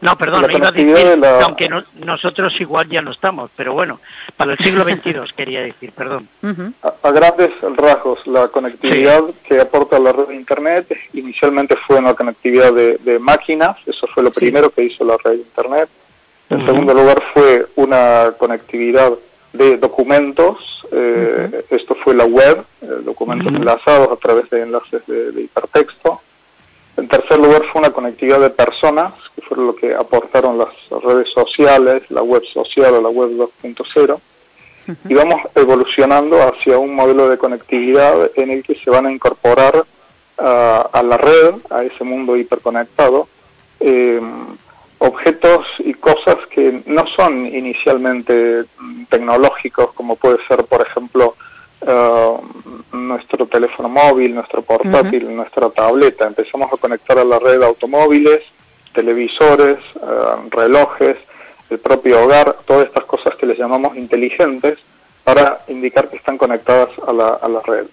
no, 0.00 0.16
perdón, 0.16 0.42
la 0.42 0.56
iba 0.56 0.68
a 0.68 0.72
decir, 0.72 1.18
la... 1.18 1.40
aunque 1.42 1.68
no, 1.68 1.82
nosotros 2.04 2.54
igual 2.60 2.88
ya 2.88 3.02
no 3.02 3.10
estamos, 3.10 3.50
pero 3.56 3.72
bueno, 3.72 4.00
para 4.36 4.52
el 4.52 4.58
siglo 4.58 4.84
XXII 4.84 5.14
quería 5.36 5.62
decir, 5.62 5.90
perdón. 5.92 6.28
Uh 6.42 6.46
-huh. 6.46 6.72
a, 6.82 7.08
a, 7.08 7.10
grandes 7.10 7.50
rasgos, 7.76 8.24
la 8.26 8.48
conectividad 8.48 9.24
sí. 9.26 9.34
que 9.48 9.60
aporta 9.60 9.98
la 9.98 10.12
red 10.12 10.28
de 10.28 10.36
Internet 10.36 10.96
inicialmente 11.12 11.76
fue 11.86 11.98
una 11.98 12.14
conectividad 12.14 12.72
de, 12.72 12.98
de 12.98 13.18
máquinas, 13.18 13.76
eso 13.86 14.06
fue 14.14 14.22
lo 14.22 14.30
primero 14.30 14.68
sí. 14.68 14.72
que 14.76 14.84
hizo 14.84 15.04
la 15.04 15.16
red 15.24 15.32
de 15.32 15.38
Internet. 15.38 15.88
En 16.50 16.56
uh 16.56 16.62
-huh. 16.62 16.66
segundo 16.66 16.94
lugar 16.94 17.22
fue 17.34 17.66
una 17.76 18.32
conectividad 18.38 19.12
de 19.52 19.76
documentos, 19.76 20.56
eh, 20.92 20.96
uh 20.96 21.56
-huh. 21.56 21.64
esto 21.70 21.94
fue 21.94 22.14
la 22.14 22.24
web, 22.24 22.64
eh, 22.82 22.86
documentos 23.04 23.52
enlazados 23.52 24.10
a 24.12 24.16
través 24.16 24.48
de 24.50 24.62
enlaces 24.62 25.02
de, 25.06 25.32
de 25.32 25.42
hipertexto. 25.42 26.20
En 26.96 27.06
tercer 27.08 27.38
lugar 27.38 27.62
fue 27.70 27.80
una 27.82 27.90
conectividad 27.90 28.40
de 28.40 28.50
personas, 28.50 29.12
que 29.34 29.42
fue 29.42 29.56
lo 29.56 29.74
que 29.76 29.94
aportaron 29.94 30.58
las 30.58 30.74
redes 31.02 31.28
sociales, 31.32 32.02
la 32.10 32.22
web 32.22 32.42
social 32.52 32.94
o 32.94 33.00
la 33.00 33.08
web 33.08 33.30
2.0. 33.30 34.14
Uh 34.14 34.92
-huh. 34.92 34.96
Y 35.10 35.14
vamos 35.14 35.40
evolucionando 35.54 36.36
hacia 36.42 36.78
un 36.78 36.94
modelo 36.94 37.28
de 37.28 37.38
conectividad 37.38 38.30
en 38.34 38.50
el 38.50 38.62
que 38.62 38.74
se 38.74 38.90
van 38.90 39.06
a 39.06 39.12
incorporar 39.12 39.84
a 40.38 41.02
la 41.02 41.16
red, 41.16 41.54
a 41.70 41.82
ese 41.82 42.04
mundo 42.04 42.36
hiperconectado, 42.36 43.26
eh, 43.80 44.20
objetos 44.98 45.66
y 45.78 45.94
cosas 45.94 46.36
que 46.50 46.82
no 46.86 47.06
son 47.16 47.46
inicialmente 47.46 48.64
tecnológicos, 49.08 49.92
como 49.94 50.16
puede 50.16 50.38
ser, 50.46 50.64
por 50.64 50.86
ejemplo, 50.86 51.34
uh, 51.82 52.96
nuestro 52.96 53.46
teléfono 53.46 53.88
móvil, 53.88 54.34
nuestro 54.34 54.62
portátil, 54.62 55.24
uh 55.24 55.30
-huh. 55.30 55.36
nuestra 55.36 55.70
tableta. 55.70 56.26
Empezamos 56.26 56.72
a 56.72 56.76
conectar 56.76 57.18
a 57.18 57.24
la 57.24 57.38
red 57.38 57.62
automóviles, 57.62 58.42
televisores, 58.92 59.78
uh, 59.96 60.50
relojes, 60.50 61.16
el 61.70 61.78
propio 61.78 62.22
hogar, 62.22 62.56
todas 62.66 62.86
estas 62.86 63.04
cosas 63.04 63.36
que 63.36 63.46
les 63.46 63.58
llamamos 63.58 63.96
inteligentes 63.96 64.78
para 65.22 65.60
indicar 65.68 66.08
que 66.08 66.16
están 66.16 66.38
conectadas 66.38 66.88
a 67.06 67.12
la, 67.12 67.28
a 67.28 67.48
la 67.48 67.60
red. 67.60 67.86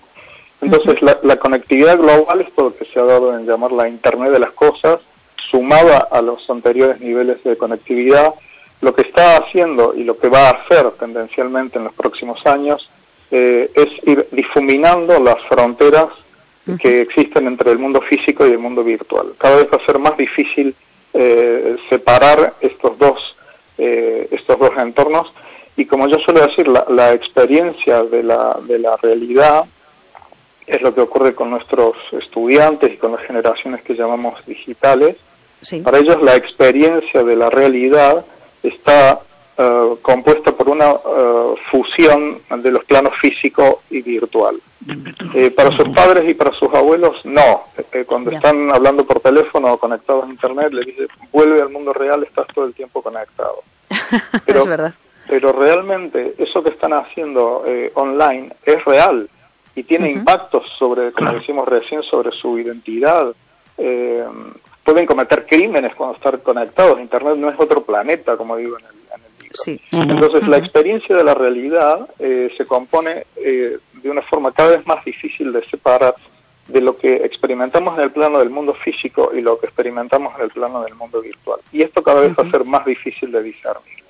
Entonces, 0.62 0.96
-huh. 0.96 1.06
la, 1.06 1.20
la, 1.22 1.36
conectividad 1.38 1.98
global 1.98 2.42
es 2.42 2.52
todo 2.56 2.70
lo 2.70 2.76
que 2.78 2.86
se 2.86 3.00
ha 3.00 3.04
dado 3.04 3.38
en 3.38 3.46
llamar 3.46 3.72
la 3.72 3.88
Internet 3.88 4.32
de 4.32 4.40
las 4.40 4.52
Cosas, 4.52 5.02
sumada 5.50 6.08
a 6.12 6.22
los 6.22 6.50
anteriores 6.50 7.00
niveles 7.00 7.44
de 7.44 7.58
conectividad, 7.58 8.34
lo 8.82 8.94
que 8.94 9.04
está 9.04 9.38
haciendo 9.38 9.94
y 9.96 10.04
lo 10.04 10.18
que 10.18 10.28
va 10.28 10.50
a 10.50 10.52
hacer 10.52 10.92
tendencialmente 10.92 11.78
en 11.78 11.86
los 11.86 11.94
próximos 11.94 12.46
años 12.46 12.90
eh, 13.32 13.72
es 13.74 13.88
ir 14.08 14.28
difuminando 14.32 15.20
las 15.20 15.38
fronteras 15.50 16.08
que 16.80 17.02
existen 17.02 17.46
entre 17.46 17.72
el 17.72 17.78
mundo 17.78 18.02
físico 18.02 18.46
y 18.46 18.52
el 18.52 18.58
mundo 18.58 18.84
virtual. 18.84 19.34
Cada 19.38 19.58
vez 19.58 19.68
va 19.72 19.78
a 19.78 19.86
ser 19.86 20.00
más 20.00 20.18
difícil 20.18 20.76
eh, 21.14 21.78
separar 21.90 22.56
estos 22.60 22.98
dos, 22.98 23.36
eh, 23.78 24.28
estos 24.32 24.60
dos 24.60 24.72
entornos 24.78 25.32
Y 25.78 25.86
como 25.86 26.08
yo 26.08 26.18
suelo 26.20 26.46
decir, 26.46 26.68
la, 26.68 26.86
la 26.90 27.14
experiencia 27.14 28.04
de 28.04 28.24
la, 28.24 28.58
de 28.68 28.80
la 28.80 28.98
realidad 28.98 29.66
es 30.68 30.82
lo 30.82 30.94
que 30.96 31.02
ocurre 31.02 31.36
con 31.36 31.50
nuestros 31.50 31.96
estudiantes 32.12 32.94
y 32.94 32.98
con 32.98 33.12
las 33.12 33.22
generaciones 33.22 33.84
que 33.84 33.94
llamamos 33.94 34.44
digitales. 34.46 35.18
Para 35.84 36.00
ellos 36.00 36.22
la 36.22 36.36
experiencia 36.36 37.24
de 37.24 37.36
la 37.36 37.50
realidad 37.50 38.26
está 38.64 39.20
uh, 39.58 39.96
compuesta 40.02 40.52
por 40.52 40.70
una 40.70 40.92
uh, 40.94 41.56
fusión 41.72 42.42
de 42.50 42.72
los 42.72 42.84
planos 42.86 43.14
físico 43.22 43.82
y 43.90 44.02
virtual. 44.02 44.60
Eh, 45.34 45.52
para 45.52 45.76
sus 45.76 45.90
padres 45.90 46.30
y 46.30 46.34
para 46.36 46.52
sus 46.52 46.72
abuelos, 46.74 47.26
no. 47.26 47.64
Eh, 47.92 48.06
cuando 48.06 48.30
están 48.32 48.72
hablando 48.72 49.06
por 49.06 49.20
teléfono 49.20 49.74
o 49.74 49.78
conectados 49.78 50.26
a 50.26 50.30
Internet, 50.30 50.74
le 50.74 50.86
dice, 50.86 51.08
vuelve 51.32 51.62
al 51.62 51.70
mundo 51.70 51.92
real, 51.92 52.24
estás 52.24 52.48
todo 52.54 52.66
el 52.66 52.74
tiempo 52.74 53.02
conectado. 53.02 53.64
Pero, 54.46 54.60
es 54.60 54.68
verdad. 54.68 54.94
Pero 55.28 55.52
realmente 55.54 56.36
eso 56.38 56.64
que 56.64 56.70
están 56.70 56.94
haciendo 56.94 57.64
eh, 57.66 57.92
online 57.96 58.54
es 58.64 58.86
real 58.86 59.28
y 59.76 59.84
tiene 59.84 60.12
impactos 60.12 60.64
sobre, 60.78 61.12
como 61.12 61.34
decimos 61.34 61.68
recién, 61.68 62.04
sobre 62.04 62.32
su 62.32 62.60
identidad. 62.60 63.34
Eh, 63.78 64.24
pueden 64.86 65.06
cometer 65.08 65.46
crímenes 65.46 65.96
cuando 65.96 66.16
están 66.16 66.38
conectados. 66.38 67.02
Internet 67.02 67.36
no 67.38 67.50
es 67.50 67.60
otro 67.60 67.84
planeta, 67.84 68.38
como 68.38 68.56
digo 68.56 68.78
en 68.78 68.86
el, 68.86 68.92
libro. 68.92 70.14
Entonces, 70.14 70.48
la 70.48 70.58
experiencia 70.58 71.16
de 71.16 71.24
la 71.24 71.34
realidad 71.34 72.08
eh, 72.20 72.54
se 72.56 72.66
compone 72.66 73.26
eh, 73.36 73.80
de 73.94 74.10
una 74.10 74.22
forma 74.22 74.52
cada 74.52 74.78
vez 74.78 74.86
más 74.86 75.04
difícil 75.04 75.52
de 75.52 75.66
separar 75.66 76.14
de 76.68 76.82
lo 76.82 76.98
que 76.98 77.16
experimentamos 77.18 77.98
en 77.98 78.04
el 78.04 78.12
plano 78.12 78.40
del 78.40 78.50
mundo 78.50 78.74
físico 78.74 79.32
y 79.36 79.42
lo 79.42 79.60
que 79.60 79.66
experimentamos 79.68 80.36
en 80.38 80.46
el 80.46 80.50
plano 80.52 80.84
del 80.84 80.96
mundo 80.96 81.22
virtual. 81.22 81.60
Y 81.72 81.82
esto 81.82 82.04
cada 82.04 82.22
vez 82.22 82.34
va 82.38 82.48
a 82.48 82.52
ser 82.52 82.64
más 82.64 82.86
difícil 82.86 83.32
de 83.32 83.42
discernir. 83.42 84.05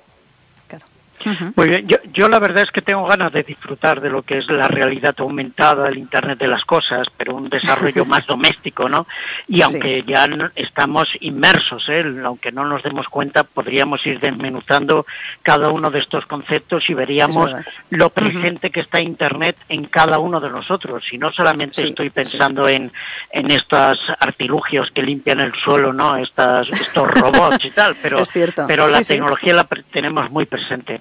Muy 1.56 1.68
bien, 1.68 1.88
yo, 1.88 1.96
yo 2.12 2.28
la 2.28 2.38
verdad 2.38 2.64
es 2.64 2.70
que 2.70 2.82
tengo 2.82 3.04
ganas 3.06 3.32
de 3.32 3.42
disfrutar 3.42 4.00
de 4.00 4.10
lo 4.10 4.22
que 4.22 4.38
es 4.38 4.48
la 4.48 4.68
realidad 4.68 5.14
aumentada, 5.18 5.88
el 5.88 5.98
Internet 5.98 6.38
de 6.38 6.48
las 6.48 6.64
cosas, 6.64 7.06
pero 7.16 7.34
un 7.34 7.48
desarrollo 7.48 8.04
más 8.06 8.26
doméstico, 8.26 8.88
¿no? 8.88 9.06
Y 9.48 9.62
aunque 9.62 10.02
ya 10.06 10.26
estamos 10.54 11.08
inmersos, 11.20 11.84
¿eh? 11.88 12.04
aunque 12.24 12.52
no 12.52 12.64
nos 12.64 12.82
demos 12.82 13.06
cuenta, 13.08 13.44
podríamos 13.44 14.04
ir 14.06 14.20
desmenuzando 14.20 15.06
cada 15.42 15.70
uno 15.70 15.90
de 15.90 16.00
estos 16.00 16.26
conceptos 16.26 16.84
y 16.88 16.94
veríamos 16.94 17.50
lo 17.90 18.10
presente 18.10 18.70
que 18.70 18.80
está 18.80 19.00
Internet 19.00 19.56
en 19.68 19.86
cada 19.86 20.18
uno 20.18 20.40
de 20.40 20.50
nosotros. 20.50 21.04
Y 21.12 21.18
no 21.18 21.32
solamente 21.32 21.86
estoy 21.86 22.10
pensando 22.10 22.68
en, 22.68 22.92
en 23.30 23.50
estos 23.50 23.98
artilugios 24.18 24.90
que 24.90 25.02
limpian 25.02 25.40
el 25.40 25.52
suelo, 25.64 25.92
¿no? 25.92 26.16
Estas, 26.16 26.68
estos 26.68 27.10
robots 27.10 27.64
y 27.64 27.70
tal, 27.70 27.94
pero, 28.02 28.18
pero 28.66 28.88
la 28.88 29.02
tecnología 29.02 29.54
la 29.54 29.66
tenemos 29.90 30.30
muy 30.30 30.46
presente. 30.46 31.00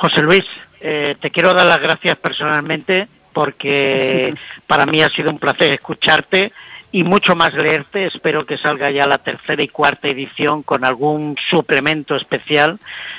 José 0.00 0.22
Luis, 0.22 0.44
eh, 0.80 1.14
te 1.20 1.30
quiero 1.30 1.52
dar 1.52 1.66
las 1.66 1.80
gracias 1.80 2.16
personalmente 2.16 3.06
porque 3.34 4.34
para 4.66 4.86
mí 4.86 5.02
ha 5.02 5.10
sido 5.10 5.30
un 5.30 5.38
placer 5.38 5.72
escucharte 5.72 6.52
y 6.90 7.04
mucho 7.04 7.36
más 7.36 7.52
leerte. 7.52 8.06
Espero 8.06 8.46
que 8.46 8.56
salga 8.56 8.90
ya 8.90 9.06
la 9.06 9.18
tercera 9.18 9.62
y 9.62 9.68
cuarta 9.68 10.08
edición 10.08 10.62
con 10.62 10.86
algún 10.86 11.36
suplemento 11.50 12.16
especial 12.16 12.78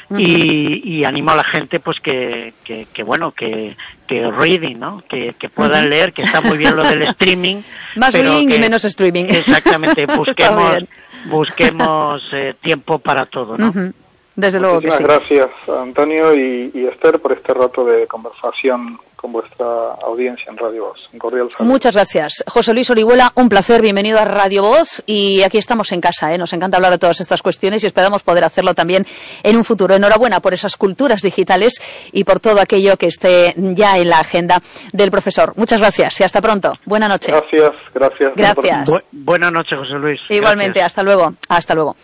y, 0.10 1.04
animo 1.06 1.32
a 1.32 1.36
la 1.36 1.44
gente 1.44 1.80
pues 1.80 2.00
que, 2.00 2.54
que, 2.63 3.04
bueno 3.04 3.32
que, 3.32 3.78
que 4.08 4.30
reading, 4.32 4.78
¿no? 4.78 5.04
Que, 5.08 5.36
puedan 5.54 5.88
leer, 5.88 6.13
que 6.13 6.24
está 6.24 6.41
muy 6.41 6.58
bien 6.58 6.76
lo 6.76 6.84
del 6.84 7.04
streaming. 7.13 7.62
Más 7.96 8.12
reading 8.12 8.50
y 8.50 8.58
menos 8.58 8.84
streaming. 8.86 9.26
Exactamente, 9.26 10.06
busquemos, 10.17 10.84
busquemos 11.26 12.24
eh, 12.34 12.56
tiempo 12.60 12.98
para 12.98 13.28
todo, 13.28 13.56
¿no? 13.56 13.94
Desde 14.36 14.60
luego 14.60 14.80
que 14.80 14.91
sí. 14.91 15.04
gracias, 15.04 15.50
Antonio 15.67 16.34
y, 16.34 16.88
Esther, 16.88 17.20
por 17.20 17.34
este 17.34 17.54
rato 17.54 17.84
de 17.84 18.08
conversación 18.08 18.98
con 19.17 19.34
vuestra 19.34 19.65
audiencia 20.04 20.46
en 20.50 20.58
Radio 20.58 20.86
Voz. 20.86 21.00
Un 21.13 21.20
cordial 21.20 21.48
saludo. 21.52 21.72
Muchas 21.72 21.94
gracias. 21.94 22.44
José 22.48 22.74
Luis 22.74 22.89
Orihuela, 22.89 23.32
un 23.36 23.50
placer, 23.50 23.82
bienvenido 23.82 24.17
a 24.17 24.26
Radio 24.26 24.63
Voz 24.63 25.04
y 25.06 25.44
aquí 25.44 25.60
estamos 25.60 25.91
en 25.91 26.02
casa, 26.02 26.34
¿eh? 26.34 26.39
nos 26.39 26.54
encanta 26.54 26.78
hablar 26.78 26.94
de 26.94 26.98
todas 26.98 27.20
estas 27.20 27.44
cuestiones 27.44 27.84
y 27.84 27.88
esperamos 27.88 28.24
poder 28.24 28.44
hacerlo 28.44 28.74
también 28.74 29.06
en 29.44 29.58
un 29.58 29.63
futuro. 29.63 29.94
Enhorabuena 29.94 30.39
por 30.39 30.56
esas 30.56 30.76
culturas 30.76 31.22
digitales 31.22 32.10
y 32.12 32.24
por 32.24 32.39
todo 32.39 32.62
aquello 32.62 32.98
que 32.98 33.08
esté 33.08 33.54
ya 33.58 34.00
en 34.00 34.10
la 34.10 34.20
agenda 34.22 34.60
del 34.91 35.12
profesor. 35.12 35.54
Muchas 35.56 35.82
gracias 35.82 36.20
y 36.20 36.24
hasta 36.24 36.41
pronto. 36.41 36.74
Buena 36.86 37.08
noche. 37.08 37.32
Gracias, 37.32 37.74
gracias. 37.94 38.34
Gracias. 38.36 39.04
buena 39.12 39.52
noche, 39.52 39.76
José 39.76 39.94
Luis. 40.00 40.20
Igualmente, 40.30 40.82
hasta 40.82 41.04
luego. 41.04 41.34
Hasta 41.48 41.76
luego. 41.76 41.96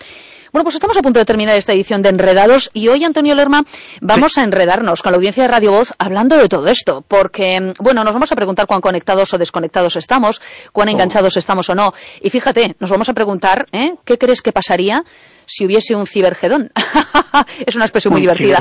Bueno, 0.52 0.64
pues 0.64 0.76
estamos 0.76 0.96
a 0.98 1.02
punto 1.02 1.20
de 1.20 1.26
terminar 1.26 1.58
esta 1.58 1.74
edición 1.74 2.02
de 2.02 2.10
Enredados 2.10 2.70
y 2.74 2.88
hoy, 2.88 3.04
Antonio 3.04 3.36
Lerma, 3.36 3.66
vamos 4.02 4.38
a 4.38 4.44
enredarnos 4.44 5.02
con 5.02 5.12
la 5.12 5.18
audiencia 5.18 5.44
de 5.44 5.50
Radio 5.50 5.72
Voz 5.72 5.94
hablando 5.98 6.38
de 6.38 6.48
todo 6.48 6.68
esto, 6.68 7.04
porque, 7.08 7.74
bueno, 7.80 8.04
nos 8.04 8.14
vamos 8.14 8.32
a 8.32 8.36
preguntar 8.36 8.66
cuán 8.66 8.82
conectados 8.82 9.34
o 9.34 9.38
desconectados 9.38 9.98
estamos, 9.98 10.42
cuán 10.72 10.88
oh. 10.88 10.92
enganchados 10.92 11.36
estamos 11.36 11.70
o 11.70 11.76
no. 11.76 11.94
Y 12.22 12.30
fíjate, 12.30 12.76
nos 12.80 12.90
vamos 12.90 13.10
a 13.10 13.14
preguntar, 13.14 13.68
¿eh? 13.72 13.96
¿qué 14.06 14.18
crees 14.18 14.42
que 14.42 14.54
pasaría 14.54 15.04
si 15.48 15.66
hubiese 15.66 15.96
un 15.96 16.06
cibergedón. 16.06 16.72
es 17.66 17.76
una 17.76 17.86
expresión 17.86 18.12
muy 18.12 18.22
divertida. 18.22 18.60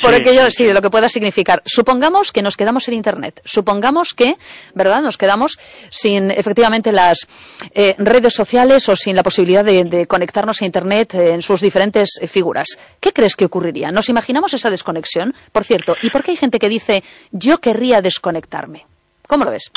Por 0.00 0.14
aquello, 0.14 0.50
sí, 0.50 0.64
de 0.64 0.74
lo 0.74 0.82
que 0.82 0.90
pueda 0.90 1.08
significar. 1.08 1.62
Supongamos 1.64 2.32
que 2.32 2.42
nos 2.42 2.56
quedamos 2.56 2.88
en 2.88 2.94
Internet. 2.94 3.40
Supongamos 3.44 4.14
que, 4.14 4.36
¿verdad? 4.74 5.02
Nos 5.02 5.16
quedamos 5.16 5.58
sin 5.90 6.30
efectivamente 6.30 6.92
las 6.92 7.28
eh, 7.74 7.94
redes 7.98 8.34
sociales 8.34 8.88
o 8.88 8.96
sin 8.96 9.14
la 9.16 9.22
posibilidad 9.22 9.64
de, 9.64 10.06
conectarnos 10.06 10.62
a 10.62 10.64
Internet 10.64 11.14
en 11.14 11.42
sus 11.42 11.60
diferentes 11.60 12.18
eh, 12.20 12.26
figuras. 12.26 12.78
¿Qué 13.00 13.12
crees 13.12 13.36
que 13.36 13.44
ocurriría? 13.44 13.92
¿Nos 13.92 14.08
imaginamos 14.08 14.54
esa 14.54 14.70
desconexión? 14.70 15.34
Por 15.52 15.64
cierto, 15.64 15.96
¿y 16.02 16.10
por 16.10 16.22
qué 16.22 16.32
hay 16.32 16.36
gente 16.36 16.58
que 16.58 16.68
dice 16.68 17.04
yo 17.30 17.58
querría 17.58 18.00
desconectarme? 18.00 18.86
¿Cómo 19.26 19.44
lo 19.44 19.50
ves? 19.50 19.70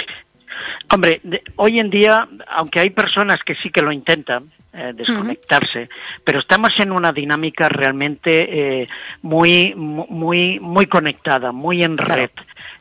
Hombre, 0.92 1.22
hoy 1.56 1.80
en 1.80 1.90
día, 1.90 2.28
aunque 2.48 2.80
hay 2.80 2.90
personas 2.90 3.40
que 3.46 3.56
sí 3.56 3.70
que 3.70 3.82
lo 3.82 3.92
intentan, 3.92 4.52
eh, 4.76 4.92
desconectarse, 4.94 5.90
pero 6.24 6.40
estamos 6.40 6.72
en 6.80 6.92
una 6.92 7.14
dinámica 7.14 7.70
realmente 7.70 8.82
eh, 8.82 8.88
muy, 9.22 9.74
muy, 9.76 10.60
muy 10.60 10.86
conectada, 10.88 11.52
muy 11.52 11.84
en 11.84 11.98
red. 11.98 12.30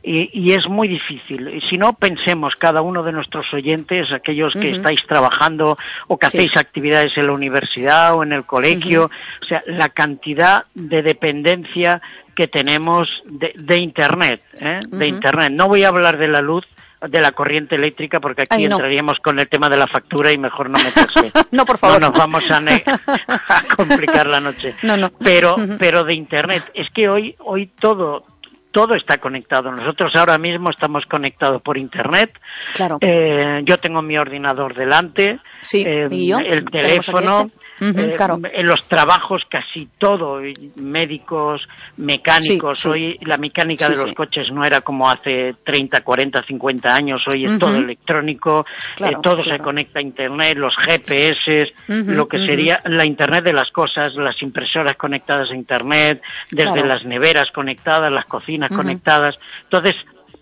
Y, 0.07 0.53
es 0.53 0.69
muy 0.69 0.87
difícil. 0.87 1.49
Y 1.49 1.63
si 1.63 1.79
no, 1.79 1.95
pensemos 1.95 2.53
cada 2.59 2.83
uno 2.83 3.03
de 3.03 3.13
nuestros 3.13 3.47
oyentes, 3.55 4.13
aquellos 4.13 4.53
que 4.53 4.73
estáis 4.73 5.03
trabajando 5.07 5.79
o 6.09 6.19
que 6.19 6.27
hacéis 6.27 6.55
actividades 6.59 7.17
en 7.17 7.29
la 7.29 7.33
universidad 7.33 8.15
o 8.15 8.23
en 8.23 8.35
el 8.35 8.45
colegio, 8.45 9.11
o 9.41 9.45
sea, 9.47 9.63
la 9.67 9.89
cantidad 9.89 10.67
de 10.75 11.01
dependencia 11.01 12.03
que 12.35 12.49
tenemos 12.49 13.09
de, 13.25 13.77
Internet, 13.79 14.43
¿eh? 14.61 14.81
de 14.89 15.07
Internet. 15.07 15.53
No 15.53 15.69
voy 15.69 15.85
a 15.85 15.89
hablar 15.89 16.19
de 16.19 16.29
la 16.29 16.43
luz, 16.43 16.67
de 17.09 17.21
la 17.21 17.33
corriente 17.33 17.75
eléctrica 17.75 18.21
porque 18.21 18.43
aquí 18.43 18.65
entraríamos 18.65 19.19
con 19.19 19.39
el 19.39 19.49
tema 19.49 19.69
de 19.69 19.77
la 19.77 19.87
factura 19.87 20.33
y 20.33 20.39
mejor 20.39 20.71
no 20.71 20.79
meterse. 20.79 21.33
no, 21.51 21.65
por 21.65 21.79
favor. 21.79 22.01
No 22.01 22.09
nos 22.09 22.19
vamos 22.19 22.51
a, 22.51 22.63
complicar 23.77 24.27
la 24.27 24.41
noche. 24.41 24.75
No, 24.83 24.97
no. 24.97 25.11
Pero, 25.11 25.57
pero 25.79 26.05
de 26.05 26.15
internet. 26.15 26.63
Es 26.75 26.89
que 26.91 27.09
hoy, 27.09 27.35
hoy 27.41 27.67
todo, 27.67 28.25
todo 28.71 28.95
está 28.95 29.19
conectado. 29.19 29.71
Nosotros 29.71 30.15
ahora 30.17 30.39
mismo 30.39 30.71
estamos 30.71 31.07
conectados 31.07 31.63
por 31.63 31.79
internet. 31.79 32.39
Claro. 32.75 32.99
Eh, 33.01 33.63
yo 33.65 33.79
tengo 33.79 34.03
mi 34.03 34.17
ordenador 34.17 34.75
delante. 34.75 35.39
Sí, 35.63 35.85
eh, 35.87 36.09
¿Y 36.11 36.29
yo? 36.29 36.39
El 36.39 36.65
teléfono. 36.67 37.43
Este. 37.43 37.64
Eh, 37.81 38.17
en 38.53 38.67
los 38.67 38.85
trabajos 38.89 39.43
casi 39.49 39.89
todo, 39.99 40.41
médicos, 40.77 41.63
mecánicos, 41.97 42.87
hoy 42.87 43.19
la 43.23 43.37
mecánica 43.37 43.89
de 43.89 43.97
los 43.97 44.15
coches 44.15 44.51
no 44.53 44.65
era 44.65 44.81
como 44.81 45.11
hace 45.11 45.55
30, 45.65 46.03
40, 46.03 46.45
50 46.47 46.95
años, 46.95 47.23
hoy 47.27 47.47
es 47.47 47.59
todo 47.59 47.77
electrónico, 47.77 48.65
eh, 49.01 49.11
todo 49.23 49.43
se 49.43 49.59
conecta 49.59 49.99
a 49.99 50.03
Internet, 50.03 50.57
los 50.57 50.75
GPS, 50.77 51.73
lo 51.89 52.29
que 52.29 52.39
sería 52.47 52.81
la 52.85 53.05
Internet 53.05 53.45
de 53.45 53.53
las 53.53 53.71
cosas, 53.71 54.15
las 54.15 54.41
impresoras 54.43 54.97
conectadas 54.97 55.51
a 55.51 55.55
Internet, 55.55 56.23
desde 56.51 56.85
las 56.85 57.05
neveras 57.05 57.51
conectadas, 57.53 58.13
las 58.13 58.27
cocinas 58.27 58.71
conectadas. 58.71 59.37
Entonces, 59.65 59.95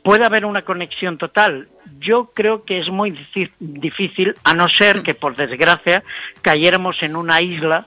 puede 0.02 0.24
haber 0.24 0.44
una 0.44 0.62
conexión 0.62 1.18
total. 1.18 1.68
Yo 1.98 2.30
creo 2.34 2.64
que 2.64 2.78
es 2.80 2.88
muy 2.88 3.16
difícil, 3.58 4.34
a 4.44 4.54
no 4.54 4.68
ser 4.68 5.02
que, 5.02 5.14
por 5.14 5.36
desgracia, 5.36 6.02
cayéramos 6.42 7.02
en 7.02 7.16
una 7.16 7.40
isla 7.40 7.86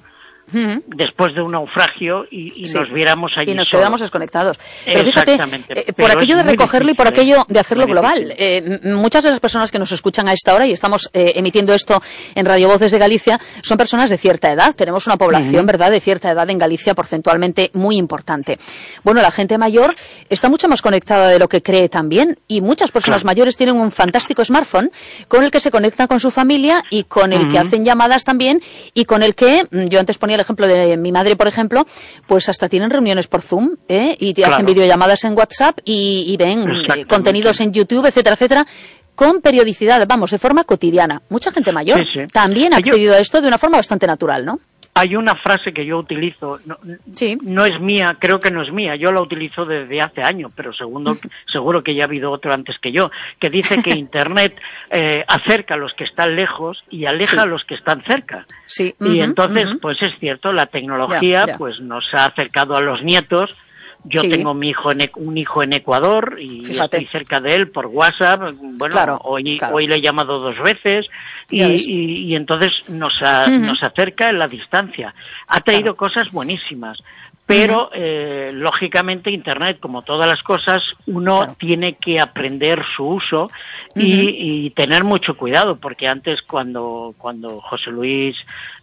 después 0.51 1.33
de 1.33 1.41
un 1.41 1.51
naufragio 1.51 2.25
y, 2.29 2.65
nos 2.73 2.91
viéramos 2.91 3.31
allí. 3.37 3.51
Y 3.51 3.55
nos 3.55 3.69
quedamos 3.69 4.01
desconectados. 4.01 4.57
Pero 4.85 5.03
fíjate, 5.03 5.37
eh, 5.69 5.93
por 5.93 6.11
aquello 6.11 6.37
de 6.37 6.43
recogerlo 6.43 6.91
y 6.91 6.93
por 6.93 7.07
aquello 7.07 7.41
¿eh? 7.41 7.45
de 7.47 7.59
hacerlo 7.59 7.85
global. 7.87 8.33
Eh, 8.37 8.79
muchas 8.83 9.23
de 9.23 9.31
las 9.31 9.39
personas 9.39 9.71
que 9.71 9.79
nos 9.79 9.91
escuchan 9.91 10.27
a 10.27 10.33
esta 10.33 10.53
hora, 10.53 10.67
y 10.67 10.71
estamos 10.71 11.09
emitiendo 11.13 11.73
esto 11.73 12.01
en 12.35 12.45
Radio 12.45 12.67
Voces 12.67 12.91
de 12.91 12.99
Galicia, 12.99 13.39
son 13.61 13.77
personas 13.77 14.09
de 14.09 14.17
cierta 14.17 14.51
edad. 14.51 14.75
Tenemos 14.75 15.07
una 15.07 15.17
población, 15.17 15.65
¿verdad?, 15.65 15.91
de 15.91 15.99
cierta 15.99 16.31
edad 16.31 16.49
en 16.49 16.57
Galicia 16.57 16.93
porcentualmente 16.93 17.71
muy 17.73 17.97
importante. 17.97 18.59
Bueno, 19.03 19.21
la 19.21 19.31
gente 19.31 19.57
mayor 19.57 19.95
está 20.29 20.49
mucho 20.49 20.67
más 20.67 20.81
conectada 20.81 21.29
de 21.29 21.39
lo 21.39 21.47
que 21.47 21.61
cree 21.61 21.89
también, 21.89 22.39
y 22.47 22.61
muchas 22.61 22.91
personas 22.91 23.25
mayores 23.25 23.57
tienen 23.57 23.75
un 23.75 23.91
fantástico 23.91 24.43
smartphone 24.43 24.91
con 25.27 25.43
el 25.43 25.51
que 25.51 25.59
se 25.59 25.71
conectan 25.71 26.07
con 26.07 26.19
su 26.19 26.31
familia 26.31 26.83
y 26.89 27.03
con 27.03 27.33
el 27.33 27.49
que 27.49 27.59
hacen 27.59 27.83
llamadas 27.83 28.23
también 28.23 28.61
y 28.93 29.05
con 29.05 29.23
el 29.23 29.35
que, 29.35 29.63
mm, 29.69 29.85
yo 29.85 29.99
antes 29.99 30.17
ponía 30.17 30.34
ponía 30.35 30.35
el 30.35 30.41
ejemplo 30.41 30.67
de 30.67 30.97
mi 30.97 31.11
madre, 31.11 31.35
por 31.35 31.47
ejemplo, 31.47 31.85
pues 32.27 32.49
hasta 32.49 32.69
tienen 32.69 32.89
reuniones 32.89 33.27
por 33.27 33.41
Zoom, 33.41 33.75
¿eh? 33.87 34.15
Y 34.19 34.33
te 34.33 34.45
hacen 34.45 34.65
videollamadas 34.65 35.23
en 35.23 35.37
WhatsApp 35.37 35.79
y, 35.83 36.35
ven 36.37 36.65
eh, 36.69 37.05
contenidos 37.05 37.61
en 37.61 37.71
YouTube, 37.71 38.05
etcétera, 38.05 38.33
etcétera, 38.33 38.65
con 39.15 39.41
periodicidad, 39.41 40.05
vamos, 40.07 40.31
de 40.31 40.37
forma 40.37 40.63
cotidiana. 40.63 41.21
Mucha 41.29 41.51
gente 41.51 41.71
mayor 41.71 42.01
también 42.31 42.73
ha 42.73 42.77
accedido 42.77 43.15
a 43.15 43.19
esto 43.19 43.41
de 43.41 43.47
una 43.47 43.57
forma 43.57 43.77
bastante 43.77 44.05
natural, 44.05 44.45
¿no? 44.45 44.59
Hay 44.97 45.15
una 45.15 45.35
frase 45.35 45.73
que 45.73 45.85
yo 45.85 45.97
utilizo, 45.97 46.57
no, 46.65 46.77
no, 47.43 47.65
es 47.65 47.79
mía, 47.81 48.15
creo 48.17 48.39
que 48.39 48.49
no 48.49 48.63
es 48.63 48.71
mía, 48.71 48.95
yo 48.95 49.11
la 49.11 49.21
utilizo 49.21 49.65
desde 49.65 50.01
hace 50.01 50.21
años, 50.21 50.53
pero 50.55 50.73
segundo, 50.73 51.17
seguro 51.47 51.83
que 51.83 51.93
ya 51.93 52.03
ha 52.03 52.07
habido 52.07 52.31
otro 52.31 52.53
antes 52.53 52.79
que 52.79 52.93
yo, 52.93 53.11
que 53.39 53.49
dice 53.49 53.83
que 53.83 53.89
Internet 53.95 54.57
eh, 54.89 55.25
acerca 55.27 55.73
a 55.73 55.77
los 55.77 55.93
que 55.93 56.05
están 56.05 56.35
lejos 56.37 56.83
y 56.89 57.05
aleja 57.05 57.41
a 57.41 57.45
los 57.45 57.65
que 57.65 57.75
están 57.75 58.03
cerca. 58.03 58.45
Sí. 58.67 58.95
y 59.01 59.19
entonces, 59.19 59.65
pues 59.81 60.01
es 60.01 60.17
cierto, 60.19 60.53
la 60.53 60.67
tecnología 60.67 61.55
pues 61.57 61.79
nos 61.81 62.05
ha 62.13 62.25
acercado 62.25 62.75
a 62.75 62.81
los 62.81 63.03
nietos, 63.03 63.55
yo 64.07 64.21
tengo 64.21 64.53
mi 64.53 64.69
hijo 64.69 64.91
en, 64.91 65.09
un 65.15 65.37
hijo 65.37 65.63
en 65.63 65.73
Ecuador 65.73 66.37
y 66.39 66.61
estoy 66.71 67.05
cerca 67.07 67.39
de 67.39 67.55
él 67.55 67.69
por 67.69 67.87
WhatsApp. 67.87 68.53
Bueno, 68.77 69.19
hoy, 69.23 69.59
hoy 69.71 69.87
le 69.87 69.95
he 69.95 70.01
llamado 70.01 70.39
dos 70.39 70.57
veces 70.59 71.07
y, 71.49 71.63
y, 71.63 72.35
entonces 72.35 72.71
nos, 72.89 73.13
nos 73.59 73.83
acerca 73.83 74.29
en 74.29 74.39
la 74.39 74.47
distancia. 74.47 75.13
Ha 75.47 75.61
traído 75.61 75.95
cosas 75.95 76.31
buenísimas. 76.31 76.99
Pero, 77.47 77.91
eh, 77.93 78.49
lógicamente, 78.53 79.29
Internet, 79.29 79.77
como 79.79 80.01
todas 80.01 80.27
las 80.27 80.41
cosas, 80.41 80.81
uno 81.05 81.55
tiene 81.59 81.93
que 81.93 82.19
aprender 82.19 82.81
su 82.95 83.05
uso 83.05 83.51
y, 83.95 84.71
tener 84.71 85.03
mucho 85.03 85.37
cuidado, 85.37 85.79
porque 85.79 86.07
antes, 86.07 86.41
cuando, 86.41 87.13
cuando 87.19 87.61
José 87.61 87.91
Luis 87.91 88.35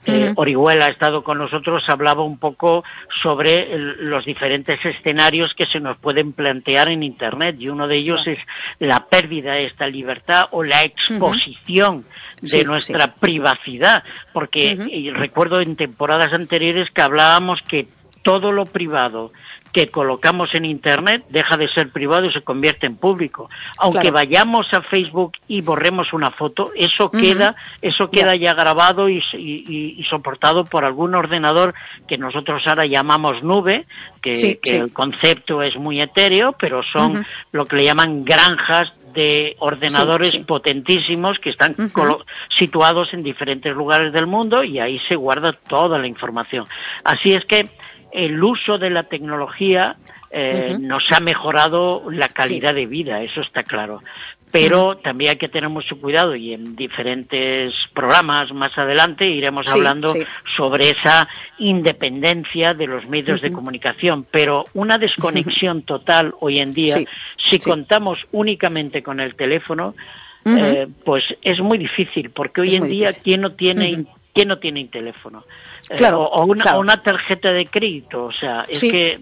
eh, 0.06 0.32
Orihuela 0.36 0.86
ha 0.86 0.90
estado 0.90 1.24
con 1.24 1.38
nosotros, 1.38 1.82
hablaba 1.88 2.22
un 2.22 2.38
poco 2.38 2.84
sobre 3.20 3.66
los 3.76 4.24
diferentes 4.24 4.78
escenarios 4.84 5.54
que 5.54 5.66
se 5.66 5.80
nos 5.80 5.98
pueden 5.98 6.32
plantear 6.32 6.88
en 6.88 7.02
Internet, 7.02 7.56
y 7.58 7.68
uno 7.68 7.88
de 7.88 7.96
ellos 7.96 8.24
es 8.28 8.38
la 8.78 9.06
pérdida 9.06 9.54
de 9.54 9.64
esta 9.64 9.88
libertad 9.88 10.46
o 10.52 10.62
la 10.62 10.84
exposición 10.84 12.04
de 12.40 12.64
nuestra 12.64 13.12
privacidad, 13.14 14.04
porque 14.32 15.12
recuerdo 15.14 15.60
en 15.60 15.74
temporadas 15.74 16.32
anteriores 16.32 16.90
que 16.90 17.02
hablábamos 17.02 17.60
que 17.62 17.86
todo 18.22 18.52
lo 18.52 18.66
privado 18.66 19.32
que 19.72 19.88
colocamos 19.88 20.54
en 20.54 20.66
Internet 20.66 21.24
deja 21.30 21.56
de 21.56 21.66
ser 21.68 21.90
privado 21.90 22.26
y 22.26 22.32
se 22.32 22.42
convierte 22.42 22.86
en 22.86 22.96
público. 22.96 23.48
Aunque 23.78 24.10
vayamos 24.10 24.72
a 24.74 24.82
Facebook 24.82 25.32
y 25.48 25.62
borremos 25.62 26.12
una 26.12 26.30
foto, 26.30 26.70
eso 26.76 27.10
queda, 27.10 27.56
eso 27.80 28.10
queda 28.10 28.36
ya 28.36 28.52
grabado 28.52 29.08
y, 29.08 29.22
soportado 30.10 30.64
por 30.64 30.84
algún 30.84 31.14
ordenador 31.14 31.74
que 32.06 32.18
nosotros 32.18 32.62
ahora 32.66 32.84
llamamos 32.84 33.42
nube, 33.42 33.86
que, 34.20 34.60
el 34.64 34.92
concepto 34.92 35.62
es 35.62 35.76
muy 35.76 36.02
etéreo, 36.02 36.52
pero 36.52 36.82
son 36.82 37.24
lo 37.52 37.64
que 37.64 37.76
le 37.76 37.84
llaman 37.84 38.24
granjas 38.24 38.92
de 39.14 39.56
ordenadores 39.58 40.36
potentísimos 40.46 41.38
que 41.38 41.50
están 41.50 41.76
situados 42.58 43.12
en 43.12 43.22
diferentes 43.22 43.74
lugares 43.74 44.12
del 44.12 44.26
mundo 44.26 44.64
y 44.64 44.78
ahí 44.78 44.98
se 45.08 45.16
guarda 45.16 45.52
toda 45.68 45.98
la 45.98 46.06
información. 46.06 46.66
Así 47.04 47.32
es 47.32 47.44
que 47.44 47.68
el 48.12 48.42
uso 48.42 48.78
de 48.78 48.90
la 48.90 49.04
tecnología 49.04 49.96
eh, 50.30 50.76
nos 50.80 51.04
ha 51.10 51.20
mejorado 51.20 52.10
la 52.10 52.28
calidad 52.28 52.74
de 52.74 52.86
vida, 52.86 53.22
eso 53.22 53.40
está 53.40 53.62
claro. 53.62 54.02
Pero 54.50 54.98
también 54.98 55.30
hay 55.30 55.36
que 55.38 55.48
tener 55.48 55.70
mucho 55.70 55.98
cuidado 55.98 56.36
y 56.36 56.52
en 56.52 56.76
diferentes 56.76 57.72
programas 57.94 58.52
más 58.52 58.76
adelante 58.76 59.26
iremos 59.26 59.66
hablando 59.68 60.12
sobre 60.56 60.90
esa 60.90 61.26
independencia 61.58 62.74
de 62.74 62.86
los 62.86 63.06
medios 63.08 63.40
de 63.40 63.50
comunicación. 63.50 64.26
Pero 64.30 64.66
una 64.74 64.98
desconexión 64.98 65.82
total 65.82 66.34
hoy 66.40 66.58
en 66.58 66.74
día, 66.74 66.96
si 67.50 67.58
contamos 67.60 68.18
únicamente 68.30 69.02
con 69.02 69.20
el 69.20 69.34
teléfono, 69.36 69.94
eh, 70.44 70.86
pues 71.04 71.24
es 71.40 71.60
muy 71.60 71.78
difícil, 71.78 72.30
porque 72.30 72.60
hoy 72.60 72.74
en 72.74 72.84
día, 72.84 73.10
¿quién 73.12 73.42
no 73.42 73.52
tiene, 73.52 74.04
¿quién 74.32 74.48
no 74.48 74.58
tiene 74.58 74.82
un 74.82 74.88
teléfono? 74.88 75.44
Eh, 75.90 76.10
o, 76.12 76.44
una, 76.44 76.96
tarjeta 77.02 77.52
de 77.52 77.66
crédito. 77.66 78.24
O 78.24 78.32
sea, 78.32 78.64
es 78.68 78.80
que, 78.80 79.18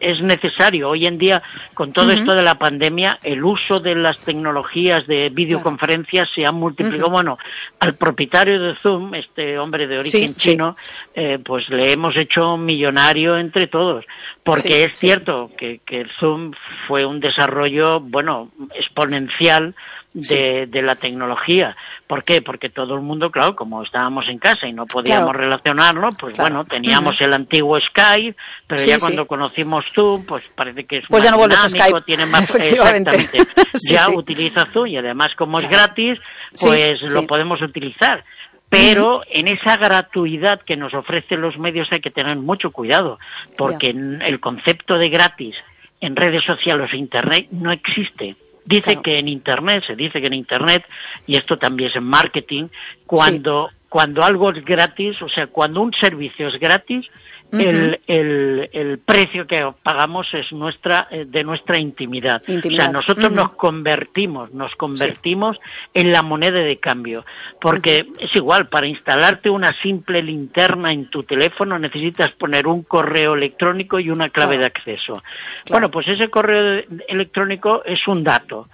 es, 0.00 0.20
necesario. 0.20 0.90
Hoy 0.90 1.06
en 1.06 1.16
día, 1.16 1.42
con 1.74 1.92
todo 1.92 2.10
esto 2.10 2.34
de 2.34 2.42
la 2.42 2.56
pandemia, 2.56 3.18
el 3.22 3.42
uso 3.44 3.78
de 3.80 3.94
las 3.94 4.18
tecnologías 4.18 5.06
de 5.06 5.30
videoconferencias 5.30 6.28
se 6.34 6.44
ha 6.44 6.52
multiplicado. 6.52 7.10
Bueno, 7.10 7.38
al 7.80 7.94
propietario 7.94 8.60
de 8.60 8.74
Zoom, 8.76 9.14
este 9.14 9.58
hombre 9.58 9.86
de 9.86 9.98
origen 9.98 10.34
chino, 10.34 10.76
eh, 11.14 11.38
pues 11.42 11.68
le 11.70 11.92
hemos 11.92 12.16
hecho 12.16 12.56
millonario 12.56 13.38
entre 13.38 13.68
todos. 13.68 14.04
Porque 14.44 14.84
es 14.84 14.98
cierto 14.98 15.50
que, 15.56 15.80
que 15.84 16.06
Zoom 16.18 16.52
fue 16.86 17.06
un 17.06 17.20
desarrollo, 17.20 18.00
bueno, 18.00 18.50
exponencial 18.74 19.74
de, 20.14 20.82
la 20.82 20.94
tecnología. 20.94 21.76
¿Por 22.06 22.24
qué? 22.24 22.40
Porque 22.40 22.70
todo 22.70 22.94
el 22.94 23.02
mundo, 23.02 23.30
claro, 23.30 23.54
como 23.54 23.82
estábamos 23.82 24.26
en 24.28 24.38
casa 24.38 24.66
y 24.66 24.72
no 24.72 24.86
podíamos 24.86 25.34
relacionarnos, 25.34 26.14
pues 26.18 26.34
bueno, 26.36 26.64
teníamos 26.64 27.20
el 27.20 27.34
antiguo 27.34 27.78
Skype, 27.78 28.36
pero 28.66 28.82
ya 28.82 28.98
cuando 28.98 29.26
conocimos 29.26 29.84
Zoom, 29.94 30.24
pues 30.24 30.44
parece 30.54 30.84
que 30.84 30.98
es 30.98 31.04
pues 31.08 31.24
más 31.24 31.30
ya 31.30 31.36
no 31.36 31.66
dinámico, 31.66 32.00
tiene 32.02 32.26
más 32.26 32.54
exactamente. 32.54 33.46
ya 33.90 34.08
utiliza 34.10 34.66
Zoom 34.66 34.86
y 34.86 34.96
además 34.96 35.34
como 35.36 35.60
es 35.60 35.68
gratis, 35.68 36.18
pues 36.58 37.02
lo 37.02 37.26
podemos 37.26 37.60
utilizar. 37.60 38.24
Pero 38.70 39.22
en 39.30 39.48
esa 39.48 39.78
gratuidad 39.78 40.60
que 40.60 40.76
nos 40.76 40.92
ofrecen 40.92 41.40
los 41.40 41.58
medios 41.58 41.88
hay 41.90 42.00
que 42.00 42.10
tener 42.10 42.36
mucho 42.36 42.70
cuidado, 42.70 43.18
porque 43.56 43.88
el 43.88 44.40
concepto 44.40 44.98
de 44.98 45.08
gratis 45.08 45.56
en 46.00 46.16
redes 46.16 46.44
sociales 46.44 46.90
o 46.92 46.96
internet 46.96 47.48
no 47.50 47.72
existe. 47.72 48.36
Dice 48.68 49.00
que 49.02 49.18
en 49.18 49.28
Internet, 49.28 49.84
se 49.86 49.96
dice 49.96 50.20
que 50.20 50.26
en 50.26 50.34
Internet, 50.34 50.84
y 51.26 51.36
esto 51.36 51.56
también 51.56 51.88
es 51.88 51.96
en 51.96 52.04
marketing, 52.04 52.68
cuando, 53.06 53.70
cuando 53.88 54.22
algo 54.22 54.52
es 54.52 54.62
gratis, 54.62 55.22
o 55.22 55.28
sea, 55.28 55.46
cuando 55.46 55.80
un 55.80 55.92
servicio 55.94 56.48
es 56.48 56.60
gratis, 56.60 57.06
el, 57.52 58.00
el, 58.06 58.70
el, 58.72 58.98
precio 58.98 59.46
que 59.46 59.66
pagamos 59.82 60.26
es 60.34 60.52
nuestra 60.52 61.08
eh, 61.10 61.24
de 61.26 61.44
nuestra 61.44 61.78
intimidad. 61.78 62.42
O 62.46 62.60
sea, 62.60 62.90
nosotros 62.90 63.32
nos 63.32 63.52
convertimos, 63.52 64.52
nos 64.52 64.74
convertimos 64.76 65.58
en 65.94 66.10
la 66.10 66.22
moneda 66.22 66.60
de 66.60 66.78
cambio, 66.78 67.24
porque 67.60 68.06
es 68.18 68.34
igual, 68.34 68.68
para 68.68 68.86
instalarte 68.86 69.48
una 69.48 69.72
simple 69.80 70.22
linterna 70.22 70.92
en 70.92 71.08
tu 71.10 71.22
teléfono 71.22 71.78
necesitas 71.78 72.30
poner 72.32 72.66
un 72.66 72.82
correo 72.82 73.34
electrónico 73.34 73.98
y 73.98 74.10
una 74.10 74.28
clave 74.28 74.58
de 74.58 74.66
acceso. 74.66 75.22
Bueno, 75.70 75.90
pues 75.90 76.08
ese 76.08 76.28
correo 76.28 76.82
electrónico 77.08 77.82
es 77.84 78.06
un 78.06 78.22
dato. 78.24 78.68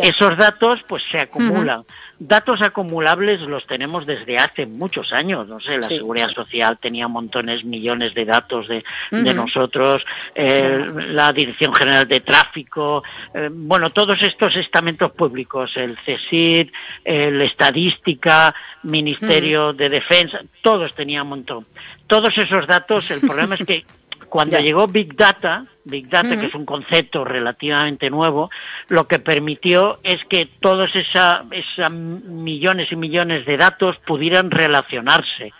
Esos 0.00 0.36
datos 0.38 0.80
pues 0.88 1.02
se 1.10 1.18
acumulan. 1.18 1.82
Datos 2.18 2.62
acumulables 2.62 3.40
los 3.40 3.66
tenemos 3.66 4.06
desde 4.06 4.36
hace 4.36 4.64
muchos 4.64 5.12
años. 5.12 5.48
No 5.48 5.58
sé, 5.58 5.76
la 5.76 5.88
Seguridad 5.88 6.28
Social 6.30 6.78
tenía 6.78 7.08
montones, 7.08 7.64
millones 7.64 8.14
de 8.14 8.24
datos 8.24 8.68
de, 8.68 8.84
de 9.10 9.34
nosotros, 9.34 10.02
eh, 10.34 10.86
la 11.08 11.32
Dirección 11.32 11.74
General 11.74 12.06
de 12.06 12.20
Tráfico, 12.20 13.02
eh, 13.34 13.48
bueno, 13.50 13.90
todos 13.90 14.22
estos 14.22 14.54
estamentos 14.56 15.10
públicos, 15.12 15.72
el 15.74 15.96
CSID, 15.96 16.70
el 17.04 17.42
Estadística, 17.42 18.54
Ministerio 18.84 19.72
de 19.72 19.88
Defensa, 19.88 20.38
todos 20.62 20.94
tenían 20.94 21.24
un 21.24 21.28
montón. 21.30 21.66
Todos 22.06 22.32
esos 22.38 22.66
datos, 22.68 23.10
el 23.10 23.20
problema 23.20 23.56
es 23.56 23.66
que 23.66 23.84
cuando 24.28 24.58
llegó 24.58 24.86
Big 24.86 25.16
Data, 25.16 25.64
Big 25.84 26.08
Data, 26.08 26.36
que 26.38 26.46
es 26.46 26.54
un 26.54 26.64
concepto 26.64 27.24
relativamente 27.24 28.08
nuevo, 28.08 28.50
lo 28.88 29.06
que 29.06 29.18
permitió 29.18 29.98
es 30.02 30.20
que 30.28 30.48
todos 30.60 30.90
esos 30.94 31.92
millones 31.92 32.92
y 32.92 32.96
millones 32.96 33.44
de 33.46 33.56
datos 33.56 33.96
pudieran 34.06 34.50
relacionarse. 34.50 35.52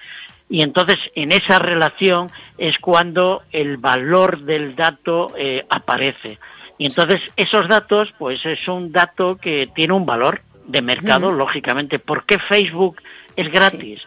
Y 0.48 0.62
entonces 0.62 0.98
en 1.14 1.32
esa 1.32 1.58
relación 1.58 2.28
es 2.58 2.76
cuando 2.78 3.42
el 3.52 3.78
valor 3.78 4.40
del 4.40 4.76
dato 4.76 5.32
eh, 5.36 5.64
aparece. 5.68 6.38
Y 6.78 6.86
entonces 6.86 7.20
esos 7.36 7.68
datos, 7.68 8.10
pues 8.18 8.44
es 8.44 8.66
un 8.68 8.92
dato 8.92 9.36
que 9.36 9.68
tiene 9.74 9.94
un 9.94 10.04
valor 10.04 10.42
de 10.66 10.82
mercado, 10.82 11.30
lógicamente. 11.30 11.98
¿Por 11.98 12.24
qué 12.24 12.38
Facebook 12.48 13.00
es 13.36 13.50
gratis? 13.50 14.02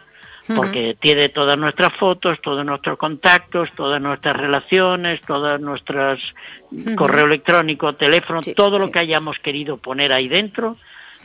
Porque 0.54 0.96
tiene 1.00 1.28
todas 1.30 1.58
nuestras 1.58 1.92
fotos, 1.94 2.40
todos 2.40 2.64
nuestros 2.64 2.98
contactos, 2.98 3.68
todas 3.76 4.00
nuestras 4.00 4.36
relaciones, 4.36 5.20
todas 5.22 5.60
nuestras 5.60 6.20
correo 6.96 7.26
electrónico, 7.26 7.94
teléfono, 7.94 8.40
todo 8.54 8.78
lo 8.78 8.90
que 8.90 9.00
hayamos 9.00 9.38
querido 9.38 9.76
poner 9.76 10.12
ahí 10.12 10.28
dentro 10.28 10.76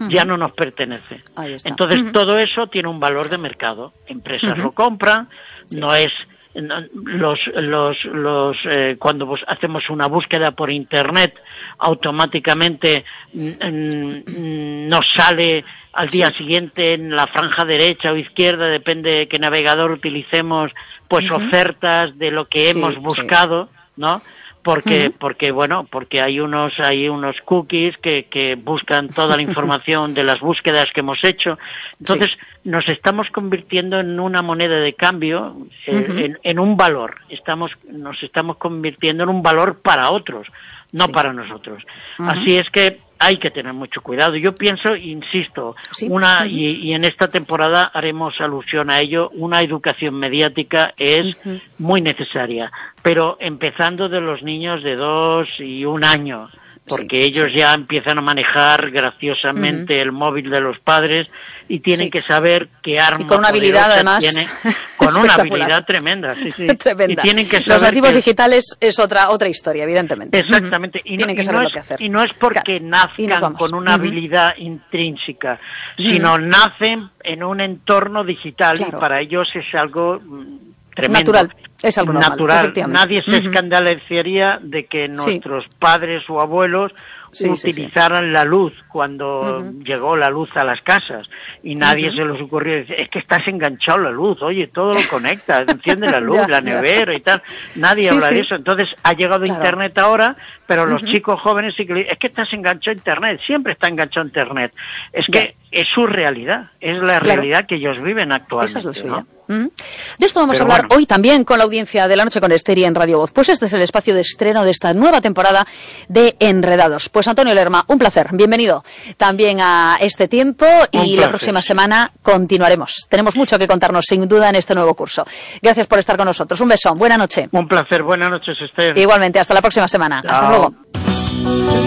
ya 0.09 0.26
no 0.26 0.38
nos 0.38 0.51
pertenece. 0.53 1.19
Entonces 1.65 2.11
todo 2.11 2.39
eso 2.39 2.67
tiene 2.67 2.89
un 2.89 2.99
valor 2.99 3.30
de 3.30 3.38
mercado. 3.38 3.93
Empresas 4.07 4.57
lo 4.57 4.72
compran, 4.72 5.28
no 5.72 5.93
es 5.93 6.11
los 6.54 7.39
los 7.56 8.04
los 8.06 8.58
eh, 8.66 8.95
cuando 8.99 9.36
hacemos 9.47 9.89
una 9.89 10.08
búsqueda 10.08 10.52
por 10.52 10.70
internet 10.70 11.39
automáticamente 11.78 13.06
nos 13.34 15.06
sale 15.16 15.64
al 15.93 16.08
día 16.10 16.30
siguiente 16.32 16.93
en 16.93 17.12
la 17.12 17.28
franja 17.28 17.66
derecha 17.66 18.12
o 18.12 18.16
izquierda, 18.16 18.68
depende 18.68 19.10
de 19.12 19.28
qué 19.28 19.39
navegador 19.39 19.91
utilicemos, 19.91 20.72
pues 21.08 21.30
ofertas 21.30 22.18
de 22.18 22.32
lo 22.32 22.47
que 22.47 22.70
hemos 22.70 22.95
buscado, 22.97 23.70
¿no? 23.97 24.22
Porque 24.64 25.12
porque 25.18 25.51
bueno 25.51 25.86
porque 25.89 26.22
hay 26.22 26.39
unos 26.39 26.80
hay 26.80 27.09
unos 27.09 27.36
cookies 27.45 27.97
que, 27.97 28.26
que 28.26 28.55
buscan 28.55 29.09
toda 29.09 29.36
la 29.36 29.41
información 29.49 30.14
de 30.14 30.24
las 30.24 30.39
búsquedas 30.39 30.88
que 30.93 31.01
hemos 31.01 31.24
hecho. 31.24 31.57
Entonces 31.99 32.30
nos 32.64 32.88
estamos 32.89 33.28
convirtiendo 33.32 33.99
en 33.99 34.20
una 34.20 34.41
moneda 34.41 34.78
de 34.78 34.93
cambio 34.93 35.55
eh, 35.88 36.36
en, 36.43 36.59
un 36.59 36.78
valor. 36.78 37.16
Estamos 37.30 37.72
nos 37.89 38.22
estamos 38.24 38.57
convirtiendo 38.57 39.24
en 39.24 39.30
un 39.30 39.41
valor 39.41 39.82
para 39.82 40.12
otros 40.12 40.47
no 40.91 41.07
para 41.07 41.32
nosotros. 41.32 41.84
Así 42.18 42.57
es 42.57 42.70
que 42.70 42.99
hay 43.22 43.38
que 43.38 43.51
tener 43.51 43.74
mucho 43.74 44.01
cuidado. 44.01 44.36
Yo 44.36 44.55
pienso, 44.55 44.95
insisto, 44.95 45.76
una 46.09 46.47
y, 46.47 46.91
en 46.93 47.05
esta 47.05 47.28
temporada 47.28 47.91
haremos 47.93 48.34
alusión 48.39 48.89
a 48.89 48.99
ello, 48.99 49.30
una 49.36 49.61
educación 49.61 50.15
mediática 50.15 50.93
es 50.97 51.38
muy 51.78 52.01
necesaria, 52.01 52.72
pero 53.03 53.38
empezando 53.39 54.09
de 54.09 54.22
los 54.22 54.41
niños 54.41 54.84
de 54.84 54.95
dos 54.95 55.47
y 55.59 55.86
un 55.86 56.03
año, 56.03 56.49
porque 56.88 57.24
ellos 57.24 57.48
ya 57.56 57.74
empiezan 57.74 58.18
a 58.18 58.22
manejar 58.22 58.92
graciosamente 58.92 60.02
el 60.02 60.12
móvil 60.12 60.50
de 60.50 60.62
los 60.62 60.80
padres 60.80 61.28
y 61.68 61.80
tienen 61.80 62.10
que 62.10 62.22
saber 62.22 62.68
qué 62.82 63.00
arma 63.00 63.24
y 63.24 63.28
con 63.28 63.40
una 63.40 63.48
habilidad 63.48 63.92
además 63.92 64.20
tiene, 64.20 64.46
con 64.98 65.16
una 65.16 65.36
habilidad 65.36 65.86
tremenda, 65.86 66.36
sí, 66.36 66.52
sí. 66.52 66.68
tremenda. 66.78 67.22
Y 67.22 67.24
tienen 67.24 67.48
que 67.48 67.58
saber 67.58 67.68
Los 67.68 67.82
nativos 67.84 68.16
digitales 68.16 68.78
es 68.80 69.00
otra 69.00 69.30
otra 69.30 69.48
historia, 69.48 69.84
evidentemente. 69.84 70.40
Exactamente. 70.40 71.02
y, 71.06 71.18
no, 71.18 71.28
que 71.28 71.44
saber 71.44 71.64
lo 71.64 71.70
que 71.70 71.80
hacer. 71.80 72.02
y 72.02 72.10
no 72.10 72.24
es 72.24 72.34
porque 72.34 72.80
nazcan 72.82 73.54
con 73.54 73.74
una 73.74 73.94
habilidad 73.94 74.58
intrínseca, 74.58 75.60
sino 75.96 76.38
nacen 76.38 77.10
en 77.24 77.44
un 77.44 77.62
entorno 77.62 78.24
digital 78.24 78.82
y 78.82 78.92
para 78.92 79.22
ellos 79.22 79.48
es 79.54 79.74
algo 79.76 80.20
mm, 80.20 80.70
tremendo. 80.96 81.32
Natural. 81.32 81.56
Es 81.82 81.98
algo 81.98 82.14
natural. 82.14 82.74
Nadie 82.88 83.24
se 83.24 83.38
escandalizaría 83.38 84.60
de 84.62 84.86
que 84.86 85.08
nuestros 85.08 85.66
padres 85.80 86.30
o 86.30 86.39
abuelos 86.39 86.94
utilizaran 87.39 88.34
la 88.34 88.44
luz 88.44 88.74
cuando 88.88 89.64
llegó 89.84 90.16
la 90.16 90.30
luz 90.30 90.50
a 90.56 90.64
las 90.64 90.82
casas 90.82 91.28
y 91.64 91.76
nadie 91.76 92.12
se 92.12 92.26
les 92.26 92.42
ocurrió 92.42 92.76
decir, 92.76 92.96
es 93.00 93.10
que 93.10 93.20
estás 93.20 93.48
enganchado 93.48 94.00
la 94.00 94.12
luz, 94.12 94.42
oye, 94.42 94.68
todo 94.68 94.94
lo 94.94 95.00
conecta, 95.10 95.62
enciende 95.68 96.12
la 96.12 96.20
luz, 96.20 96.48
la 96.48 96.62
nevera 96.62 97.16
y 97.16 97.22
tal. 97.22 97.42
Nadie 97.76 98.10
habla 98.10 98.30
de 98.30 98.39
eso. 98.42 98.56
Entonces 98.56 98.89
ha 99.04 99.14
llegado 99.14 99.46
Internet 99.46 99.98
ahora, 99.98 100.36
pero 100.68 100.86
los 100.86 101.04
chicos 101.06 101.39
jóvenes 101.42 101.76
sí 101.76 101.86
que 101.86 102.02
es 102.02 102.18
que 102.20 102.28
estás 102.28 102.52
enganchado 102.54 102.92
a 102.92 102.98
Internet, 102.98 103.42
siempre 103.46 103.74
está 103.74 103.88
enganchado 103.88 104.26
a 104.26 104.28
Internet. 104.28 104.74
Es 105.14 105.26
que 105.32 105.56
es 105.72 105.88
su 105.94 106.06
realidad, 106.06 106.66
es 106.80 107.02
la 107.02 107.20
realidad 107.20 107.66
que 107.66 107.76
ellos 107.76 108.02
viven 108.02 108.32
actualmente. 108.32 108.80
Esa 108.80 108.89
es 108.89 109.04
la 109.06 109.26
De 109.52 110.26
esto 110.26 110.39
vamos 110.39 110.60
a 110.60 110.64
hablar 110.64 110.88
hoy 110.91 111.06
también 111.06 111.43
con 111.43 111.58
la 111.58 111.66
audiencia 111.66 112.08
de 112.08 112.16
la 112.16 112.24
noche 112.24 112.39
con 112.39 112.52
Esteri 112.52 112.86
en 112.86 112.95
Radio 112.95 113.20
Voz. 113.20 113.32
Pues 113.32 113.49
este 113.49 113.66
es 113.66 113.74
el 113.74 113.82
espacio 113.82 114.16
de 114.16 114.22
estreno 114.22 114.64
de 114.64 114.72
esta 114.72 114.93
nueva 114.93 115.20
temporada 115.22 115.68
de 116.08 116.36
Enredados. 116.39 117.10
Pues 117.10 117.28
Antonio 117.28 117.54
Lerma, 117.54 117.84
un 117.88 117.99
placer, 117.99 118.30
bienvenido 118.32 118.84
también 119.18 119.60
a 119.62 119.97
este 119.99 120.28
tiempo 120.28 120.66
y 120.91 121.18
la 121.18 121.30
próxima 121.30 121.62
semana 121.62 122.12
continuaremos. 122.22 123.08
Tenemos 123.10 123.36
mucho 123.36 123.60
que 123.60 123.68
contarnos 123.68 124.06
sin 124.08 124.28
duda 124.28 124.49
en 124.49 124.56
este 124.56 124.74
nuevo 124.74 124.93
curso. 124.95 125.26
Gracias 125.62 125.88
por 125.88 125.99
estar 125.99 126.16
con 126.18 126.26
nosotros. 126.26 126.60
Un 126.62 126.70
beso, 126.70 126.95
buena 126.95 127.18
noche. 127.18 127.49
Un 127.52 127.68
placer, 127.68 128.04
buenas 128.04 128.32
noches 128.32 128.58
Esther. 128.62 128.97
Igualmente, 128.97 129.39
hasta 129.39 129.54
la 129.54 129.62
próxima 129.62 129.88
semana. 129.88 130.24
Hasta 130.26 130.49
luego. 130.49 130.74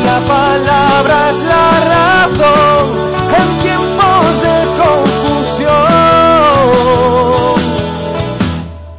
La 0.04 0.20
palabra 0.20 1.30
es 1.30 1.42
la 1.44 1.70
razón 1.94 3.14
en 3.34 3.62
tiempos 3.62 4.42
de 4.42 4.66
confusión 4.82 6.04